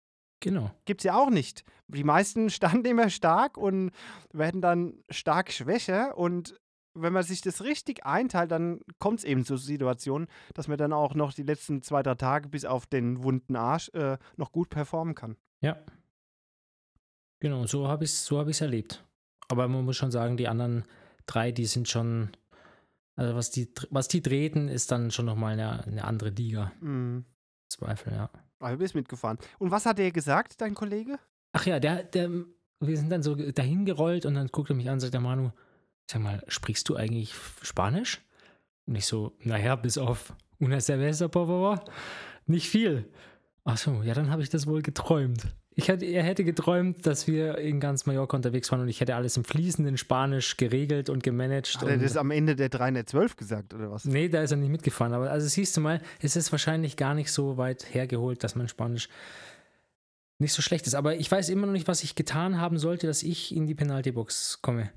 Genau. 0.41 0.71
Gibt 0.85 1.01
es 1.01 1.05
ja 1.05 1.17
auch 1.17 1.31
nicht. 1.31 1.65
Die 1.89 2.05
meisten 2.05 2.51
standen 2.51 2.87
immer 2.87 3.11
stark 3.11 3.57
und 3.57 3.91
werden 4.33 4.61
dann 4.61 4.95
stark 5.11 5.53
schwächer. 5.53 6.17
Und 6.17 6.59
wenn 6.95 7.13
man 7.13 7.23
sich 7.23 7.41
das 7.41 7.63
richtig 7.63 8.05
einteilt, 8.05 8.51
dann 8.51 8.81
kommt 8.99 9.21
es 9.21 9.25
eben 9.25 9.45
zu 9.45 9.57
Situationen, 9.57 10.29
dass 10.55 10.69
man 10.69 10.79
dann 10.79 10.93
auch 10.93 11.15
noch 11.15 11.33
die 11.33 11.43
letzten 11.43 11.83
zwei, 11.83 12.03
drei 12.03 12.15
Tage 12.15 12.49
bis 12.49 12.65
auf 12.65 12.87
den 12.87 13.23
wunden 13.23 13.57
Arsch 13.57 13.91
äh, 13.91 14.19
noch 14.37 14.53
gut 14.53 14.71
performen 14.71 15.15
kann. 15.15 15.37
Ja. 15.61 15.77
Genau, 17.41 17.67
so 17.67 17.87
habe 17.87 18.05
ich 18.05 18.11
es 18.11 18.25
so 18.25 18.39
hab 18.39 18.49
ich's 18.49 18.63
erlebt. 18.63 19.06
Aber 19.49 19.69
man 19.69 19.85
muss 19.85 19.97
schon 19.97 20.11
sagen, 20.11 20.37
die 20.37 20.49
anderen 20.49 20.85
drei, 21.27 21.53
die 21.53 21.67
sind 21.67 21.89
schon. 21.89 22.31
Also, 23.17 23.35
was 23.35 23.51
die, 23.51 23.73
was 23.91 24.09
die 24.09 24.21
treten, 24.21 24.69
ist 24.69 24.93
dann 24.93 25.11
schon 25.11 25.25
nochmal 25.25 25.55
eine, 25.55 25.85
eine 25.85 26.05
andere 26.05 26.31
Liga. 26.31 26.73
Mhm. 26.81 27.25
Zweifel, 27.69 28.13
ja. 28.13 28.31
Aber 28.59 28.73
du 28.73 28.79
bist 28.79 28.95
mitgefahren. 28.95 29.39
Und 29.59 29.71
was 29.71 29.87
hat 29.87 29.99
er 29.99 30.11
gesagt, 30.11 30.61
dein 30.61 30.75
Kollege? 30.75 31.19
Ach 31.53 31.65
ja, 31.67 31.81
der, 31.81 32.03
der, 32.05 32.31
wir 32.81 32.97
sind 32.97 33.11
dann 33.11 33.23
so 33.23 33.35
dahin 33.35 33.85
gerollt 33.85 34.27
und 34.27 34.35
dann 34.35 34.49
guckt 34.49 34.71
er 34.71 34.77
mich 34.77 34.89
an 34.89 34.95
und 34.95 35.01
sagt 35.01 35.15
der 35.15 35.21
Manu, 35.21 35.51
sag 36.11 36.23
mal, 36.23 36.43
sprichst 36.49 36.89
du 36.89 36.97
eigentlich 36.97 37.35
Spanisch? 37.63 38.23
Und 38.87 38.97
ich 38.97 39.07
so, 39.07 39.37
naja, 39.41 39.77
bis 39.77 39.99
auf 39.99 40.35
una 40.59 40.81
cerveza, 40.81 41.29
por 41.29 41.47
favor, 41.47 41.85
nicht 42.47 42.69
viel. 42.69 43.11
Ach 43.65 43.77
so, 43.77 44.03
ja, 44.03 44.15
dann 44.15 44.31
habe 44.31 44.43
ich 44.43 44.49
das 44.49 44.67
wohl 44.67 44.83
geträumt. 44.83 45.47
Ich 45.79 45.89
hätte, 45.89 46.07
er 46.07 46.23
hätte 46.23 46.43
geträumt, 46.43 47.07
dass 47.07 47.27
wir 47.27 47.59
in 47.59 47.81
ganz 47.81 48.07
Mallorca 48.07 48.35
unterwegs 48.35 48.73
waren 48.73 48.81
und 48.81 48.89
ich 48.89 49.03
hätte 49.03 49.15
alles 49.15 49.37
im 49.37 49.45
fließenden 49.45 49.99
Spanisch 49.99 50.57
geregelt 50.57 51.11
und 51.11 51.23
gemanagt. 51.23 51.77
Hat 51.79 51.87
er 51.87 51.99
das 51.99 52.17
am 52.17 52.31
Ende 52.31 52.57
der 52.57 52.71
312 52.71 53.37
gesagt, 53.37 53.75
oder 53.75 53.91
was? 53.91 54.07
Nee, 54.07 54.31
da 54.31 54.41
ist 54.41 54.53
er 54.53 54.57
nicht 54.57 54.71
mitgefahren. 54.71 55.13
Aber 55.13 55.31
also 55.31 55.47
siehst 55.47 55.77
du 55.77 55.83
mal, 55.83 56.01
es 56.21 56.35
ist 56.35 56.51
wahrscheinlich 56.51 56.97
gar 56.97 57.13
nicht 57.13 57.31
so 57.31 57.59
weit 57.59 57.93
hergeholt, 57.93 58.43
dass 58.43 58.55
mein 58.55 58.69
Spanisch 58.69 59.11
nicht 60.39 60.55
so 60.55 60.63
schlecht 60.63 60.87
ist. 60.87 60.95
Aber 60.95 61.17
ich 61.17 61.31
weiß 61.31 61.51
immer 61.51 61.67
noch 61.67 61.75
nicht, 61.75 61.89
was 61.89 62.03
ich 62.03 62.15
getan 62.15 62.59
haben 62.59 62.79
sollte, 62.79 63.07
dass 63.07 63.23
ich 63.23 63.55
in 63.55 63.67
die 63.67 63.75
Penaltybox 63.75 64.63
komme. 64.63 64.91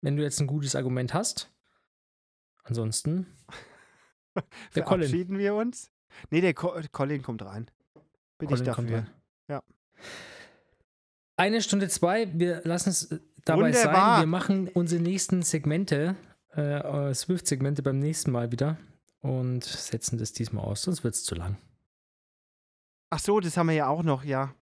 Wenn 0.00 0.16
du 0.16 0.24
jetzt 0.24 0.40
ein 0.40 0.48
gutes 0.48 0.74
Argument 0.74 1.14
hast. 1.14 1.48
Ansonsten. 2.64 3.28
Der 4.74 4.82
Colin. 4.82 5.06
Verabschieden 5.08 5.38
wir 5.38 5.54
uns? 5.54 5.92
Nee, 6.30 6.40
der 6.40 6.54
Co 6.54 6.74
Colin 6.92 7.22
kommt 7.22 7.42
rein. 7.42 7.70
Bin 8.38 8.48
Colin 8.48 8.62
ich 8.62 8.66
dafür. 8.66 9.06
Ja. 9.48 9.62
Eine 11.36 11.60
Stunde 11.60 11.88
zwei, 11.88 12.28
wir 12.32 12.62
lassen 12.64 12.90
es 12.90 13.08
dabei 13.44 13.74
Wunderbar. 13.74 14.16
sein. 14.16 14.22
Wir 14.22 14.26
machen 14.26 14.68
unsere 14.68 15.02
nächsten 15.02 15.42
Segmente, 15.42 16.16
äh, 16.54 17.10
äh, 17.10 17.14
Swift-Segmente 17.14 17.82
beim 17.82 17.98
nächsten 17.98 18.30
Mal 18.30 18.52
wieder 18.52 18.78
und 19.20 19.64
setzen 19.64 20.18
das 20.18 20.32
diesmal 20.32 20.64
aus, 20.64 20.82
sonst 20.82 21.04
wird 21.04 21.14
es 21.14 21.24
zu 21.24 21.34
lang. 21.34 21.58
Ach 23.10 23.18
so, 23.18 23.40
das 23.40 23.56
haben 23.56 23.68
wir 23.68 23.74
ja 23.74 23.88
auch 23.88 24.02
noch, 24.02 24.24
ja. 24.24 24.54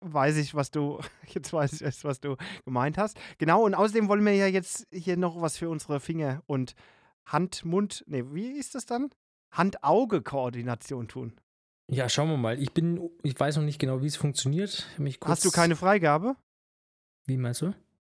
Weiß 0.00 0.36
ich, 0.36 0.54
was 0.54 0.70
du, 0.70 1.00
jetzt 1.26 1.52
weiß 1.52 1.72
ich 1.72 1.82
erst, 1.82 2.04
was 2.04 2.20
du 2.20 2.36
gemeint 2.64 2.98
hast. 2.98 3.18
Genau, 3.38 3.64
und 3.64 3.74
außerdem 3.74 4.08
wollen 4.08 4.24
wir 4.24 4.34
ja 4.34 4.46
jetzt 4.46 4.86
hier 4.92 5.16
noch 5.16 5.40
was 5.40 5.56
für 5.56 5.68
unsere 5.68 6.00
Finger- 6.00 6.42
und 6.46 6.74
Hand-Mund, 7.26 8.04
nee, 8.06 8.22
wie 8.32 8.58
ist 8.58 8.74
das 8.74 8.86
dann? 8.86 9.10
Hand-Auge-Koordination 9.50 11.08
tun. 11.08 11.32
Ja, 11.88 12.08
schauen 12.08 12.30
wir 12.30 12.36
mal. 12.36 12.60
Ich 12.60 12.72
bin, 12.72 13.10
ich 13.22 13.38
weiß 13.38 13.56
noch 13.56 13.62
nicht 13.62 13.78
genau, 13.78 14.02
wie 14.02 14.06
es 14.06 14.16
funktioniert. 14.16 14.86
Hast 15.24 15.44
du 15.44 15.50
keine 15.50 15.76
Freigabe 15.76 16.36
Wie 17.26 17.36
meinst 17.36 17.62
du? 17.62 17.74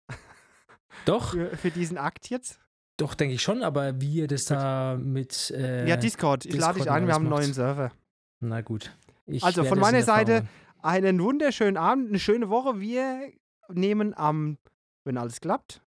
Doch, 1.05 1.31
für, 1.31 1.55
für 1.57 1.71
diesen 1.71 1.97
Akt 1.97 2.29
jetzt? 2.29 2.59
doch, 2.97 3.13
denke 3.13 3.35
ich 3.35 3.41
schon, 3.41 3.63
aber 3.63 4.01
wie 4.01 4.15
ihr 4.15 4.27
das 4.27 4.45
da 4.45 4.97
mit. 4.99 5.51
Äh, 5.51 5.87
ja, 5.87 5.97
Discord. 5.97 6.45
Ich 6.45 6.57
lade 6.57 6.79
dich 6.79 6.89
ein, 6.89 7.05
wir 7.05 7.13
haben 7.13 7.21
einen 7.25 7.29
macht. 7.29 7.43
neuen 7.43 7.53
Server. 7.53 7.91
Na 8.39 8.61
gut. 8.61 8.95
Ich 9.27 9.43
Also 9.43 9.63
von 9.63 9.79
meiner 9.79 10.01
Seite 10.01 10.47
einen 10.81 11.21
wunderschönen 11.21 11.77
Abend, 11.77 12.09
eine 12.09 12.19
schöne 12.19 12.49
Woche. 12.49 12.79
Wir 12.79 13.31
nehmen 13.69 14.15
am, 14.15 14.57
wenn 15.03 15.17
alles 15.17 15.41
klappt, 15.41 15.83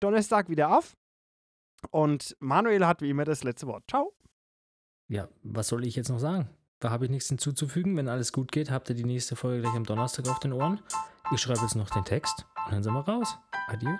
Donnerstag 0.00 0.48
wieder 0.48 0.76
auf. 0.76 0.96
Und 1.90 2.36
Manuel 2.40 2.86
hat 2.86 3.00
wie 3.00 3.10
immer 3.10 3.24
das 3.24 3.44
letzte 3.44 3.66
Wort. 3.66 3.84
Ciao. 3.88 4.12
Ja, 5.08 5.28
was 5.42 5.68
soll 5.68 5.84
ich 5.86 5.96
jetzt 5.96 6.08
noch 6.08 6.18
sagen? 6.18 6.48
Da 6.80 6.90
habe 6.90 7.04
ich 7.04 7.10
nichts 7.10 7.28
hinzuzufügen. 7.28 7.96
Wenn 7.96 8.08
alles 8.08 8.32
gut 8.32 8.50
geht, 8.50 8.70
habt 8.70 8.88
ihr 8.88 8.94
die 8.94 9.04
nächste 9.04 9.36
Folge 9.36 9.60
gleich 9.62 9.74
am 9.74 9.84
Donnerstag 9.84 10.28
auf 10.28 10.40
den 10.40 10.54
Ohren. 10.54 10.80
Ich 11.32 11.40
schreibe 11.40 11.60
jetzt 11.60 11.76
noch 11.76 11.90
den 11.90 12.04
Text 12.04 12.46
und 12.66 12.72
dann 12.72 12.82
sind 12.82 12.94
wir 12.94 13.06
raus. 13.06 13.36
Adieu. 13.68 13.94